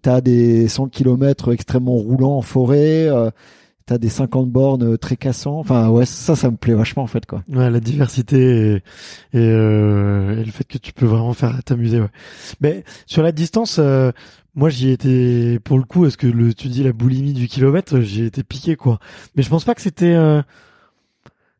T'as 0.01 0.22
des 0.22 0.68
100 0.68 0.89
km 0.89 1.51
extrêmement 1.51 1.95
roulants 1.95 2.38
en 2.38 2.41
forêt. 2.43 3.08
Euh, 3.10 3.32
t'as 3.88 3.97
des 3.97 4.10
50 4.10 4.49
bornes 4.51 4.84
euh, 4.93 4.97
très 4.97 5.16
cassants. 5.18 5.58
Enfin, 5.60 5.89
ouais, 5.89 6.06
ça, 6.06 6.36
ça 6.36 6.51
me 6.51 6.58
plaît 6.58 6.76
vachement, 6.76 7.01
en 7.03 7.08
fait, 7.08 7.26
quoi. 7.26 7.43
Ouais, 7.51 7.70
la 7.72 7.80
diversité 7.80 8.38
et, 8.38 8.76
et, 8.76 8.82
euh, 9.38 10.39
et 10.39 10.45
le 10.45 10.51
fait 10.51 10.64
que 10.66 10.78
tu 10.78 10.93
peux 10.93 11.06
vraiment 11.08 11.34
faire 11.34 11.64
t'amuser. 11.64 11.99
Ouais. 11.99 12.10
Mais 12.62 12.84
sur 13.08 13.24
la 13.24 13.32
distance, 13.32 13.78
euh, 13.80 14.12
moi 14.53 14.70
j'y 14.70 14.89
étais 14.91 15.60
pour 15.64 15.78
le 15.80 15.84
coup. 15.86 16.06
Est-ce 16.06 16.18
que 16.18 16.28
le, 16.28 16.53
tu 16.53 16.68
dis 16.68 16.84
la 16.84 16.93
boulimie 16.93 17.34
du 17.34 17.47
kilomètre, 17.47 17.99
j'y 18.01 18.22
ai 18.22 18.26
été 18.28 18.43
piqué 18.43 18.76
quoi. 18.76 18.99
Mais 19.36 19.41
je 19.43 19.49
pense 19.49 19.64
pas 19.66 19.74
que 19.76 19.82
c'était. 19.82 20.14
euh, 20.14 20.41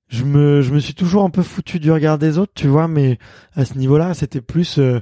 je 0.10 0.24
me 0.24 0.62
je 0.62 0.74
me 0.74 0.80
suis 0.80 0.94
toujours 0.94 1.24
un 1.24 1.30
peu 1.30 1.44
foutu 1.44 1.80
du 1.80 1.92
regard 1.92 2.18
des 2.18 2.38
autres, 2.38 2.54
tu 2.56 2.68
vois. 2.68 2.88
Mais 2.88 3.18
à 3.56 3.66
ce 3.66 3.76
niveau-là, 3.78 4.14
c'était 4.14 4.42
plus. 4.42 4.78
euh, 4.80 5.00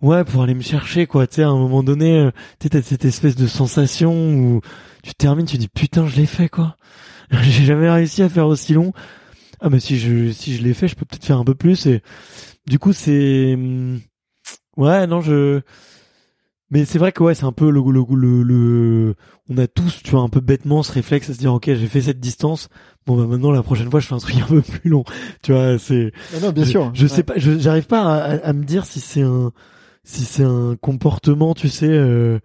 Ouais, 0.00 0.24
pour 0.24 0.42
aller 0.44 0.54
me 0.54 0.62
chercher, 0.62 1.06
quoi. 1.06 1.26
Tu 1.26 1.36
sais, 1.36 1.42
à 1.42 1.48
un 1.48 1.58
moment 1.58 1.82
donné, 1.82 2.18
euh, 2.20 2.30
tu 2.60 2.68
sais, 2.72 2.82
cette 2.82 3.04
espèce 3.04 3.34
de 3.34 3.48
sensation 3.48 4.12
où 4.32 4.60
tu 5.02 5.12
termines, 5.14 5.46
tu 5.46 5.58
dis 5.58 5.66
putain, 5.68 6.06
je 6.06 6.16
l'ai 6.16 6.26
fait, 6.26 6.48
quoi. 6.48 6.76
J'ai 7.42 7.64
jamais 7.64 7.90
réussi 7.90 8.22
à 8.22 8.28
faire 8.28 8.46
aussi 8.46 8.74
long. 8.74 8.92
Ah 9.60 9.70
mais 9.70 9.80
si 9.80 9.98
je 9.98 10.30
si 10.32 10.56
je 10.56 10.62
l'ai 10.62 10.74
fait, 10.74 10.88
je 10.88 10.94
peux 10.96 11.04
peut-être 11.04 11.24
faire 11.24 11.38
un 11.38 11.44
peu 11.44 11.54
plus 11.54 11.86
et 11.86 12.02
du 12.68 12.78
coup 12.78 12.92
c'est 12.92 13.54
hum, 13.54 14.00
ouais 14.76 15.06
non 15.08 15.20
je 15.20 15.60
mais 16.70 16.84
c'est 16.84 16.98
vrai 16.98 17.12
que 17.12 17.22
ouais 17.22 17.34
c'est 17.34 17.44
un 17.44 17.52
peu 17.52 17.70
le, 17.70 17.80
le 17.80 18.04
le 18.14 18.42
le 18.42 19.14
on 19.48 19.56
a 19.58 19.66
tous 19.66 20.02
tu 20.02 20.10
vois 20.10 20.20
un 20.20 20.28
peu 20.28 20.40
bêtement 20.40 20.82
ce 20.82 20.92
réflexe 20.92 21.30
à 21.30 21.34
se 21.34 21.38
dire 21.38 21.52
ok 21.54 21.64
j'ai 21.66 21.86
fait 21.86 22.02
cette 22.02 22.20
distance 22.20 22.68
bon 23.06 23.16
bah 23.16 23.26
maintenant 23.26 23.50
la 23.50 23.62
prochaine 23.62 23.90
fois 23.90 24.00
je 24.00 24.06
fais 24.06 24.14
un 24.14 24.18
truc 24.18 24.36
un 24.42 24.46
peu 24.46 24.60
plus 24.62 24.90
long 24.90 25.04
tu 25.42 25.52
vois 25.52 25.78
c'est 25.78 26.12
non, 26.42 26.50
bien 26.50 26.64
je, 26.64 26.70
sûr. 26.70 26.90
je 26.94 27.06
sais 27.06 27.22
pas 27.22 27.34
je 27.36 27.58
j'arrive 27.58 27.86
pas 27.86 28.02
à, 28.02 28.16
à- 28.34 28.36
à 28.48 28.52
me 28.52 28.64
dire 28.64 28.84
si 28.84 29.00
c'est 29.00 29.22
un 29.22 29.52
si 30.04 30.24
c'est 30.24 30.44
un 30.44 30.76
comportement 30.80 31.54
tu 31.54 31.68
sais 31.68 31.88
euh, 31.88 32.38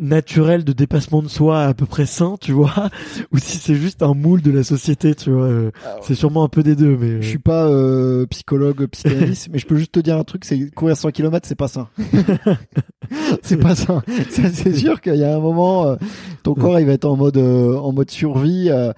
naturel 0.00 0.64
de 0.64 0.72
dépassement 0.72 1.22
de 1.22 1.28
soi 1.28 1.62
à 1.64 1.74
peu 1.74 1.86
près 1.86 2.06
sain 2.06 2.36
tu 2.40 2.52
vois 2.52 2.88
ou 3.32 3.38
si 3.38 3.58
c'est 3.58 3.74
juste 3.74 4.02
un 4.02 4.14
moule 4.14 4.40
de 4.40 4.50
la 4.50 4.64
société 4.64 5.14
tu 5.14 5.30
vois 5.30 5.44
euh, 5.44 5.70
c'est 6.00 6.14
sûrement 6.14 6.42
un 6.42 6.48
peu 6.48 6.62
des 6.62 6.74
deux 6.74 6.96
mais 6.96 7.10
Je 7.10 7.16
euh, 7.18 7.22
suis 7.22 7.38
pas 7.38 7.66
euh, 7.66 8.26
psychologue, 8.26 8.86
psychanalyste, 8.86 9.48
mais 9.52 9.58
je 9.58 9.66
peux 9.66 9.76
juste 9.76 9.92
te 9.92 10.00
dire 10.00 10.16
un 10.16 10.24
truc, 10.24 10.44
c'est 10.44 10.70
courir 10.74 10.96
100 10.96 11.10
km, 11.10 11.46
c'est 11.46 11.54
pas 11.54 11.68
sain. 11.68 11.88
c'est 13.42 13.56
pas 13.56 13.74
sain. 13.74 14.02
Ça, 14.30 14.42
C'est 14.52 14.74
sûr 14.74 15.00
qu'il 15.00 15.16
y 15.16 15.24
a 15.24 15.34
un 15.34 15.40
moment, 15.40 15.86
euh, 15.86 15.96
ton 16.42 16.54
corps 16.54 16.80
il 16.80 16.86
va 16.86 16.92
être 16.92 17.04
en 17.04 17.16
mode 17.16 17.36
euh, 17.36 17.76
en 17.76 17.92
mode 17.92 18.10
survie. 18.10 18.68
euh. 18.70 18.92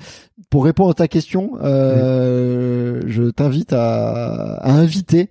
pour 0.51 0.65
répondre 0.65 0.91
à 0.91 0.95
ta 0.95 1.09
question, 1.09 1.53
euh, 1.63 3.01
je 3.07 3.25
t'invite 3.31 3.73
à, 3.73 4.55
à 4.57 4.73
inviter 4.73 5.31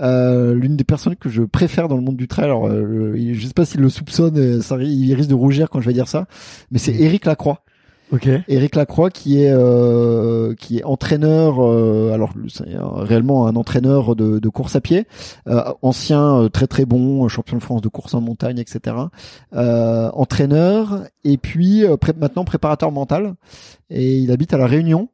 euh, 0.00 0.54
l'une 0.54 0.76
des 0.76 0.84
personnes 0.84 1.16
que 1.16 1.28
je 1.28 1.42
préfère 1.42 1.88
dans 1.88 1.96
le 1.96 2.02
monde 2.02 2.16
du 2.16 2.28
trail. 2.28 2.46
Alors, 2.46 2.66
euh, 2.68 3.14
je 3.34 3.46
sais 3.46 3.52
pas 3.54 3.64
s'il 3.64 3.80
le 3.80 3.88
soupçonne, 3.88 4.38
euh, 4.38 4.60
ça, 4.62 4.76
il 4.80 5.12
risque 5.14 5.28
de 5.30 5.34
rougir 5.34 5.68
quand 5.70 5.80
je 5.80 5.86
vais 5.86 5.92
dire 5.94 6.08
ça, 6.08 6.26
mais 6.70 6.78
c'est 6.78 6.94
Eric 6.94 7.24
Lacroix. 7.26 7.60
ok 8.12 8.28
Éric 8.48 8.74
Lacroix 8.76 9.10
qui 9.10 9.42
est 9.42 9.50
euh, 9.52 10.54
qui 10.54 10.78
est 10.78 10.84
entraîneur 10.84 11.60
euh, 11.60 12.12
alors 12.12 12.34
c'est 12.48 12.64
réellement 12.76 13.46
un 13.46 13.56
entraîneur 13.56 14.14
de, 14.16 14.38
de 14.38 14.48
course 14.50 14.76
à 14.76 14.80
pied 14.82 15.06
euh, 15.48 15.62
ancien 15.80 16.36
euh, 16.42 16.48
très 16.50 16.66
très 16.66 16.84
bon 16.84 17.26
champion 17.28 17.56
de 17.56 17.62
France 17.62 17.80
de 17.80 17.88
course 17.88 18.12
en 18.12 18.20
montagne 18.20 18.58
etc 18.58 18.96
euh, 19.54 20.10
entraîneur 20.12 21.04
et 21.24 21.38
puis 21.38 21.84
pré- 22.00 22.12
maintenant 22.18 22.44
préparateur 22.44 22.92
mental 22.92 23.34
et 23.88 24.18
il 24.18 24.30
habite 24.30 24.52
à 24.52 24.58
la 24.58 24.66
Réunion 24.66 25.08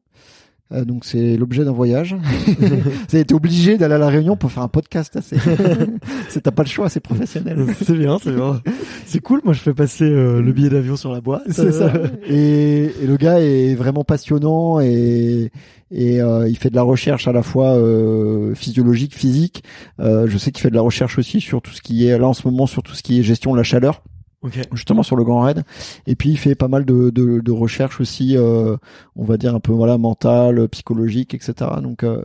Euh, 0.71 0.85
donc 0.85 1.05
c'est 1.05 1.37
l'objet 1.37 1.65
d'un 1.65 1.73
voyage. 1.73 2.15
Vous 3.09 3.17
été 3.17 3.35
obligé 3.35 3.79
d'aller 3.79 3.95
à 3.95 3.99
la 3.99 4.09
Réunion 4.09 4.37
pour 4.37 4.53
faire 4.53 4.63
un 4.63 4.69
podcast. 4.69 5.19
C'est 5.23 5.39
c'est 6.29 6.43
t'as 6.43 6.51
pas 6.51 6.63
le 6.63 6.69
choix, 6.69 6.89
c'est 6.89 7.01
professionnel. 7.01 7.67
c'est 7.83 7.95
bien, 7.95 8.19
c'est 8.23 8.35
bien. 8.35 8.61
C'est 9.07 9.21
cool. 9.21 9.41
Moi, 9.45 9.55
je 9.55 9.61
fais 9.61 9.73
passer 9.73 10.05
euh, 10.05 10.43
le 10.43 10.53
billet 10.53 10.69
d'avion 10.69 10.97
sur 10.97 11.13
la 11.13 11.21
boîte. 11.21 11.43
C'est 11.49 11.73
ça. 11.73 11.93
Et, 12.27 12.91
et, 13.03 13.07
le 13.07 13.17
gars 13.17 13.41
est 13.41 13.75
vraiment 13.75 14.05
passionnant 14.05 14.81
et 14.81 15.51
et 15.91 16.21
euh, 16.21 16.47
il 16.47 16.59
fait 16.59 16.69
de 16.69 16.75
la 16.75 16.83
recherche 16.83 17.29
à 17.29 17.33
la 17.33 17.43
fois 17.43 17.73
euh, 17.77 18.55
physiologique, 18.55 19.15
physique. 19.15 19.65
je 19.99 20.37
sais 20.37 20.53
qu'il 20.53 20.61
fait 20.61 20.69
de 20.69 20.75
la 20.75 20.83
recherche 20.83 21.19
aussi 21.19 21.41
sur 21.41 21.63
tout 21.63 21.71
ce 21.71 21.81
qui 21.81 22.07
est 22.07 22.19
là 22.19 22.29
en 22.29 22.35
ce 22.35 22.47
moment 22.47 22.67
sur 22.67 22.83
tout 22.83 22.95
ce 22.95 23.03
qui 23.03 23.19
est 23.19 23.23
gestion 23.23 23.53
de 23.53 23.57
la 23.57 23.63
chaleur. 23.63 24.03
Okay. 24.41 24.63
justement 24.73 25.03
sur 25.03 25.17
le 25.17 25.25
Grand 25.25 25.41
Raid. 25.41 25.65
Et 26.07 26.15
puis 26.15 26.31
il 26.31 26.39
fait 26.39 26.55
pas 26.55 26.69
mal 26.69 26.85
de, 26.85 27.11
de, 27.11 27.41
de 27.41 27.53
recherches 27.53 28.01
aussi, 28.01 28.37
euh, 28.37 28.77
on 29.17 29.25
va 29.25 29.37
dire 29.37 29.53
un 29.55 29.59
peu 29.61 29.73
voilà 29.73 29.99
mental, 29.99 30.69
psychologique, 30.69 31.35
etc. 31.35 31.55
Donc 31.83 32.05
euh, 32.05 32.23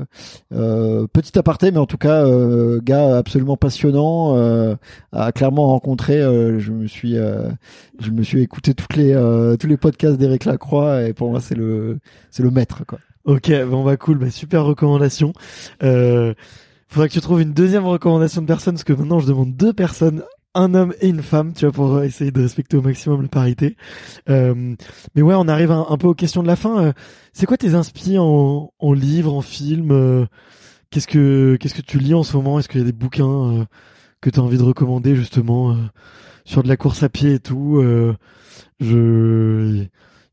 euh, 0.53 1.07
petit 1.07 1.38
aparté, 1.39 1.72
mais 1.72 1.80
en 1.80 1.88
tout 1.88 1.97
cas 1.97 2.24
euh, 2.24 2.80
gars 2.84 3.18
absolument 3.18 3.57
passionnant, 3.57 4.38
euh, 4.38 4.76
a 5.11 5.32
clairement 5.32 5.68
rencontré. 5.68 6.22
Euh, 6.22 6.59
je 6.59 6.72
me 6.72 6.86
suis 6.86 7.16
je 7.99 8.11
me 8.11 8.22
suis 8.22 8.41
écouté 8.41 8.76
toutes 8.76 8.95
les 8.95 9.14
tous 9.59 9.68
les 9.68 9.78
podcasts 9.78 10.18
d'Éric 10.18 10.45
Lacroix 10.45 11.03
et 11.03 11.14
pour 11.14 11.32
moi 11.32 11.41
c'est 11.41 11.55
le 11.55 11.97
c'est 12.30 12.43
le 12.43 12.51
maître 12.51 12.86
quoi. 12.86 12.99
Ok, 13.26 13.51
bon 13.70 13.84
bah 13.84 13.97
cool, 13.97 14.18
bah 14.18 14.30
super 14.30 14.66
recommandation. 14.66 15.34
Euh, 15.82 16.34
faudrait 16.89 17.07
que 17.07 17.14
tu 17.14 17.22
trouves 17.22 17.41
une 17.41 17.53
deuxième 17.53 17.86
recommandation 17.88 18.41
de 18.41 18.47
personne 18.47 18.76
parce 18.76 18.84
que 18.84 18.93
maintenant 18.93 19.20
je 19.20 19.28
demande 19.28 19.55
deux 19.55 19.74
personnes 19.74 20.24
un 20.55 20.73
homme 20.73 20.93
et 21.01 21.07
une 21.07 21.21
femme, 21.21 21.53
tu 21.53 21.65
vois, 21.65 21.73
pour 21.73 22.03
essayer 22.03 22.31
de 22.31 22.41
respecter 22.41 22.77
au 22.77 22.81
maximum 22.81 23.21
la 23.21 23.27
parité. 23.27 23.75
Euh, 24.29 24.75
mais 25.15 25.21
ouais, 25.21 25.35
on 25.35 25.47
arrive 25.47 25.71
un, 25.71 25.97
peu 25.97 26.07
aux 26.07 26.13
questions 26.13 26.43
de 26.43 26.47
la 26.47 26.55
fin. 26.55 26.85
Euh, 26.85 26.93
c'est 27.33 27.45
quoi 27.45 27.57
tes 27.57 27.75
inspi 27.75 28.17
en, 28.17 28.71
en 28.77 28.93
livres, 28.93 29.33
en 29.33 29.41
films 29.41 29.91
euh, 29.91 30.25
Qu'est-ce 30.91 31.07
que 31.07 31.57
qu'est-ce 31.59 31.73
que 31.73 31.81
tu 31.81 31.97
lis 31.97 32.13
en 32.13 32.23
ce 32.23 32.37
moment? 32.37 32.59
Est-ce 32.59 32.69
qu'il 32.69 32.79
y 32.79 32.83
a 32.83 32.85
des 32.85 32.91
bouquins 32.91 33.65
que 34.21 34.29
tu 34.29 34.39
as 34.39 34.43
envie 34.43 34.59
de 34.59 34.63
recommander 34.63 35.15
justement 35.15 35.75
sur 36.45 36.61
de 36.61 36.67
la 36.67 36.77
course 36.77 37.01
à 37.01 37.09
pied 37.09 37.33
et 37.33 37.39
tout 37.39 37.81
Je, 38.79 39.87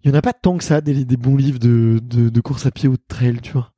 il 0.05 0.11
y 0.11 0.13
en 0.13 0.19
a 0.19 0.21
pas 0.21 0.35
tant 0.35 0.59
que 0.59 0.65
ça 0.65 0.83
des, 0.83 1.07
des 1.07 1.17
bons 1.17 1.37
livres 1.37 1.59
de, 1.59 1.99
de, 2.03 2.29
de 2.29 2.41
course 2.43 2.67
à 2.67 2.71
pied 2.71 2.91
ou 2.91 2.99
de 2.99 3.03
trail, 3.09 3.39
tu 3.43 3.53
vois. 3.53 3.73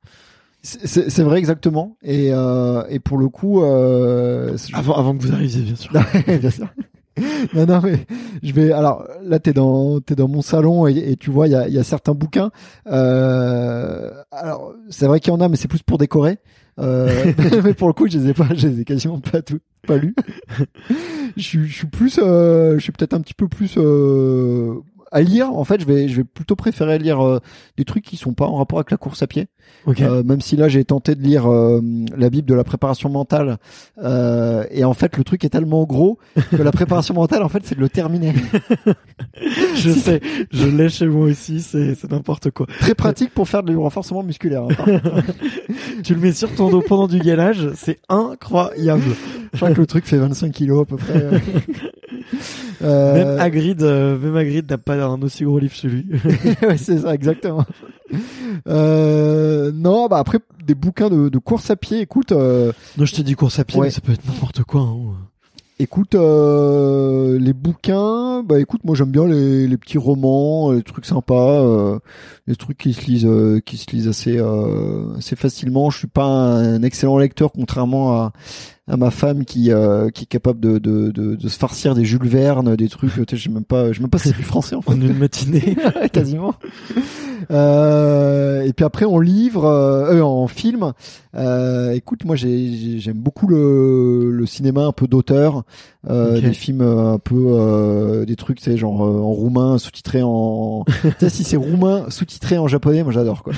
C'est 0.63 1.23
vrai 1.23 1.39
exactement. 1.39 1.97
Et, 2.03 2.29
euh, 2.31 2.83
et 2.89 2.99
pour 2.99 3.17
le 3.17 3.27
coup, 3.27 3.61
euh, 3.61 4.55
avant, 4.73 4.95
avant 4.95 5.15
que 5.15 5.21
vous 5.21 5.33
arriviez, 5.33 5.61
bien 5.61 5.75
sûr. 5.75 5.91
bien 6.39 6.49
sûr. 6.49 6.67
non, 7.53 7.65
non, 7.65 7.81
mais 7.83 8.05
je 8.41 8.53
vais. 8.53 8.71
Alors 8.71 9.05
là, 9.21 9.39
t'es 9.39 9.51
dans 9.51 9.99
t'es 9.99 10.15
dans 10.15 10.29
mon 10.29 10.41
salon 10.41 10.87
et, 10.87 10.95
et 11.11 11.17
tu 11.17 11.31
vois, 11.31 11.47
il 11.47 11.51
y 11.51 11.55
a, 11.55 11.67
y 11.67 11.77
a 11.77 11.83
certains 11.83 12.13
bouquins. 12.13 12.49
Euh, 12.87 14.09
alors 14.31 14.73
c'est 14.89 15.05
vrai 15.05 15.19
qu'il 15.19 15.33
y 15.33 15.35
en 15.35 15.41
a, 15.41 15.49
mais 15.49 15.57
c'est 15.57 15.67
plus 15.67 15.83
pour 15.83 15.97
décorer. 15.97 16.39
Euh, 16.79 17.33
mais 17.63 17.73
pour 17.73 17.87
le 17.87 17.93
coup, 17.93 18.07
je 18.07 18.17
les 18.17 18.29
ai 18.29 18.33
pas, 18.33 18.47
je 18.55 18.67
les 18.67 18.81
ai 18.81 18.85
quasiment 18.85 19.19
pas 19.19 19.41
tout, 19.41 19.59
pas 19.87 19.97
lus. 19.97 20.15
je, 21.37 21.41
suis, 21.41 21.67
je 21.67 21.73
suis 21.73 21.87
plus, 21.87 22.19
euh, 22.21 22.75
je 22.75 22.79
suis 22.79 22.91
peut-être 22.91 23.13
un 23.13 23.21
petit 23.21 23.33
peu 23.33 23.47
plus 23.47 23.75
euh, 23.77 24.75
à 25.13 25.21
lire, 25.21 25.53
en 25.55 25.63
fait, 25.63 25.79
je 25.79 25.85
vais, 25.85 26.07
je 26.07 26.17
vais 26.17 26.23
plutôt 26.23 26.55
préférer 26.55 26.97
lire 26.97 27.23
euh, 27.23 27.39
des 27.77 27.85
trucs 27.85 28.03
qui 28.03 28.17
sont 28.17 28.33
pas 28.33 28.47
en 28.47 28.55
rapport 28.55 28.79
avec 28.79 28.89
la 28.89 28.97
course 28.97 29.21
à 29.21 29.27
pied. 29.27 29.47
Euh, 29.87 30.23
même 30.23 30.41
si 30.41 30.55
là, 30.55 30.67
j'ai 30.67 30.83
tenté 30.83 31.13
de 31.13 31.21
lire 31.21 31.49
euh, 31.49 31.81
la 32.17 32.31
Bible 32.31 32.47
de 32.47 32.55
la 32.55 32.63
préparation 32.63 33.09
mentale, 33.09 33.57
et 34.01 34.83
en 34.83 34.93
fait, 34.93 35.15
le 35.15 35.23
truc 35.23 35.45
est 35.45 35.49
tellement 35.49 35.83
gros 35.83 36.17
que 36.49 36.61
la 36.61 36.71
préparation 36.71 37.13
mentale, 37.13 37.43
en 37.43 37.49
fait, 37.49 37.61
c'est 37.63 37.75
de 37.75 37.79
le 37.79 37.89
terminer. 37.89 38.33
je 39.75 39.91
sais, 39.91 40.19
je 40.51 40.67
l'ai 40.67 40.89
chez 40.89 41.05
moi 41.05 41.27
aussi, 41.27 41.61
c'est, 41.61 41.93
c'est 41.93 42.11
n'importe 42.11 42.49
quoi. 42.49 42.65
Très 42.79 42.95
pratique 42.95 43.33
pour 43.33 43.47
faire 43.47 43.61
du 43.61 43.77
renforcement 43.77 44.23
musculaire. 44.23 44.63
Hein, 44.63 45.01
tu 46.03 46.15
le 46.15 46.21
mets 46.21 46.33
sur 46.33 46.53
ton 46.55 46.69
dos 46.69 46.81
pendant 46.81 47.07
du 47.07 47.19
galage, 47.19 47.69
c'est 47.75 47.99
incroyable. 48.09 49.03
Je 49.53 49.57
crois 49.57 49.71
que 49.71 49.79
le 49.81 49.87
truc 49.87 50.05
fait 50.05 50.17
25 50.17 50.51
kilos 50.51 50.81
à 50.81 50.85
peu 50.85 50.97
près. 50.97 51.29
Euh... 52.83 53.13
Même 53.13 53.39
Hagrid, 53.39 53.81
euh, 53.81 54.17
même 54.17 54.35
Hagrid 54.35 54.69
n'a 54.69 54.77
pas 54.77 54.95
un 54.95 55.21
aussi 55.21 55.43
gros 55.43 55.59
livre 55.59 55.73
chez 55.73 55.87
lui. 55.87 56.05
ouais, 56.61 56.77
c'est 56.77 56.99
ça, 56.99 57.13
exactement. 57.13 57.65
Euh, 58.67 59.71
non, 59.73 60.07
bah 60.07 60.17
après 60.17 60.39
des 60.65 60.75
bouquins 60.75 61.09
de, 61.09 61.29
de 61.29 61.37
course 61.39 61.69
à 61.69 61.75
pied. 61.75 61.99
Écoute. 62.01 62.31
Euh... 62.31 62.71
Non, 62.97 63.05
je 63.05 63.15
t'ai 63.15 63.23
dit 63.23 63.35
course 63.35 63.59
à 63.59 63.63
pied, 63.63 63.79
mais 63.79 63.91
ça 63.91 64.01
peut 64.01 64.11
être 64.11 64.25
n'importe 64.25 64.63
quoi. 64.63 64.81
Hein. 64.81 65.15
Écoute, 65.79 66.13
euh, 66.13 67.39
les 67.39 67.51
bouquins, 67.51 68.43
bah 68.43 68.59
écoute, 68.59 68.81
moi 68.83 68.95
j'aime 68.95 69.09
bien 69.09 69.25
les, 69.25 69.67
les, 69.67 69.77
petits 69.77 69.97
romans, 69.97 70.71
les 70.71 70.83
trucs 70.83 71.05
sympas, 71.05 71.61
euh, 71.61 71.99
les 72.45 72.55
trucs 72.55 72.77
qui 72.77 72.93
se 72.93 73.05
lisent, 73.05 73.25
euh, 73.25 73.59
qui 73.59 73.77
se 73.77 73.89
lisent 73.91 74.07
assez, 74.07 74.37
euh, 74.37 75.17
assez 75.17 75.35
facilement. 75.35 75.89
Je 75.89 75.97
suis 75.97 76.07
pas 76.07 76.25
un 76.25 76.83
excellent 76.83 77.17
lecteur, 77.17 77.51
contrairement 77.51 78.13
à, 78.13 78.33
à 78.87 78.97
ma 78.97 79.11
femme 79.11 79.45
qui 79.45 79.71
euh, 79.71 80.09
qui 80.09 80.23
est 80.23 80.27
capable 80.27 80.59
de, 80.59 80.77
de, 80.77 81.11
de, 81.11 81.35
de, 81.35 81.47
se 81.47 81.57
farcir 81.57 81.95
des 81.95 82.03
Jules 82.03 82.27
Verne, 82.27 82.75
des 82.75 82.89
trucs. 82.89 83.11
Je 83.11 83.35
sais 83.35 83.49
même 83.49 83.63
pas, 83.63 83.89
je 83.89 83.93
sais 83.93 84.01
même 84.01 84.09
pas 84.09 84.17
si 84.17 84.29
c'est 84.29 84.35
du 84.35 84.43
français 84.43 84.75
en 84.75 84.81
fait. 84.81 84.91
En 84.91 84.95
une 84.95 85.17
matinée, 85.17 85.77
quasiment. 86.11 86.55
Euh, 87.51 88.61
et 88.61 88.73
puis 88.73 88.85
après 88.85 89.05
en 89.05 89.19
livre, 89.19 89.65
euh, 89.65 90.21
en 90.21 90.47
film. 90.47 90.93
Euh, 91.35 91.91
écoute, 91.93 92.25
moi 92.25 92.35
j'aime 92.35 93.17
beaucoup 93.17 93.47
le, 93.47 94.31
le 94.31 94.45
cinéma 94.45 94.85
un 94.85 94.91
peu 94.91 95.07
d'auteur, 95.07 95.63
euh, 96.09 96.39
des 96.39 96.53
films 96.53 96.81
un 96.81 97.19
peu 97.19 98.23
des 98.27 98.35
trucs, 98.35 98.57
tu 98.57 98.65
sais, 98.65 98.77
genre 98.77 99.01
en 99.01 99.31
roumain 99.31 99.77
sous-titré 99.77 100.21
en. 100.23 100.83
tu 101.01 101.11
sais, 101.19 101.29
si 101.29 101.43
c'est 101.43 101.57
roumain 101.57 102.05
sous-titré 102.09 102.57
en 102.57 102.67
japonais, 102.67 103.03
moi 103.03 103.11
j'adore 103.11 103.43
quoi. 103.43 103.53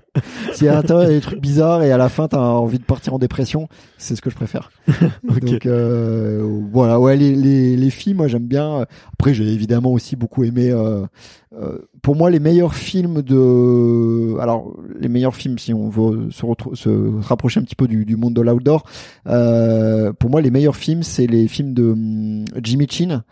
S'il 0.52 0.66
y 0.66 0.70
a 0.70 0.82
des 0.82 1.20
trucs 1.20 1.40
bizarres 1.40 1.82
et 1.82 1.92
à 1.92 1.98
la 1.98 2.08
fin 2.08 2.28
t'as 2.28 2.38
envie 2.38 2.78
de 2.78 2.84
partir 2.84 3.14
en 3.14 3.18
dépression, 3.18 3.68
c'est 3.98 4.16
ce 4.16 4.22
que 4.22 4.30
je 4.30 4.36
préfère. 4.36 4.70
Donc 5.42 5.66
euh, 5.66 6.46
voilà, 6.72 6.98
ouais, 7.00 7.16
les, 7.16 7.34
les, 7.34 7.76
les 7.76 7.90
filles, 7.90 8.14
moi 8.14 8.28
j'aime 8.28 8.46
bien. 8.46 8.86
Après, 9.12 9.34
j'ai 9.34 9.48
évidemment 9.48 9.92
aussi 9.92 10.16
beaucoup 10.16 10.44
aimé. 10.44 10.70
Euh, 10.70 11.04
euh, 11.52 11.78
pour 12.02 12.16
moi, 12.16 12.30
les 12.30 12.40
meilleurs 12.40 12.74
films 12.74 13.22
de, 13.22 14.38
alors 14.40 14.76
les 14.98 15.08
meilleurs 15.08 15.34
films, 15.34 15.58
si 15.58 15.74
on 15.74 15.88
veut 15.88 16.30
se, 16.30 16.44
se 16.74 17.20
rapprocher 17.20 17.60
un 17.60 17.62
petit 17.62 17.74
peu 17.74 17.88
du, 17.88 18.04
du 18.04 18.16
monde 18.16 18.34
de 18.34 18.40
l'outdoor, 18.40 18.84
euh, 19.26 20.12
pour 20.12 20.30
moi, 20.30 20.40
les 20.40 20.50
meilleurs 20.50 20.76
films, 20.76 21.02
c'est 21.02 21.26
les 21.26 21.48
films 21.48 21.74
de 21.74 21.90
hum, 21.90 22.44
Jimmy 22.62 22.86
Chin, 22.88 23.22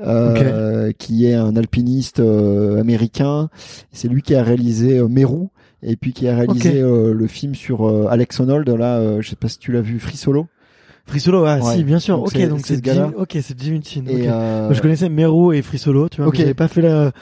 euh, 0.00 0.92
qui 0.98 1.26
est 1.26 1.34
un 1.34 1.56
alpiniste 1.56 2.20
euh, 2.20 2.80
américain. 2.80 3.48
C'est 3.92 4.08
lui 4.08 4.22
qui 4.22 4.34
a 4.34 4.42
réalisé 4.42 5.02
Meru 5.02 5.48
et 5.82 5.96
puis 5.96 6.12
qui 6.12 6.26
a 6.28 6.36
réalisé 6.36 6.80
le 6.80 7.26
film 7.26 7.54
sur 7.54 8.08
Alex 8.10 8.40
Honnold. 8.40 8.68
Là, 8.68 9.20
je 9.20 9.28
sais 9.28 9.36
pas 9.36 9.48
si 9.48 9.58
tu 9.58 9.72
l'as 9.72 9.82
vu, 9.82 9.98
Free 9.98 10.16
Solo. 10.16 10.46
Frisolo, 11.06 11.44
ah 11.44 11.60
si, 11.60 11.84
bien 11.84 12.00
sûr. 12.00 12.20
ok, 12.20 12.48
donc 12.48 12.60
c'est 12.64 12.84
Jim, 12.84 13.12
ok, 13.16 13.38
c'est 13.40 13.56
Jimmy 13.60 13.80
Chin. 13.84 14.02
Euh... 14.08 14.74
je 14.74 14.82
connaissais 14.82 15.08
Mero 15.08 15.52
et 15.52 15.62
Frisolo, 15.62 16.08
tu 16.08 16.16
vois. 16.16 16.26
Okay. 16.28 16.38
J'avais 16.38 16.54
pas 16.54 16.66
fait 16.66 16.82
la, 16.82 17.12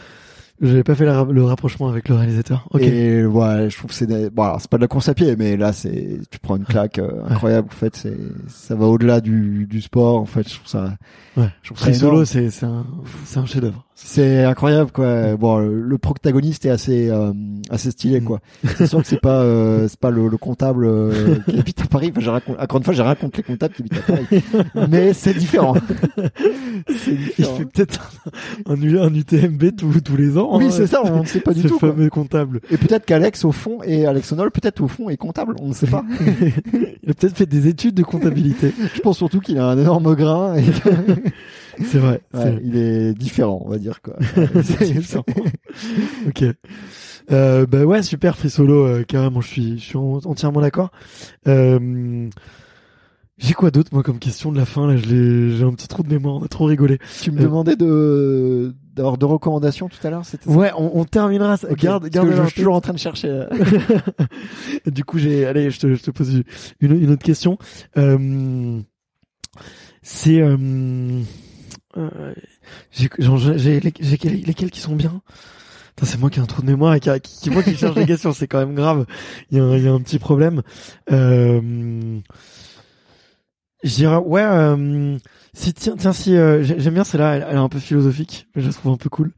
j'avais 0.60 0.84
pas 0.84 0.94
fait 0.94 1.04
le 1.04 1.44
rapprochement 1.44 1.88
avec 1.88 2.08
le 2.08 2.14
réalisateur. 2.14 2.66
Ok. 2.70 2.82
Et 2.82 3.24
ouais, 3.24 3.68
je 3.70 3.76
trouve 3.76 3.90
que 3.90 3.96
c'est 3.96 4.30
bon, 4.30 4.42
alors 4.42 4.60
c'est 4.60 4.70
pas 4.70 4.76
de 4.76 4.82
la 4.82 4.88
course 4.88 5.08
à 5.08 5.14
pied, 5.14 5.34
mais 5.36 5.56
là 5.56 5.72
c'est, 5.72 6.20
tu 6.30 6.38
prends 6.38 6.56
une 6.56 6.64
claque 6.64 6.98
euh, 6.98 7.22
incroyable. 7.28 7.68
En 7.70 7.76
fait, 7.76 7.96
c'est, 7.96 8.16
ça 8.48 8.74
va 8.74 8.86
au-delà 8.86 9.20
du, 9.20 9.66
du 9.66 9.80
sport. 9.80 10.16
En 10.16 10.26
fait, 10.26 10.48
je 10.48 10.54
trouve 10.54 10.68
ça. 10.68 10.96
Ouais. 11.36 11.48
Je 11.62 11.68
trouve 11.68 11.78
Frisolo, 11.78 12.24
c'est, 12.24 12.50
c'est 12.50 12.66
un, 12.66 12.86
c'est 13.24 13.38
un 13.38 13.46
chef-d'œuvre. 13.46 13.84
C'est 13.96 14.42
incroyable 14.42 14.90
quoi. 14.90 15.36
Bon, 15.36 15.58
le, 15.58 15.98
protagoniste 15.98 16.66
est 16.66 16.70
assez 16.70 17.08
euh, 17.10 17.32
assez 17.70 17.92
stylé 17.92 18.20
quoi. 18.20 18.40
C'est 18.76 18.88
sûr 18.88 19.00
que 19.00 19.06
c'est 19.06 19.20
pas 19.20 19.40
euh, 19.42 19.86
c'est 19.88 20.00
pas 20.00 20.10
le, 20.10 20.26
le 20.26 20.36
comptable 20.36 20.84
euh, 20.84 21.36
qui 21.48 21.58
habite 21.60 21.80
à 21.82 21.86
Paris. 21.86 22.10
Enfin, 22.10 22.20
j'ai 22.20 22.52
encore 22.58 22.78
une 22.78 22.84
fois, 22.84 22.92
j'ai 22.92 23.02
rien 23.02 23.14
contre 23.14 23.36
les 23.36 23.44
comptables 23.44 23.72
qui 23.72 23.82
habitent 23.82 23.98
à 23.98 24.12
Paris, 24.12 24.42
mais 24.88 25.12
c'est 25.12 25.34
différent. 25.34 25.74
c'est 26.88 27.12
différent. 27.12 27.54
Il 27.54 27.58
fait 27.58 27.64
peut-être 27.66 28.12
un, 28.66 28.74
un, 28.74 29.14
UTMB 29.14 29.76
tous 29.76 30.00
tous 30.00 30.16
les 30.16 30.38
ans. 30.38 30.58
Oui, 30.58 30.66
hein. 30.66 30.70
c'est 30.72 30.88
ça. 30.88 31.00
On 31.04 31.20
ne 31.20 31.26
sait 31.26 31.40
pas 31.40 31.54
du 31.54 31.62
tout. 31.62 31.78
Ce 31.80 31.86
fameux 31.86 32.10
comptable. 32.10 32.60
Et 32.70 32.76
peut-être 32.76 33.06
qu'Alex 33.06 33.44
au 33.44 33.52
fond 33.52 33.78
et 33.84 34.06
Alex 34.06 34.32
Honnold 34.32 34.52
peut-être 34.52 34.80
au 34.80 34.88
fond 34.88 35.08
est 35.08 35.16
comptable. 35.16 35.54
On 35.60 35.68
ne 35.68 35.74
sait 35.74 35.86
pas. 35.86 36.04
il 37.02 37.10
a 37.10 37.14
peut-être 37.14 37.36
fait 37.36 37.46
des 37.46 37.68
études 37.68 37.94
de 37.94 38.02
comptabilité. 38.02 38.72
Je 38.92 39.00
pense 39.00 39.18
surtout 39.18 39.38
qu'il 39.38 39.56
a 39.58 39.66
un 39.66 39.78
énorme 39.78 40.16
grain. 40.16 40.56
Et 40.56 40.64
c'est 41.90 41.98
vrai. 41.98 42.20
il 42.62 42.76
est 42.76 43.14
différent, 43.14 43.62
on 43.64 43.68
va 43.70 43.78
dire 43.78 44.00
quoi. 44.02 44.16
ok. 46.28 46.44
Euh, 47.30 47.66
bah 47.66 47.84
ouais, 47.84 48.02
super 48.02 48.36
Free 48.36 48.50
Solo, 48.50 48.84
euh, 48.86 49.02
carrément, 49.02 49.40
je 49.40 49.48
suis, 49.48 49.78
je 49.78 49.84
suis 49.84 49.96
entièrement 49.96 50.60
d'accord. 50.60 50.90
Euh, 51.48 52.28
j'ai 53.38 53.54
quoi 53.54 53.70
d'autre 53.70 53.90
moi 53.92 54.02
comme 54.02 54.18
question 54.18 54.52
de 54.52 54.58
la 54.58 54.64
fin 54.66 54.86
là? 54.86 54.96
J'ai 54.96 55.62
un 55.64 55.72
petit 55.72 55.88
trou 55.88 56.02
de 56.02 56.08
mémoire, 56.08 56.36
on 56.36 56.44
a 56.44 56.48
trop 56.48 56.66
rigolé. 56.66 56.98
Tu 57.20 57.30
me 57.32 57.40
demandais 57.40 57.76
de 57.76 58.74
d'avoir 58.94 59.18
deux 59.18 59.26
recommandations 59.26 59.88
tout 59.88 60.06
à 60.06 60.10
l'heure, 60.10 60.24
c'était 60.24 60.48
Ouais, 60.48 60.70
on, 60.78 61.00
on 61.00 61.04
terminera. 61.04 61.56
ça. 61.56 61.66
Garde, 61.74 62.08
garde. 62.08 62.30
je 62.30 62.42
suis 62.44 62.54
toujours 62.54 62.76
en 62.76 62.80
train 62.80 62.92
de 62.92 62.98
chercher. 62.98 63.46
du 64.86 65.02
coup, 65.04 65.18
j'ai, 65.18 65.46
allez, 65.46 65.70
je 65.70 65.80
te, 65.80 65.94
je 65.94 66.02
te 66.02 66.12
pose 66.12 66.42
une, 66.80 67.02
une 67.02 67.10
autre 67.10 67.24
question. 67.24 67.58
Euh, 67.96 68.80
c'est 70.02 70.40
euh, 70.40 70.56
j'ai 72.90 73.80
lesquels 73.80 74.70
qui 74.70 74.80
sont 74.80 74.96
bien 74.96 75.22
c'est 76.02 76.18
moi 76.18 76.28
qui 76.30 76.38
ai 76.40 76.42
un 76.42 76.46
trou 76.46 76.60
de 76.62 76.66
mémoire 76.66 76.94
et 76.94 77.00
qui, 77.00 77.08
qui, 77.20 77.40
qui 77.40 77.50
moi 77.50 77.62
qui 77.62 77.76
cherche 77.76 77.94
les 77.96 78.06
questions. 78.06 78.32
C'est 78.32 78.48
quand 78.48 78.58
même 78.58 78.74
grave. 78.74 79.06
Il 79.50 79.58
y, 79.58 79.60
a 79.60 79.64
un, 79.64 79.76
il 79.76 79.84
y 79.84 79.88
a 79.88 79.92
un 79.92 80.00
petit 80.00 80.18
problème. 80.18 80.62
Euh, 81.12 82.18
je 83.82 83.94
dirais 83.94 84.16
ouais. 84.16 84.42
Euh, 84.42 85.18
si 85.52 85.72
tiens 85.72 85.94
tiens 85.96 86.12
si 86.12 86.36
euh, 86.36 86.62
j'ai- 86.64 86.80
j'aime 86.80 86.94
bien 86.94 87.04
celle-là. 87.04 87.36
Elle, 87.36 87.46
elle 87.48 87.56
est 87.56 87.60
un 87.60 87.68
peu 87.68 87.78
philosophique, 87.78 88.48
mais 88.54 88.62
je 88.62 88.66
la 88.66 88.72
trouve 88.72 88.92
un 88.92 88.96
peu 88.96 89.08
cool. 89.08 89.32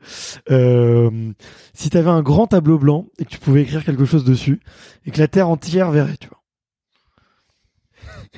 Euh, 0.51 1.33
si 1.75 1.91
t'avais 1.91 2.11
un 2.11 2.23
grand 2.23 2.47
tableau 2.47 2.79
blanc 2.79 3.07
et 3.19 3.25
que 3.25 3.31
tu 3.31 3.39
pouvais 3.39 3.63
écrire 3.63 3.85
quelque 3.85 4.05
chose 4.07 4.25
dessus 4.25 4.61
et 5.05 5.11
que 5.11 5.19
la 5.19 5.29
terre 5.29 5.49
entière 5.49 5.91
verrait, 5.91 6.17
tu 6.19 6.29
vois. 6.29 6.43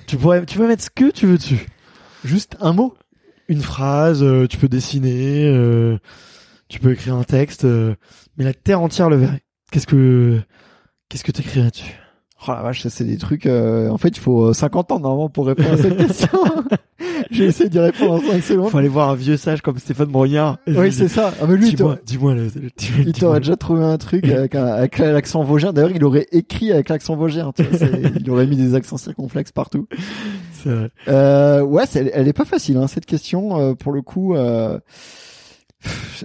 Tu 0.06 0.16
pourrais 0.16 0.44
tu 0.44 0.58
peux 0.58 0.66
mettre 0.66 0.82
ce 0.82 0.90
que 0.90 1.10
tu 1.10 1.26
veux 1.26 1.38
dessus. 1.38 1.66
Juste 2.24 2.56
un 2.60 2.72
mot. 2.72 2.96
Une 3.48 3.62
phrase, 3.62 4.22
euh, 4.22 4.46
tu 4.46 4.58
peux 4.58 4.68
dessiner, 4.68 5.46
euh, 5.46 5.98
tu 6.68 6.80
peux 6.80 6.92
écrire 6.92 7.14
un 7.14 7.24
texte, 7.24 7.64
euh, 7.64 7.94
mais 8.36 8.44
la 8.44 8.52
terre 8.52 8.82
entière 8.82 9.08
le 9.08 9.16
verrait. 9.16 9.42
Qu'est-ce 9.70 9.86
que 9.86 10.40
qu'est-ce 11.08 11.24
que 11.24 11.32
t'écrirais 11.32 11.70
dessus 11.70 11.96
Oh 12.46 12.52
la 12.52 12.62
vache, 12.62 12.82
ça 12.82 12.90
c'est 12.90 13.04
des 13.04 13.16
trucs. 13.18 13.46
euh, 13.46 13.88
en 13.90 13.98
fait, 13.98 14.08
il 14.10 14.20
faut 14.20 14.46
euh, 14.50 14.52
50 14.52 14.92
ans 14.92 15.00
normalement 15.00 15.28
pour 15.28 15.46
répondre 15.46 15.72
à 15.72 15.76
cette 15.76 15.96
question. 16.06 16.28
J'ai 17.30 17.46
essayé 17.46 17.68
d'y 17.68 17.78
répondre 17.80 18.12
en 18.12 18.20
5 18.20 18.42
secondes. 18.42 18.70
Faut 18.70 18.78
aller 18.78 18.88
voir 18.88 19.10
un 19.10 19.14
vieux 19.14 19.36
sage 19.36 19.60
comme 19.60 19.76
Stéphane 19.78 20.06
Brognard. 20.08 20.58
Oui, 20.68 20.92
c'est 20.92 21.08
ça. 21.08 21.32
Ah, 21.42 21.46
mais 21.48 21.56
lui, 21.56 21.68
il 21.68 21.74
Dis-moi, 21.74 21.94
t'aurait- 21.96 22.02
dis-moi, 22.06 22.34
il 23.06 23.12
t'aurait 23.12 23.40
déjà 23.40 23.56
trouvé 23.56 23.82
un 23.84 23.98
truc 23.98 24.24
avec, 24.30 24.54
un- 24.54 24.66
avec 24.66 24.98
l'accent 24.98 25.42
vosgien. 25.42 25.72
D'ailleurs, 25.72 25.90
il 25.94 26.04
aurait 26.04 26.26
écrit 26.32 26.72
avec 26.72 26.88
l'accent 26.88 27.16
vosgien. 27.16 27.52
tu 27.56 27.64
vois, 27.64 27.76
c'est- 27.78 28.12
il 28.20 28.30
aurait 28.30 28.46
mis 28.46 28.56
des 28.56 28.74
accents 28.74 28.96
circonflexes 28.96 29.52
partout. 29.52 29.86
C'est 30.52 30.70
vrai. 30.70 30.90
Euh, 31.08 31.62
ouais, 31.62 31.84
c'est- 31.88 32.10
elle 32.14 32.28
est 32.28 32.32
pas 32.32 32.44
facile 32.44 32.76
hein, 32.78 32.86
cette 32.86 33.06
question 33.06 33.58
euh, 33.60 33.74
pour 33.74 33.92
le 33.92 34.00
coup. 34.00 34.34
euh, 34.36 34.78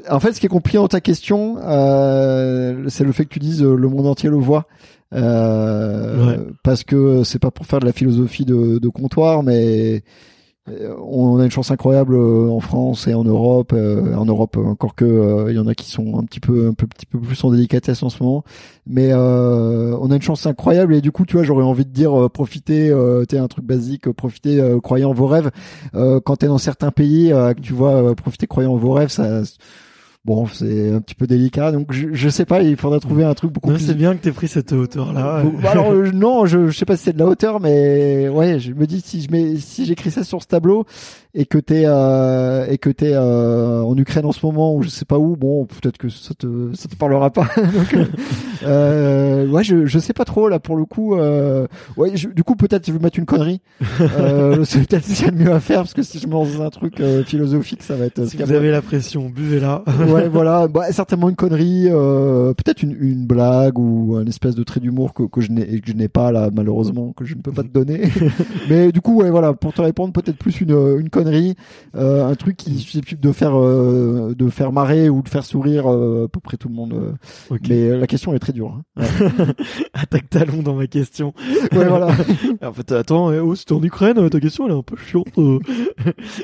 En 0.10 0.20
fait, 0.20 0.34
ce 0.34 0.40
qui 0.40 0.46
est 0.46 0.50
compliqué 0.50 0.78
dans 0.78 0.88
ta 0.88 1.02
question, 1.02 1.58
euh, 1.64 2.86
c'est 2.88 3.04
le 3.04 3.12
fait 3.12 3.26
que 3.26 3.30
tu 3.34 3.40
dises 3.40 3.62
euh, 3.64 3.76
le 3.76 3.88
monde 3.90 4.08
entier 4.08 4.30
le 4.30 4.38
voit. 4.38 4.68
Euh, 5.14 6.26
Ouais. 6.28 6.40
Parce 6.64 6.84
que 6.84 7.24
c'est 7.24 7.40
pas 7.40 7.52
pour 7.52 7.66
faire 7.66 7.80
de 7.80 7.86
la 7.86 7.94
philosophie 7.94 8.46
de, 8.46 8.78
de 8.80 8.88
comptoir, 8.90 9.44
mais 9.44 10.04
euh, 10.70 10.96
on 11.06 11.40
a 11.40 11.44
une 11.44 11.52
chance 11.52 11.72
incroyable 11.72 12.16
euh, 12.16 12.48
en 12.50 12.62
France 12.62 13.08
et 13.08 13.14
en 13.14 13.24
Europe. 13.26 13.74
euh, 13.74 14.16
en 14.16 14.26
Europe, 14.26 14.56
encore 14.58 14.96
que 14.96 15.04
euh, 15.04 15.46
il 15.52 15.56
y 15.56 15.60
en 15.60 15.68
a 15.68 15.76
qui 15.76 15.90
sont 15.92 16.18
un 16.18 16.24
petit 16.24 16.40
peu, 16.40 16.68
un 16.70 16.74
peu, 16.74 16.88
petit 16.88 17.06
peu 17.06 17.20
plus 17.20 17.44
en 17.44 17.52
délicatesse 17.52 18.02
en 18.04 18.10
ce 18.10 18.24
moment. 18.24 18.44
Mais 18.88 19.10
euh, 19.12 19.98
on 20.00 20.10
a 20.12 20.16
une 20.16 20.22
chance 20.22 20.46
incroyable 20.46 20.96
et 20.96 21.02
du 21.02 21.12
coup, 21.12 21.26
tu 21.26 21.36
vois, 21.36 21.44
j'aurais 21.44 21.64
envie 21.66 21.86
de 21.86 21.92
dire 21.92 22.18
euh, 22.18 22.30
profitez, 22.30 22.90
euh, 22.90 23.26
t'es 23.26 23.38
un 23.38 23.48
truc 23.50 23.66
basique, 23.66 24.08
euh, 24.08 24.14
profitez, 24.14 24.62
euh, 24.62 24.80
croyez 24.80 25.04
en 25.06 25.14
vos 25.14 25.28
rêves. 25.28 25.52
Euh, 25.96 26.22
quand 26.24 26.38
t'es 26.38 26.48
dans 26.48 26.58
certains 26.58 26.92
pays, 26.92 27.34
euh, 27.34 27.54
que 27.54 27.60
tu 27.60 27.74
vois, 27.74 27.96
euh, 28.12 28.14
profitez, 28.16 28.48
croyez 28.48 28.70
en 28.70 28.78
vos 28.78 28.94
rêves, 28.94 29.10
ça, 29.10 29.42
bon, 30.26 30.48
c'est 30.48 30.92
un 30.92 31.02
petit 31.02 31.16
peu 31.16 31.28
délicat. 31.28 31.72
Donc, 31.72 31.92
je, 31.92 32.08
je 32.14 32.30
sais 32.30 32.46
pas, 32.46 32.62
il 32.62 32.76
faudra 32.78 33.00
trouver 33.00 33.24
un 33.24 33.34
truc 33.34 33.52
beaucoup 33.52 33.70
Non, 33.72 33.76
plus. 33.76 33.86
c'est 33.86 33.94
bien 33.94 34.16
que 34.16 34.22
t'aies 34.22 34.32
pris 34.32 34.48
cette 34.48 34.72
hauteur-là. 34.72 35.44
Bah, 35.62 35.72
Alors 35.72 35.92
euh, 35.92 36.12
non, 36.14 36.46
je, 36.46 36.68
je 36.70 36.78
sais 36.78 36.86
pas 36.86 36.96
si 36.98 37.04
c'est 37.04 37.14
de 37.14 37.20
la 37.20 37.26
hauteur, 37.28 37.60
mais 37.60 38.30
ouais, 38.30 38.60
je 38.60 38.72
me 38.74 38.86
dis 38.88 39.02
si 39.02 39.22
je 39.22 39.32
mets, 39.32 39.56
si 39.58 39.86
j'écris 39.86 40.12
ça 40.12 40.24
sur 40.24 40.42
ce 40.42 40.48
tableau 40.48 40.86
et 41.36 41.46
que 41.46 41.58
t'es 41.58 41.84
euh, 41.88 42.68
et 42.70 42.78
que 42.78 42.92
t'es 42.92 43.12
euh, 43.14 43.82
en 43.82 43.98
Ukraine 43.98 44.26
en 44.26 44.32
ce 44.32 44.46
moment 44.46 44.76
ou 44.76 44.84
je 44.84 44.90
sais 44.90 45.06
pas 45.06 45.18
où, 45.18 45.36
bon, 45.36 45.66
peut-être 45.66 45.98
que 45.98 46.08
ça 46.10 46.34
te 46.36 46.72
ça 46.76 46.88
te 46.88 46.96
parlera 46.96 47.32
pas. 47.32 47.48
Donc, 47.58 47.94
euh, 47.96 48.06
euh, 48.66 49.48
ouais, 49.48 49.64
je 49.64 49.86
je 49.86 50.00
sais 50.00 50.14
pas 50.14 50.26
trop 50.26 50.48
là 50.48 50.60
pour 50.60 50.76
le 50.76 50.86
coup. 50.86 51.16
Euh, 51.16 51.68
ouais, 51.98 52.12
je- 52.16 52.30
du 52.30 52.44
coup 52.44 52.56
peut-être 52.56 52.86
je 52.88 52.92
vais 52.94 53.00
mettre 53.00 53.18
une 53.20 53.26
connerie. 53.26 53.62
Euh, 54.02 54.64
c'est 54.64 54.88
peut-être 54.88 55.06
ce 55.06 55.14
qu'il 55.16 55.26
y 55.26 55.28
a 55.28 55.32
de 55.32 55.38
mieux 55.44 55.52
à 55.52 55.60
faire 55.60 55.80
parce 55.80 55.94
que 55.94 56.04
si 56.04 56.20
je 56.20 56.28
me 56.28 56.34
lance 56.34 56.56
dans 56.56 56.64
un 56.64 56.70
truc 56.70 57.02
philosophique, 57.26 57.82
ça 57.84 57.96
va 57.96 58.06
être. 58.06 58.26
Si 58.26 58.38
vous 58.38 58.52
avez 58.52 58.70
la 58.72 58.82
pression, 58.82 59.30
buvez-la. 59.30 59.84
Ouais, 60.14 60.30
voilà, 60.30 60.68
bah, 60.68 60.92
certainement 60.92 61.30
une 61.30 61.36
connerie, 61.36 61.88
euh, 61.90 62.54
peut-être 62.54 62.84
une, 62.84 62.96
une 63.00 63.26
blague 63.26 63.78
ou 63.80 64.16
un 64.18 64.26
espèce 64.26 64.56
de 64.56 64.64
trait 64.64 64.80
d'humour 64.80 65.14
que, 65.14 65.24
que 65.24 65.42
je 65.42 65.52
n'ai 65.52 65.80
que 65.82 65.88
je 65.90 65.94
n'ai 65.94 66.08
pas 66.08 66.32
là 66.32 66.50
malheureusement 66.54 67.14
que 67.14 67.26
je 67.26 67.36
ne 67.36 67.42
peux 67.42 67.52
pas 67.52 67.64
te 67.64 67.68
donner. 67.70 68.04
Mais 68.70 68.92
du 68.92 69.02
coup, 69.02 69.16
ouais, 69.22 69.30
voilà, 69.30 69.54
pour 69.54 69.74
te 69.74 69.82
répondre, 69.82 70.14
peut-être 70.14 70.38
plus 70.38 70.62
une 70.62 70.72
une 71.00 71.10
connerie, 71.10 71.56
euh, 71.96 72.26
un 72.28 72.36
truc 72.36 72.58
qui 72.58 72.74
est 72.76 72.78
susceptible 72.78 73.22
de 73.22 73.32
faire 73.32 73.58
euh, 73.60 74.34
de 74.38 74.50
faire 74.50 74.72
marrer 74.72 75.10
ou 75.10 75.22
de 75.22 75.30
faire 75.30 75.46
sourire 75.46 75.92
euh, 75.92 76.26
à 76.26 76.28
peu 76.28 76.40
près 76.40 76.58
tout 76.58 76.70
le 76.70 76.76
monde. 76.76 76.94
euh. 76.94 77.12
Ok. 77.50 77.62
Mais 77.70 77.90
euh, 77.90 77.98
la 77.98 78.08
question 78.08 78.34
est 78.34 78.40
très 78.40 78.54
dure. 78.54 78.80
hein. 78.98 79.04
Attaque 79.94 80.30
talon 80.30 80.62
dans 80.64 80.76
ma 80.76 80.88
question. 80.88 81.34
Ouais, 81.72 81.88
voilà. 81.88 82.08
en 82.64 82.74
fait, 82.74 82.92
attends, 82.92 83.32
eh, 83.32 83.40
oh, 83.40 83.56
c'était 83.56 83.74
en 83.74 83.82
Ukraine, 83.84 84.30
ta 84.30 84.40
question 84.40 84.66
elle 84.68 84.74
est 84.74 84.78
un 84.78 84.82
peu 84.84 84.96
chiante. 84.98 85.28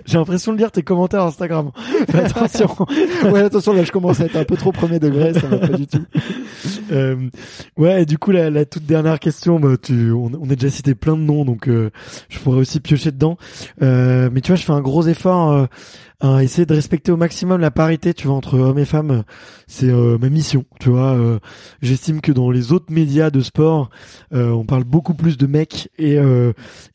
J'ai 0.05 0.17
l'impression 0.17 0.53
de 0.53 0.57
lire 0.57 0.71
tes 0.71 0.83
commentaires 0.83 1.23
Instagram. 1.23 1.71
Fais 2.09 2.19
attention. 2.19 2.69
ouais, 3.31 3.41
attention, 3.41 3.58
là, 3.67 3.83
je 3.83 3.91
commence 3.91 4.19
à 4.21 4.25
être 4.25 4.35
un 4.35 4.43
peu 4.45 4.55
trop 4.57 4.71
premier 4.71 4.99
degré, 4.99 5.33
ça 5.33 5.47
va 5.47 5.57
pas 5.59 5.77
du 5.77 5.87
tout. 5.87 6.03
Euh, 6.91 7.29
ouais, 7.77 8.01
et 8.01 8.05
du 8.05 8.17
coup, 8.17 8.31
la, 8.31 8.49
la 8.49 8.65
toute 8.65 8.83
dernière 8.85 9.19
question, 9.19 9.59
bah, 9.59 9.75
tu, 9.81 10.11
on, 10.11 10.31
on 10.41 10.49
a 10.49 10.55
déjà 10.55 10.71
cité 10.71 10.95
plein 10.95 11.15
de 11.15 11.21
noms, 11.21 11.45
donc 11.45 11.69
euh, 11.69 11.91
je 12.29 12.39
pourrais 12.39 12.57
aussi 12.57 12.79
piocher 12.79 13.11
dedans. 13.11 13.37
Euh, 13.83 14.29
mais 14.33 14.41
tu 14.41 14.47
vois, 14.51 14.55
je 14.55 14.63
fais 14.65 14.71
un 14.73 14.81
gros 14.81 15.03
effort 15.07 15.51
euh, 15.51 15.65
à 16.19 16.43
essayer 16.43 16.65
de 16.65 16.73
respecter 16.73 17.11
au 17.11 17.17
maximum 17.17 17.61
la 17.61 17.69
parité, 17.69 18.13
tu 18.15 18.25
vois, 18.27 18.35
entre 18.35 18.57
hommes 18.57 18.79
et 18.79 18.85
femmes. 18.85 19.23
C'est 19.67 19.89
euh, 19.89 20.17
ma 20.19 20.29
mission, 20.29 20.65
tu 20.79 20.89
vois. 20.89 21.13
euh, 21.13 21.37
J'estime 21.83 22.21
que 22.21 22.31
dans 22.31 22.49
les 22.49 22.71
autres 22.73 22.91
médias 22.91 23.29
de 23.29 23.41
sport, 23.41 23.89
on 24.31 24.65
parle 24.65 24.83
beaucoup 24.83 25.13
plus 25.13 25.37
de 25.37 25.45
mecs, 25.45 25.89
et, 25.99 26.15
et 26.15 26.21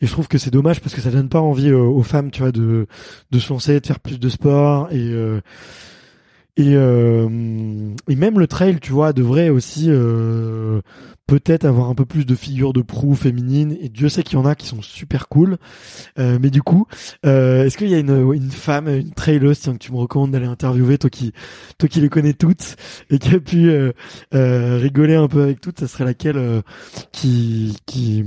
je 0.02 0.10
trouve 0.10 0.26
que 0.26 0.38
c'est 0.38 0.50
dommage 0.52 0.80
parce 0.80 0.94
que 0.94 1.00
ça 1.00 1.10
donne 1.10 1.28
pas 1.28 1.40
envie 1.40 1.72
aux 1.72 2.02
femmes, 2.02 2.32
tu 2.32 2.42
vois, 2.42 2.52
de, 2.52 2.86
de 3.30 3.38
se 3.38 3.48
lancer, 3.52 3.78
de 3.80 3.86
faire 3.86 4.00
plus 4.00 4.18
de 4.18 4.28
sport 4.28 4.88
et 4.92 5.12
et, 6.56 6.74
euh, 6.76 7.28
et 8.08 8.16
même 8.16 8.38
le 8.38 8.46
trail, 8.46 8.78
tu 8.80 8.92
vois, 8.92 9.12
devrait 9.12 9.48
aussi 9.48 9.86
euh, 9.88 10.80
peut-être 11.26 11.64
avoir 11.64 11.88
un 11.88 11.96
peu 11.96 12.04
plus 12.04 12.26
de 12.26 12.34
figures 12.36 12.72
de 12.72 12.82
proue 12.82 13.16
féminines. 13.16 13.76
Et 13.80 13.88
Dieu 13.88 14.08
sait 14.08 14.22
qu'il 14.22 14.38
y 14.38 14.40
en 14.40 14.44
a 14.44 14.54
qui 14.54 14.68
sont 14.68 14.80
super 14.80 15.28
cool. 15.28 15.56
Euh, 16.18 16.38
mais 16.40 16.50
du 16.50 16.62
coup, 16.62 16.86
euh, 17.26 17.64
est-ce 17.64 17.76
qu'il 17.76 17.88
y 17.88 17.94
a 17.94 17.98
une, 17.98 18.32
une 18.32 18.50
femme, 18.50 18.88
une 18.88 19.12
traileuse, 19.12 19.58
tiens, 19.60 19.72
que 19.72 19.78
tu 19.78 19.90
me 19.92 19.96
recommandes 19.96 20.30
d'aller 20.30 20.46
interviewer, 20.46 20.96
toi 20.98 21.10
qui, 21.10 21.32
toi 21.78 21.88
qui 21.88 22.00
les 22.00 22.08
connais 22.08 22.34
toutes 22.34 22.76
et 23.10 23.18
qui 23.18 23.34
a 23.34 23.40
pu 23.40 23.70
euh, 23.70 23.92
euh, 24.34 24.76
rigoler 24.76 25.16
un 25.16 25.26
peu 25.28 25.42
avec 25.42 25.60
toutes, 25.60 25.80
ça 25.80 25.88
serait 25.88 26.04
laquelle 26.04 26.62
qui, 27.10 27.76
qui, 27.86 28.24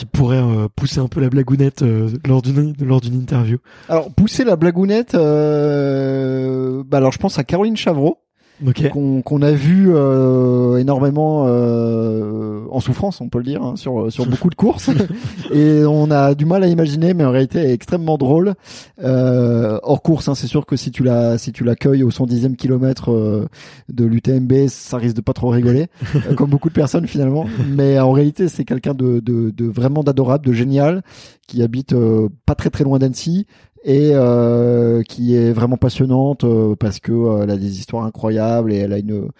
qui 0.00 0.06
pourrait 0.06 0.38
euh, 0.38 0.66
pousser 0.74 0.98
un 0.98 1.08
peu 1.08 1.20
la 1.20 1.28
blagounette 1.28 1.82
euh, 1.82 2.08
lors 2.26 2.40
d'une 2.40 2.74
lors 2.80 3.02
d'une 3.02 3.14
interview. 3.14 3.58
Alors, 3.90 4.10
pousser 4.10 4.44
la 4.44 4.56
blagounette, 4.56 5.14
euh, 5.14 6.82
bah 6.86 6.96
alors 6.96 7.12
je 7.12 7.18
pense 7.18 7.38
à 7.38 7.44
Caroline 7.44 7.76
Chavreau. 7.76 8.18
Ok. 8.66 8.88
qu'on 8.90 9.42
a 9.42 9.52
vu 9.52 9.88
euh, 9.90 10.76
énormément 10.76 11.46
euh, 11.48 12.62
en 12.70 12.80
souffrance, 12.80 13.20
on 13.20 13.28
peut 13.28 13.38
le 13.38 13.44
dire, 13.44 13.62
hein, 13.62 13.76
sur 13.76 14.12
sur 14.12 14.26
beaucoup 14.26 14.50
de 14.50 14.54
courses, 14.54 14.90
et 15.52 15.82
on 15.84 16.10
a 16.10 16.34
du 16.34 16.44
mal 16.44 16.62
à 16.62 16.66
imaginer, 16.66 17.14
mais 17.14 17.24
en 17.24 17.30
réalité, 17.30 17.58
elle 17.58 17.70
est 17.70 17.74
extrêmement 17.74 18.18
drôle. 18.18 18.54
Euh, 19.02 19.78
hors 19.82 20.02
course, 20.02 20.28
hein, 20.28 20.34
c'est 20.34 20.46
sûr 20.46 20.66
que 20.66 20.76
si 20.76 20.90
tu 20.90 21.02
la 21.02 21.38
si 21.38 21.52
tu 21.52 21.64
l'accueilles 21.64 22.02
au 22.02 22.10
110e 22.10 22.56
kilomètre 22.56 23.10
euh, 23.12 23.48
de 23.88 24.04
l'UTMB, 24.04 24.68
ça 24.68 24.98
risque 24.98 25.16
de 25.16 25.20
pas 25.22 25.32
trop 25.32 25.48
rigoler, 25.48 25.86
euh, 26.14 26.34
comme 26.34 26.50
beaucoup 26.50 26.68
de 26.68 26.74
personnes 26.74 27.06
finalement. 27.06 27.46
Mais 27.68 27.98
en 27.98 28.12
réalité, 28.12 28.48
c'est 28.48 28.64
quelqu'un 28.64 28.94
de, 28.94 29.20
de 29.20 29.50
de 29.50 29.64
vraiment 29.66 30.02
d'adorable, 30.02 30.44
de 30.46 30.52
génial, 30.52 31.02
qui 31.50 31.62
habite 31.62 31.92
euh, 31.92 32.28
pas 32.46 32.54
très 32.54 32.70
très 32.70 32.84
loin 32.84 32.98
d'Annecy 32.98 33.46
et 33.82 34.10
euh, 34.12 35.02
qui 35.02 35.34
est 35.34 35.52
vraiment 35.52 35.76
passionnante 35.76 36.44
euh, 36.44 36.76
parce 36.76 37.00
que 37.00 37.12
euh, 37.12 37.42
elle 37.42 37.50
a 37.50 37.56
des 37.56 37.78
histoires 37.78 38.04
incroyables 38.04 38.72
et 38.72 38.76
elle 38.76 38.92
a 38.92 38.98
une 38.98 39.30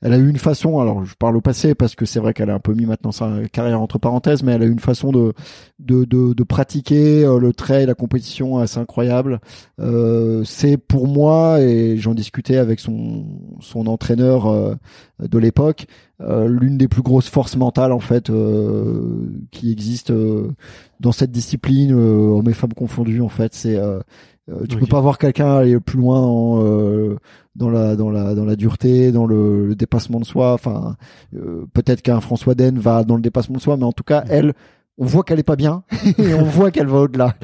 elle 0.00 0.12
a 0.12 0.18
eu 0.18 0.28
une 0.28 0.38
façon 0.38 0.78
alors 0.78 1.04
je 1.04 1.14
parle 1.16 1.36
au 1.36 1.40
passé 1.40 1.74
parce 1.74 1.96
que 1.96 2.06
c'est 2.06 2.20
vrai 2.20 2.32
qu'elle 2.32 2.50
a 2.50 2.54
un 2.54 2.60
peu 2.60 2.72
mis 2.72 2.86
maintenant 2.86 3.10
sa 3.10 3.48
carrière 3.52 3.80
entre 3.80 3.98
parenthèses 3.98 4.42
mais 4.42 4.52
elle 4.52 4.62
a 4.62 4.66
eu 4.66 4.70
une 4.70 4.78
façon 4.78 5.10
de 5.10 5.32
de 5.80 6.04
de, 6.04 6.34
de 6.34 6.42
pratiquer 6.44 7.24
euh, 7.24 7.38
le 7.38 7.52
trail 7.52 7.86
la 7.86 7.94
compétition 7.94 8.58
assez 8.58 8.78
incroyable. 8.78 9.40
Euh, 9.80 10.44
c'est 10.44 10.76
pour 10.76 11.08
moi 11.08 11.60
et 11.60 11.96
j'en 11.96 12.14
discutais 12.14 12.56
avec 12.56 12.78
son 12.78 13.26
son 13.60 13.86
entraîneur 13.86 14.46
euh, 14.46 14.74
de 15.20 15.38
l'époque 15.38 15.86
euh, 16.20 16.48
l'une 16.48 16.78
des 16.78 16.88
plus 16.88 17.02
grosses 17.02 17.28
forces 17.28 17.56
mentales 17.56 17.92
en 17.92 18.00
fait 18.00 18.30
euh, 18.30 19.30
qui 19.50 19.72
existe 19.72 20.12
dans 21.00 21.12
cette 21.12 21.32
discipline 21.32 21.92
euh, 21.92 22.36
hommes 22.38 22.48
et 22.48 22.54
femmes 22.54 22.74
confondus 22.74 23.20
en 23.20 23.28
fait 23.28 23.54
c'est 23.54 23.78
tu 24.68 24.78
peux 24.78 24.86
pas 24.86 25.00
voir 25.00 25.18
quelqu'un 25.18 25.56
aller 25.56 25.78
plus 25.78 25.98
loin 25.98 26.20
en, 26.20 26.64
euh, 26.64 27.16
dans 27.58 27.68
la 27.68 27.96
dans 27.96 28.10
la 28.10 28.34
dans 28.34 28.44
la 28.44 28.56
dureté 28.56 29.12
dans 29.12 29.26
le, 29.26 29.66
le 29.66 29.74
dépassement 29.74 30.20
de 30.20 30.24
soi. 30.24 30.54
Enfin 30.54 30.96
euh, 31.36 31.66
peut-être 31.74 32.02
qu'un 32.02 32.20
François 32.20 32.54
Den 32.54 32.78
va 32.78 33.04
dans 33.04 33.16
le 33.16 33.22
dépassement 33.22 33.56
de 33.56 33.62
soi 33.62 33.76
mais 33.76 33.84
en 33.84 33.92
tout 33.92 34.04
cas 34.04 34.24
elle 34.28 34.54
on 34.98 35.06
voit 35.06 35.22
qu'elle 35.22 35.38
est 35.38 35.44
pas 35.44 35.56
bien 35.56 35.84
et 36.18 36.34
on 36.34 36.44
voit 36.44 36.70
qu'elle 36.70 36.88
va 36.88 36.98
au-delà. 36.98 37.34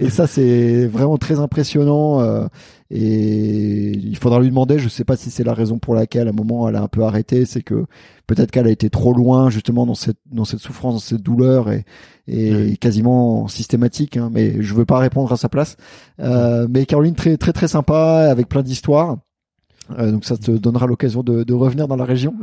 Et 0.00 0.10
ça 0.10 0.26
c'est 0.26 0.86
vraiment 0.86 1.16
très 1.16 1.38
impressionnant 1.38 2.20
euh, 2.20 2.46
et 2.90 3.92
il 3.92 4.16
faudra 4.16 4.40
lui 4.40 4.48
demander. 4.48 4.78
Je 4.78 4.88
sais 4.88 5.04
pas 5.04 5.16
si 5.16 5.30
c'est 5.30 5.44
la 5.44 5.54
raison 5.54 5.78
pour 5.78 5.94
laquelle 5.94 6.26
à 6.26 6.30
un 6.30 6.34
moment 6.34 6.68
elle 6.68 6.76
a 6.76 6.82
un 6.82 6.88
peu 6.88 7.04
arrêté. 7.04 7.44
C'est 7.46 7.62
que 7.62 7.86
peut-être 8.26 8.50
qu'elle 8.50 8.66
a 8.66 8.70
été 8.70 8.90
trop 8.90 9.12
loin 9.12 9.48
justement 9.48 9.86
dans 9.86 9.94
cette 9.94 10.18
dans 10.30 10.44
cette 10.44 10.58
souffrance 10.58 10.94
dans 10.94 11.00
cette 11.00 11.22
douleur 11.22 11.70
et 11.70 11.84
et 12.26 12.76
quasiment 12.78 13.48
systématique 13.48 14.16
hein, 14.16 14.30
mais 14.32 14.62
je 14.62 14.74
veux 14.74 14.86
pas 14.86 14.98
répondre 14.98 15.32
à 15.32 15.36
sa 15.36 15.48
place. 15.48 15.76
Euh, 16.20 16.66
mais 16.68 16.84
Caroline 16.84 17.14
très 17.14 17.36
très 17.36 17.52
très 17.52 17.68
sympa 17.68 18.28
avec 18.28 18.48
plein 18.48 18.62
d'histoires 18.62 19.18
Euh, 19.98 20.12
donc 20.12 20.24
ça 20.24 20.36
te 20.36 20.50
donnera 20.50 20.86
l'occasion 20.86 21.22
de, 21.22 21.42
de 21.44 21.52
revenir 21.54 21.88
dans 21.88 21.96
la 21.96 22.04
région. 22.06 22.34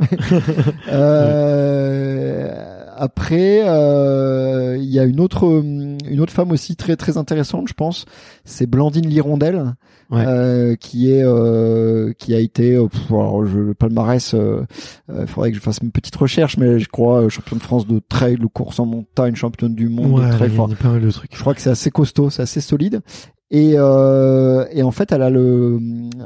euh, 0.92 2.48
après, 2.96 3.62
euh, 3.66 4.76
il 4.78 4.88
y 4.88 4.98
a 4.98 5.04
une 5.04 5.18
autre 5.20 5.44
une 5.44 6.20
autre 6.20 6.32
femme 6.32 6.50
aussi 6.52 6.76
très 6.76 6.96
très 6.96 7.16
intéressante, 7.18 7.68
je 7.68 7.74
pense. 7.74 8.04
C'est 8.44 8.66
Blandine 8.66 9.06
Lirondelle, 9.08 9.74
Ouais. 10.10 10.24
euh, 10.26 10.76
qui 10.76 11.10
est 11.10 11.22
euh, 11.24 12.12
qui 12.18 12.34
a 12.34 12.38
été 12.38 12.76
pff, 12.86 13.10
alors 13.10 13.46
je, 13.46 13.58
le 13.58 13.74
palmarès. 13.74 14.34
Il 14.34 15.26
faudrait 15.26 15.50
que 15.50 15.56
je 15.56 15.62
fasse 15.62 15.78
une 15.82 15.90
petite 15.90 16.14
recherche, 16.16 16.58
mais 16.58 16.78
je 16.78 16.88
crois 16.88 17.22
euh, 17.22 17.28
championne 17.30 17.58
de 17.58 17.64
France 17.64 17.86
de 17.86 18.00
trail, 18.08 18.36
de 18.36 18.46
course 18.46 18.78
en 18.78 18.86
montagne, 18.86 19.34
championne 19.34 19.74
du 19.74 19.88
monde 19.88 20.20
Ouais, 20.20 20.26
de 20.26 20.30
trail. 20.32 20.50
il 20.50 20.56
y 20.56 20.58
a 20.58 20.62
Enfin, 20.62 20.74
pas 20.74 20.88
mal 20.90 21.00
de 21.00 21.10
trucs. 21.10 21.34
je 21.34 21.40
crois 21.40 21.54
que 21.54 21.60
c'est 21.62 21.70
assez 21.70 21.90
costaud, 21.90 22.28
c'est 22.30 22.42
assez 22.42 22.60
solide. 22.60 23.00
Et, 23.54 23.74
euh, 23.76 24.64
et 24.72 24.82
en 24.82 24.90
fait, 24.92 25.12
elle 25.12 25.20
a 25.20 25.28
le 25.28 25.78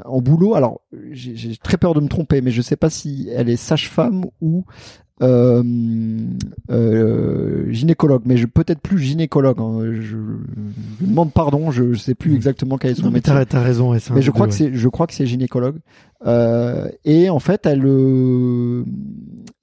en 0.05 0.21
boulot. 0.21 0.55
Alors, 0.55 0.79
j'ai 1.11 1.57
très 1.61 1.75
peur 1.77 1.93
de 1.93 1.99
me 1.99 2.07
tromper, 2.07 2.39
mais 2.41 2.51
je 2.51 2.61
sais 2.61 2.77
pas 2.77 2.89
si 2.89 3.27
elle 3.35 3.49
est 3.49 3.57
sage-femme 3.57 4.23
ou 4.39 4.63
euh, 5.21 5.61
euh, 6.69 7.69
gynécologue. 7.71 8.21
Mais 8.25 8.37
je 8.37 8.45
peut-être 8.45 8.79
plus 8.79 8.99
gynécologue. 8.99 9.59
hein. 9.59 9.79
Je, 9.93 10.01
je 11.01 11.05
demande 11.05 11.33
pardon. 11.33 11.69
Je, 11.69 11.93
je 11.93 11.99
sais 11.99 12.15
plus 12.15 12.33
exactement 12.35 12.77
quel 12.77 12.91
est 12.91 12.95
son 12.95 13.01
Non, 13.03 13.09
mais 13.09 13.15
métier. 13.15 13.33
t'as, 13.33 13.45
t'as 13.45 13.61
raison. 13.61 13.91
ouais, 13.91 13.99
Mais 14.13 14.21
je 14.21 14.31
crois 14.31 14.47
que 14.47 14.53
c'est, 14.53 14.73
je 14.73 14.87
crois 14.87 15.05
que 15.07 15.13
c'est 15.13 15.25
gynécologue. 15.25 15.79
Euh, 16.25 16.87
et 17.05 17.29
en 17.29 17.39
fait, 17.39 17.65
elle, 17.65 17.83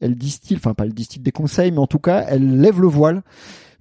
elle 0.00 0.14
distille, 0.16 0.56
enfin 0.56 0.74
pas 0.74 0.84
elle 0.84 0.92
distille 0.94 1.22
des 1.22 1.32
conseils, 1.32 1.72
mais 1.72 1.78
en 1.78 1.86
tout 1.86 1.98
cas, 1.98 2.24
elle 2.28 2.60
lève 2.60 2.80
le 2.80 2.88
voile 2.88 3.22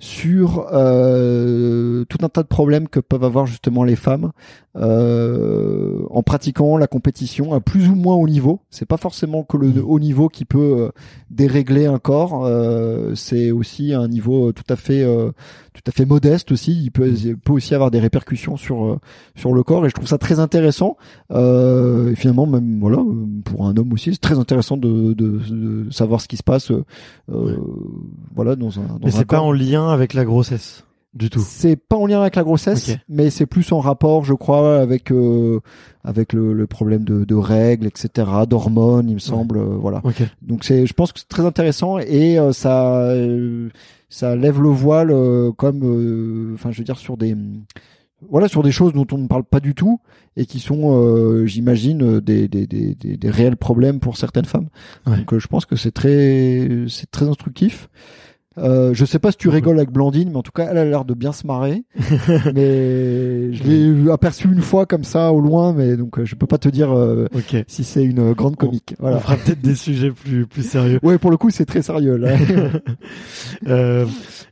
sur 0.04 0.68
euh, 0.74 2.04
tout 2.10 2.18
un 2.24 2.28
tas 2.28 2.44
de 2.44 2.48
problèmes 2.48 2.90
que 2.90 3.00
peuvent 3.00 3.24
avoir 3.24 3.46
justement 3.46 3.86
les 3.86 3.96
femmes 3.96 4.32
euh, 4.76 6.00
en 6.10 6.22
pratiquant 6.24 6.76
la 6.76 6.88
compétition 6.88 7.54
à 7.54 7.62
plus 7.62 7.88
ou 7.88 7.96
moins 7.96 8.16
haut 8.16 8.28
niveau. 8.28 8.60
C'est 8.70 8.86
pas 8.86 8.98
forcément 8.98 9.44
que 9.44 9.56
le 9.56 9.68
Mhm. 9.68 9.84
haut 9.86 10.00
niveau 10.00 10.28
qui 10.28 10.44
peut 10.44 10.76
euh, 10.78 10.90
dérégler 11.30 11.86
un 11.86 12.00
corps. 12.00 12.46
euh, 12.46 13.16
c'est 13.16 13.52
aussi 13.52 13.94
un 13.94 14.10
niveau 14.10 14.52
tout 14.52 14.66
à 14.70 14.76
fait, 14.76 15.04
euh, 15.04 15.32
tout 15.74 15.82
à 15.88 15.92
fait 15.92 16.06
modeste 16.06 16.52
aussi. 16.52 16.72
Il 16.84 16.92
peut, 16.92 17.10
il 17.10 17.38
peut 17.38 17.54
aussi 17.54 17.74
avoir 17.76 17.92
des 17.92 18.00
répercussions 18.00 18.56
sur 18.58 18.86
euh, 18.86 19.00
sur 19.36 19.54
le 19.54 19.64
corps 19.64 19.86
et 19.86 19.90
je 19.90 19.94
trouve 19.96 20.08
ça 20.08 20.18
très 20.18 20.40
intéressant. 20.40 20.98
Euh, 21.32 22.12
et 22.12 22.16
finalement, 22.16 22.46
même 22.46 22.80
voilà, 22.80 23.00
pour 23.46 23.66
un 23.66 23.76
homme 23.76 23.92
aussi, 23.94 24.12
c'est 24.14 24.22
très 24.22 24.40
intéressant 24.40 24.78
de, 24.78 25.14
de, 25.14 25.40
de 25.50 25.92
savoir 25.92 26.22
ce 26.22 26.28
qui 26.28 26.38
se 26.38 26.44
passe. 26.44 26.72
euh, 26.72 26.84
Ouais. 27.28 27.56
Voilà, 28.36 28.56
dans 28.56 28.80
un. 28.80 28.84
Dans 28.84 29.00
Mais 29.04 29.12
c'est 29.12 29.26
pas 29.26 29.42
en 29.42 29.52
lien 29.52 29.90
avec 29.90 30.14
la 30.14 30.26
grossesse 30.26 30.86
du 31.14 31.30
tout. 31.30 31.40
C'est 31.40 31.76
pas 31.76 31.96
en 31.96 32.08
lien 32.08 32.22
avec 32.22 32.36
la 32.36 32.44
grossesse, 32.44 32.96
mais 33.08 33.30
c'est 33.30 33.46
plus 33.46 33.72
en 33.72 33.80
rapport, 33.80 34.26
je 34.26 34.34
crois, 34.34 34.80
avec 34.80 35.12
euh, 35.12 35.60
avec 36.04 36.34
le, 36.34 36.54
le 36.54 36.68
problème 36.68 37.04
de, 37.04 37.24
de 37.24 37.36
règles, 37.36 37.86
etc., 37.88 38.28
d'hormones, 38.50 39.10
il 39.10 39.16
me 39.16 39.20
semble, 39.20 39.58
euh, 39.58 39.78
voilà. 39.80 40.02
Ok. 40.04 40.24
Donc 40.42 40.64
c'est, 40.64 40.86
je 40.86 40.94
pense 40.94 41.12
que 41.12 41.20
c'est 41.20 41.30
très 41.30 41.46
intéressant 41.46 42.00
et 42.00 42.40
euh, 42.40 42.52
ça 42.52 43.10
euh, 43.12 43.70
ça 44.10 44.36
lève 44.36 44.62
le 44.62 44.70
voile 44.70 45.12
euh, 45.12 45.52
comme, 45.52 45.82
euh, 45.84 46.54
enfin, 46.56 46.72
je 46.72 46.80
veux 46.80 46.84
dire 46.84 46.98
sur 46.98 47.16
des 47.18 47.36
voilà 48.30 48.48
sur 48.48 48.64
des 48.64 48.72
choses 48.72 48.94
dont 48.94 49.08
on 49.12 49.18
ne 49.18 49.28
parle 49.28 49.44
pas 49.44 49.60
du 49.60 49.76
tout 49.76 50.00
et 50.36 50.46
qui 50.46 50.60
sont, 50.60 51.00
euh, 51.00 51.46
j'imagine, 51.46 52.20
des, 52.22 52.48
des, 52.48 52.66
des, 52.66 52.96
des, 52.96 53.18
des 53.18 53.30
réels 53.30 53.58
problèmes 53.58 54.00
pour 54.00 54.18
certaines 54.18 54.46
femmes. 54.46 54.70
Ouais. 55.06 55.18
Donc 55.18 55.34
euh, 55.34 55.40
je 55.40 55.48
pense 55.48 55.66
que 55.66 55.76
c'est 55.76 55.92
très 55.92 56.86
c'est 56.88 57.12
très 57.12 57.28
instructif. 57.28 57.90
Euh, 58.60 58.94
je 58.94 59.04
sais 59.06 59.18
pas 59.20 59.32
si 59.32 59.38
tu 59.38 59.50
rigoles 59.50 59.78
avec 59.78 59.90
Blandine, 59.92 60.30
mais 60.32 60.38
en 60.38 60.44
tout 60.44 60.52
cas, 60.52 60.68
elle 60.70 60.78
a 60.78 60.86
l'air 60.86 61.06
de 61.06 61.14
bien 61.14 61.32
se 61.32 61.48
marrer. 61.48 61.84
mais 62.54 63.52
je 63.54 63.64
l'ai 63.64 64.12
aperçu 64.12 64.48
une 64.48 64.62
fois 64.62 64.86
comme 64.86 65.04
ça 65.04 65.32
au 65.34 65.40
loin, 65.42 65.74
mais 65.74 65.98
donc 65.98 66.20
euh, 66.20 66.26
je 66.26 66.36
peux 66.36 66.46
pas 66.48 66.58
te 66.60 66.70
dire 66.70 66.92
euh, 66.96 67.28
si 67.68 67.84
c'est 67.84 68.04
une 68.04 68.20
euh, 68.20 68.34
grande 68.34 68.56
comique. 68.56 68.94
On 69.00 69.04
Voilà. 69.04 69.20
fera 69.20 69.38
peut-être 69.38 69.62
des 69.62 69.76
sujets 69.84 70.12
plus 70.12 70.46
plus 70.46 70.64
sérieux. 70.64 71.00
Ouais, 71.04 71.18
pour 71.18 71.32
le 71.32 71.38
coup, 71.38 71.50
c'est 71.50 71.66
très 71.66 71.82
sérieux 71.82 72.16
là. 72.18 72.36
euh, 73.68 74.06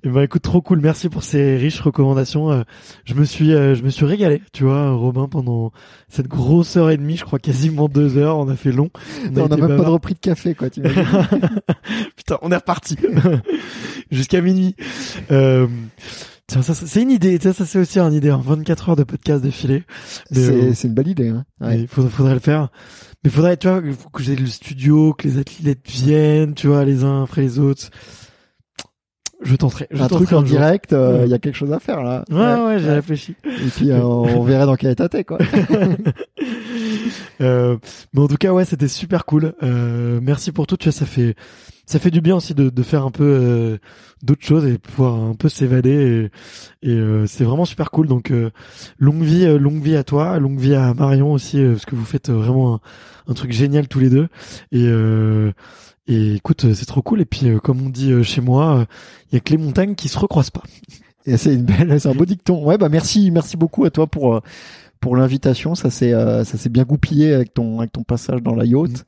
et 0.04 0.10
ben 0.10 0.22
écoute, 0.22 0.42
trop 0.42 0.62
cool. 0.62 0.80
Merci 0.82 1.10
pour 1.10 1.22
ces 1.24 1.58
riches 1.58 1.80
recommandations. 1.82 2.52
Euh, 2.52 2.64
je 3.06 3.14
me 3.14 3.24
suis, 3.24 3.52
je 3.52 3.84
me 3.84 3.90
suis 3.90 4.06
régalé, 4.06 4.42
tu 4.52 4.64
vois, 4.64 4.92
Robin, 4.94 5.28
pendant 5.30 5.72
cette 6.10 6.28
grosse 6.28 6.76
heure 6.76 6.90
et 6.90 6.98
demie, 6.98 7.18
je 7.18 7.24
crois 7.26 7.38
quasiment 7.40 7.88
deux 7.88 8.18
heures. 8.18 8.38
On 8.40 8.50
a 8.50 8.56
fait 8.56 8.72
long. 8.72 8.90
on 9.32 9.38
a 9.38 9.46
été 9.46 9.56
même 9.62 9.78
pas 9.78 9.84
de 9.84 9.90
repris 9.90 10.16
de 10.16 10.20
café, 10.20 10.56
quoi. 10.56 10.70
Putain, 12.16 12.38
on 12.42 12.52
est 12.52 12.56
reparti 12.56 12.98
jusqu'à 14.12 14.42
minuit. 14.42 14.76
Euh, 15.32 15.68
tiens, 16.48 16.62
ça, 16.62 16.74
c'est 16.76 17.02
une 17.02 17.12
idée. 17.12 17.40
Tiens, 17.40 17.54
ça 17.54 17.66
c'est 17.66 17.80
aussi 17.80 18.00
une 18.00 18.14
idée. 18.14 18.30
Hein. 18.30 18.42
24 18.44 18.90
heures 18.90 18.96
de 18.96 19.04
podcast 19.04 19.42
défilé. 19.42 19.84
C'est 20.32 20.40
euh, 20.52 20.74
c'est 20.74 20.88
une 20.88 20.94
belle 20.94 21.08
idée. 21.08 21.30
Hein. 21.30 21.46
Ouais. 21.60 21.80
Il 21.82 21.88
faudrait, 21.88 22.12
faudrait 22.12 22.34
le 22.34 22.40
faire. 22.40 22.70
Mais 23.24 23.30
faudrait, 23.30 23.58
tu 23.58 23.68
vois, 23.68 23.82
faut 23.98 24.10
que 24.10 24.24
j'ai 24.24 24.36
le 24.36 24.48
studio, 24.48 25.14
que 25.14 25.28
les 25.28 25.38
athlètes 25.38 25.88
viennent, 25.90 26.54
tu 26.56 26.68
vois, 26.68 26.84
les 26.86 27.04
uns 27.04 27.24
après 27.24 27.42
les 27.42 27.60
autres. 27.60 27.90
Je 29.44 29.56
tenterai. 29.56 29.88
Je 29.90 29.98
Un 29.98 30.08
tenterai 30.08 30.26
truc 30.26 30.34
en 30.38 30.44
direct, 30.44 30.94
euh, 30.94 31.18
il 31.18 31.22
Ouais. 31.24 31.30
y 31.30 31.34
a 31.34 31.40
quelque 31.40 31.56
chose 31.56 31.72
à 31.74 31.80
faire 31.80 32.04
là. 32.04 32.24
Ouais, 32.30 32.64
ouais, 32.66 32.80
j'ai 32.80 32.92
réfléchi. 32.92 33.36
Et 33.46 33.70
puis 33.76 33.90
euh, 33.92 34.04
on 34.04 34.44
verra 34.44 34.68
dans 34.68 34.76
quel 34.76 34.92
état 34.92 35.10
t'es, 35.10 35.24
quoi. 35.24 35.40
Euh, 37.42 37.78
mais 38.14 38.22
en 38.22 38.28
tout 38.28 38.36
cas, 38.38 38.52
ouais, 38.54 38.66
c'était 38.66 38.88
super 38.88 39.26
cool. 39.26 39.54
Euh, 39.64 40.20
merci 40.22 40.52
pour 40.52 40.68
tout. 40.68 40.78
Tu 40.78 40.90
vois, 40.90 40.92
ça 40.92 41.06
fait, 41.08 41.36
ça 41.92 42.00
fait 42.00 42.10
du 42.10 42.22
bien 42.22 42.38
aussi 42.38 42.54
de, 42.54 42.70
de 42.70 42.84
faire 42.84 43.04
un 43.06 43.12
peu 43.12 43.26
euh, 43.26 43.78
d'autres 44.24 44.46
choses 44.46 44.66
et 44.66 44.78
pouvoir 44.78 45.16
un 45.16 45.36
peu 45.36 45.50
s'évader. 45.50 46.30
Et, 46.82 46.90
et, 46.90 46.96
euh, 46.96 47.26
c'est 47.28 47.44
vraiment 47.44 47.66
super 47.66 47.92
cool. 47.92 48.08
Donc, 48.08 48.32
euh, 48.32 48.50
longue 48.98 49.24
vie, 49.24 49.46
euh, 49.46 49.60
longue 49.60 49.82
vie 49.84 49.98
à 49.98 50.06
toi, 50.06 50.40
longue 50.40 50.58
vie 50.58 50.74
à 50.74 50.94
Marion 50.94 51.34
aussi, 51.34 51.60
euh, 51.60 51.74
parce 51.74 51.86
que 51.86 51.96
vous 51.96 52.06
faites 52.06 52.30
euh, 52.30 52.34
vraiment 52.34 52.76
un, 52.76 52.80
un 53.28 53.34
truc 53.34 53.52
génial 53.52 53.90
tous 53.90 54.00
les 54.00 54.10
deux. 54.10 54.30
Et 54.72 54.88
et 56.08 56.34
écoute, 56.36 56.74
c'est 56.74 56.86
trop 56.86 57.02
cool. 57.02 57.22
Et 57.22 57.26
puis, 57.26 57.48
comme 57.62 57.86
on 57.86 57.90
dit 57.90 58.24
chez 58.24 58.42
moi, 58.42 58.86
il 59.32 59.36
y 59.36 59.38
a 59.38 59.40
que 59.42 59.52
les 59.52 59.58
montagnes 59.58 59.96
qui 59.96 60.08
se 60.08 60.18
recroisent 60.18 60.50
pas. 60.50 60.64
Et 61.26 61.38
c'est 61.38 61.54
une 61.54 61.64
belle, 61.64 62.00
c'est 62.02 62.10
un 62.10 62.16
beau 62.16 62.26
dicton. 62.26 62.66
Ouais, 62.66 62.78
bah 62.78 62.90
merci, 62.90 63.30
merci 63.32 63.56
beaucoup 63.56 63.86
à 63.86 63.92
toi 63.92 64.08
pour 64.08 64.42
pour 65.02 65.18
l'invitation. 65.18 65.76
Ça 65.76 65.90
s'est 65.90 66.14
euh, 66.14 66.46
ça 66.46 66.58
s'est 66.58 66.70
bien 66.70 66.84
goupillé 66.84 67.34
avec 67.34 67.54
ton 67.54 67.80
avec 67.80 67.92
ton 67.92 68.04
passage 68.04 68.42
dans 68.42 68.56
la 68.56 68.64
yacht. 68.66 69.04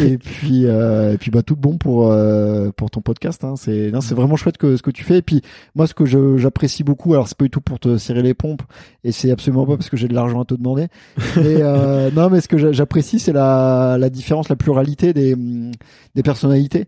et 0.00 0.18
puis 0.18 0.66
euh, 0.66 1.12
et 1.12 1.18
puis 1.18 1.30
bah 1.30 1.42
tout 1.42 1.54
bon 1.54 1.78
pour 1.78 2.10
euh, 2.10 2.70
pour 2.76 2.90
ton 2.90 3.02
podcast. 3.02 3.44
Hein. 3.44 3.54
C'est 3.56 3.90
non, 3.92 4.00
c'est 4.00 4.14
vraiment 4.14 4.34
chouette 4.36 4.56
que 4.56 4.76
ce 4.76 4.82
que 4.82 4.90
tu 4.90 5.04
fais. 5.04 5.18
Et 5.18 5.22
puis 5.22 5.42
moi, 5.76 5.86
ce 5.86 5.94
que 5.94 6.04
je 6.06 6.36
j'apprécie 6.38 6.82
beaucoup, 6.82 7.12
alors 7.14 7.28
c'est 7.28 7.36
pas 7.36 7.44
du 7.44 7.50
tout 7.50 7.60
pour 7.60 7.78
te 7.78 7.98
serrer 7.98 8.22
les 8.22 8.34
pompes, 8.34 8.62
et 9.04 9.12
c'est 9.12 9.30
absolument 9.30 9.66
pas 9.66 9.76
parce 9.76 9.90
que 9.90 9.96
j'ai 9.96 10.08
de 10.08 10.14
l'argent 10.14 10.40
à 10.40 10.44
te 10.44 10.54
demander. 10.54 10.88
Mais 11.36 11.62
euh, 11.62 12.10
non, 12.14 12.30
mais 12.30 12.40
ce 12.40 12.48
que 12.48 12.58
j'a- 12.58 12.72
j'apprécie, 12.72 13.18
c'est 13.18 13.32
la 13.32 13.96
la 14.00 14.10
différence, 14.10 14.48
la 14.48 14.56
pluralité 14.56 15.12
des 15.12 15.34
hum, 15.34 15.70
des 16.14 16.22
personnalités. 16.22 16.86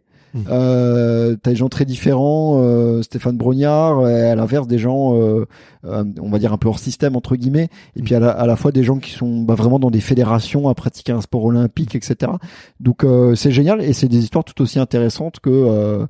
Euh, 0.48 1.36
t'as 1.42 1.50
des 1.50 1.56
gens 1.56 1.68
très 1.68 1.84
différents, 1.84 2.58
euh, 2.62 3.02
Stéphane 3.02 3.36
Brognard, 3.36 4.06
et 4.08 4.30
à 4.30 4.34
l'inverse 4.34 4.66
des 4.66 4.78
gens, 4.78 5.14
euh, 5.16 5.46
euh, 5.84 6.04
on 6.20 6.30
va 6.30 6.38
dire 6.38 6.52
un 6.52 6.58
peu 6.58 6.68
hors 6.68 6.78
système 6.78 7.16
entre 7.16 7.36
guillemets, 7.36 7.68
et 7.96 8.02
puis 8.02 8.14
à 8.14 8.20
la, 8.20 8.30
à 8.30 8.46
la 8.46 8.56
fois 8.56 8.72
des 8.72 8.84
gens 8.84 8.98
qui 8.98 9.10
sont 9.10 9.42
bah, 9.42 9.54
vraiment 9.54 9.78
dans 9.78 9.90
des 9.90 10.00
fédérations 10.00 10.68
à 10.68 10.74
pratiquer 10.74 11.12
un 11.12 11.20
sport 11.20 11.44
olympique, 11.44 11.94
etc. 11.94 12.32
Donc 12.80 13.04
euh, 13.04 13.34
c'est 13.34 13.50
génial 13.52 13.82
et 13.82 13.92
c'est 13.92 14.08
des 14.08 14.18
histoires 14.18 14.44
tout 14.44 14.60
aussi 14.62 14.78
intéressantes 14.78 15.40
que 15.40 15.50
euh, 15.50 16.06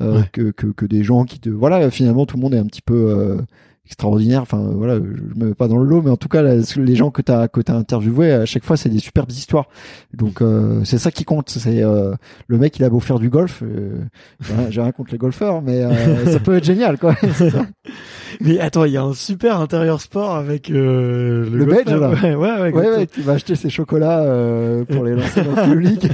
euh, 0.00 0.18
Ouais. 0.18 0.24
que, 0.32 0.50
que 0.50 0.66
que 0.66 0.84
des 0.86 1.02
gens 1.02 1.24
qui 1.24 1.40
te 1.40 1.48
voilà 1.48 1.90
finalement 1.90 2.26
tout 2.26 2.36
le 2.36 2.42
monde 2.42 2.54
est 2.54 2.58
un 2.58 2.66
petit 2.66 2.82
peu 2.82 2.94
euh, 2.94 3.40
extraordinaire. 3.88 4.42
Enfin 4.42 4.70
voilà, 4.74 4.96
je 4.96 5.00
me 5.40 5.46
mets 5.48 5.54
pas 5.54 5.66
dans 5.66 5.78
le 5.78 5.84
lot, 5.88 6.02
mais 6.02 6.10
en 6.10 6.16
tout 6.16 6.28
cas 6.28 6.42
là, 6.42 6.54
les 6.76 6.94
gens 6.94 7.10
que 7.10 7.22
t'as 7.22 7.48
que 7.48 7.60
t'as 7.60 7.74
interviewés 7.74 8.30
à 8.32 8.46
chaque 8.46 8.64
fois 8.64 8.76
c'est 8.76 8.88
des 8.90 8.98
superbes 9.00 9.30
histoires. 9.32 9.66
Donc 10.14 10.42
euh, 10.42 10.82
c'est 10.84 10.98
ça 10.98 11.10
qui 11.10 11.24
compte. 11.24 11.50
C'est 11.50 11.82
euh, 11.82 12.14
le 12.46 12.58
mec 12.58 12.78
il 12.78 12.84
a 12.84 12.90
beau 12.90 13.00
faire 13.00 13.18
du 13.18 13.30
golf, 13.30 13.62
euh, 13.62 13.96
j'ai 14.40 14.54
rien- 14.54 14.70
j'ai 14.70 14.80
rien 14.82 14.92
contre 14.92 15.12
les 15.12 15.18
golfeurs, 15.18 15.62
mais 15.62 15.82
euh, 15.82 16.26
ça 16.32 16.38
peut 16.38 16.56
être 16.56 16.64
génial 16.64 16.98
quoi. 16.98 17.14
Ça. 17.32 17.66
Mais 18.40 18.60
attends, 18.60 18.84
il 18.84 18.92
y 18.92 18.96
a 18.98 19.02
un 19.02 19.14
super 19.14 19.58
intérieur 19.60 20.00
sport 20.00 20.36
avec 20.36 20.70
euh, 20.70 21.48
Le 21.50 21.64
golf, 21.64 21.84
badge, 21.86 21.94
là. 21.98 22.10
Ouais, 22.10 22.34
ouais, 22.34 22.60
ouais. 22.70 22.72
Ouais, 22.72 23.08
vas 23.18 23.32
acheter 23.32 23.54
ces 23.56 23.70
chocolats 23.70 24.20
euh, 24.22 24.84
pour 24.84 25.02
les 25.04 25.14
lancer 25.14 25.42
dans 25.42 25.56
le 25.66 25.72
public. 25.72 26.06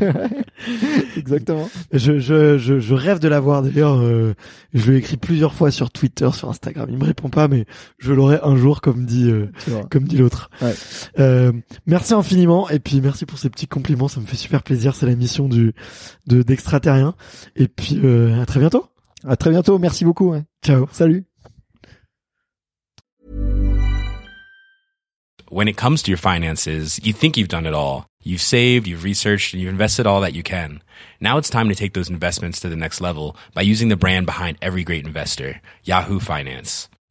Exactement. 1.17 1.69
Je, 1.93 2.19
je, 2.19 2.59
je, 2.59 2.79
je 2.79 2.95
rêve 2.95 3.19
de 3.19 3.29
l'avoir 3.29 3.63
d'ailleurs. 3.63 3.99
euh, 4.01 4.35
je 4.73 4.89
lui 4.91 4.97
ai 4.97 4.99
écrit 5.01 5.17
plusieurs 5.17 5.55
fois 5.55 5.71
sur 5.71 5.91
Twitter, 5.91 6.29
sur 6.33 6.49
Instagram. 6.49 6.87
Il 6.91 6.99
me 6.99 7.05
répond 7.05 7.29
pas, 7.29 7.49
mais 7.49 7.64
je 7.99 8.13
l'aurai 8.13 8.39
un 8.43 8.57
jour, 8.57 8.81
comme 8.81 9.05
dit, 9.05 9.31
euh, 9.31 9.51
comme 9.91 10.05
dit 10.05 10.17
l'autre. 10.17 10.51
Ouais. 10.61 10.75
Euh, 11.19 11.53
merci 11.87 12.15
infiniment 12.15 12.69
et 12.71 12.79
puis 12.79 13.01
merci 13.01 13.27
pour 13.27 13.39
ces 13.39 13.51
petits 13.51 13.67
compliments. 13.67 14.09
Ça 14.09 14.21
me 14.21 14.27
fait 14.27 14.37
super 14.37 14.63
plaisir. 14.63 14.95
C'est 14.95 15.07
la 15.07 15.17
mission 15.17 15.49
du 15.49 15.75
de 16.27 16.43
d'extraterrien. 16.43 17.15
Et 17.57 17.69
puis 17.69 18.01
euh, 18.03 18.41
à 18.41 18.47
très 18.47 18.61
bientôt. 18.61 18.87
À 19.27 19.37
très 19.37 19.51
bientôt. 19.51 19.79
Merci 19.79 20.05
beaucoup. 20.05 20.35
Ciao. 20.65 20.87
Salut. 20.93 21.25
When 25.51 25.69
it 25.69 25.77
comes 25.77 26.03
to 26.03 26.11
your 26.11 26.19
finances, 26.19 26.99
you 27.05 27.13
think 27.13 27.37
you've 27.37 27.49
done 27.49 27.65
it 27.65 27.75
all. 27.75 28.07
You've 28.25 28.41
saved, 28.41 28.89
you've 28.89 29.05
researched, 29.05 29.53
and 29.53 29.63
you've 29.63 29.71
invested 29.71 30.07
all 30.07 30.23
that 30.23 30.33
you 30.33 30.43
can. 30.43 30.83
Now 31.21 31.37
it's 31.37 31.51
time 31.51 31.69
to 31.69 31.75
take 31.75 31.93
those 31.93 32.09
investments 32.09 32.59
to 32.61 32.69
the 32.69 32.77
next 32.77 33.01
level 33.01 33.37
by 33.55 33.63
using 33.63 33.89
the 33.89 33.97
brand 33.97 34.27
behind 34.27 34.57
every 34.63 34.83
great 34.83 35.07
investor, 35.07 35.61
Yahoo 35.85 36.19
Finance. 36.19 36.89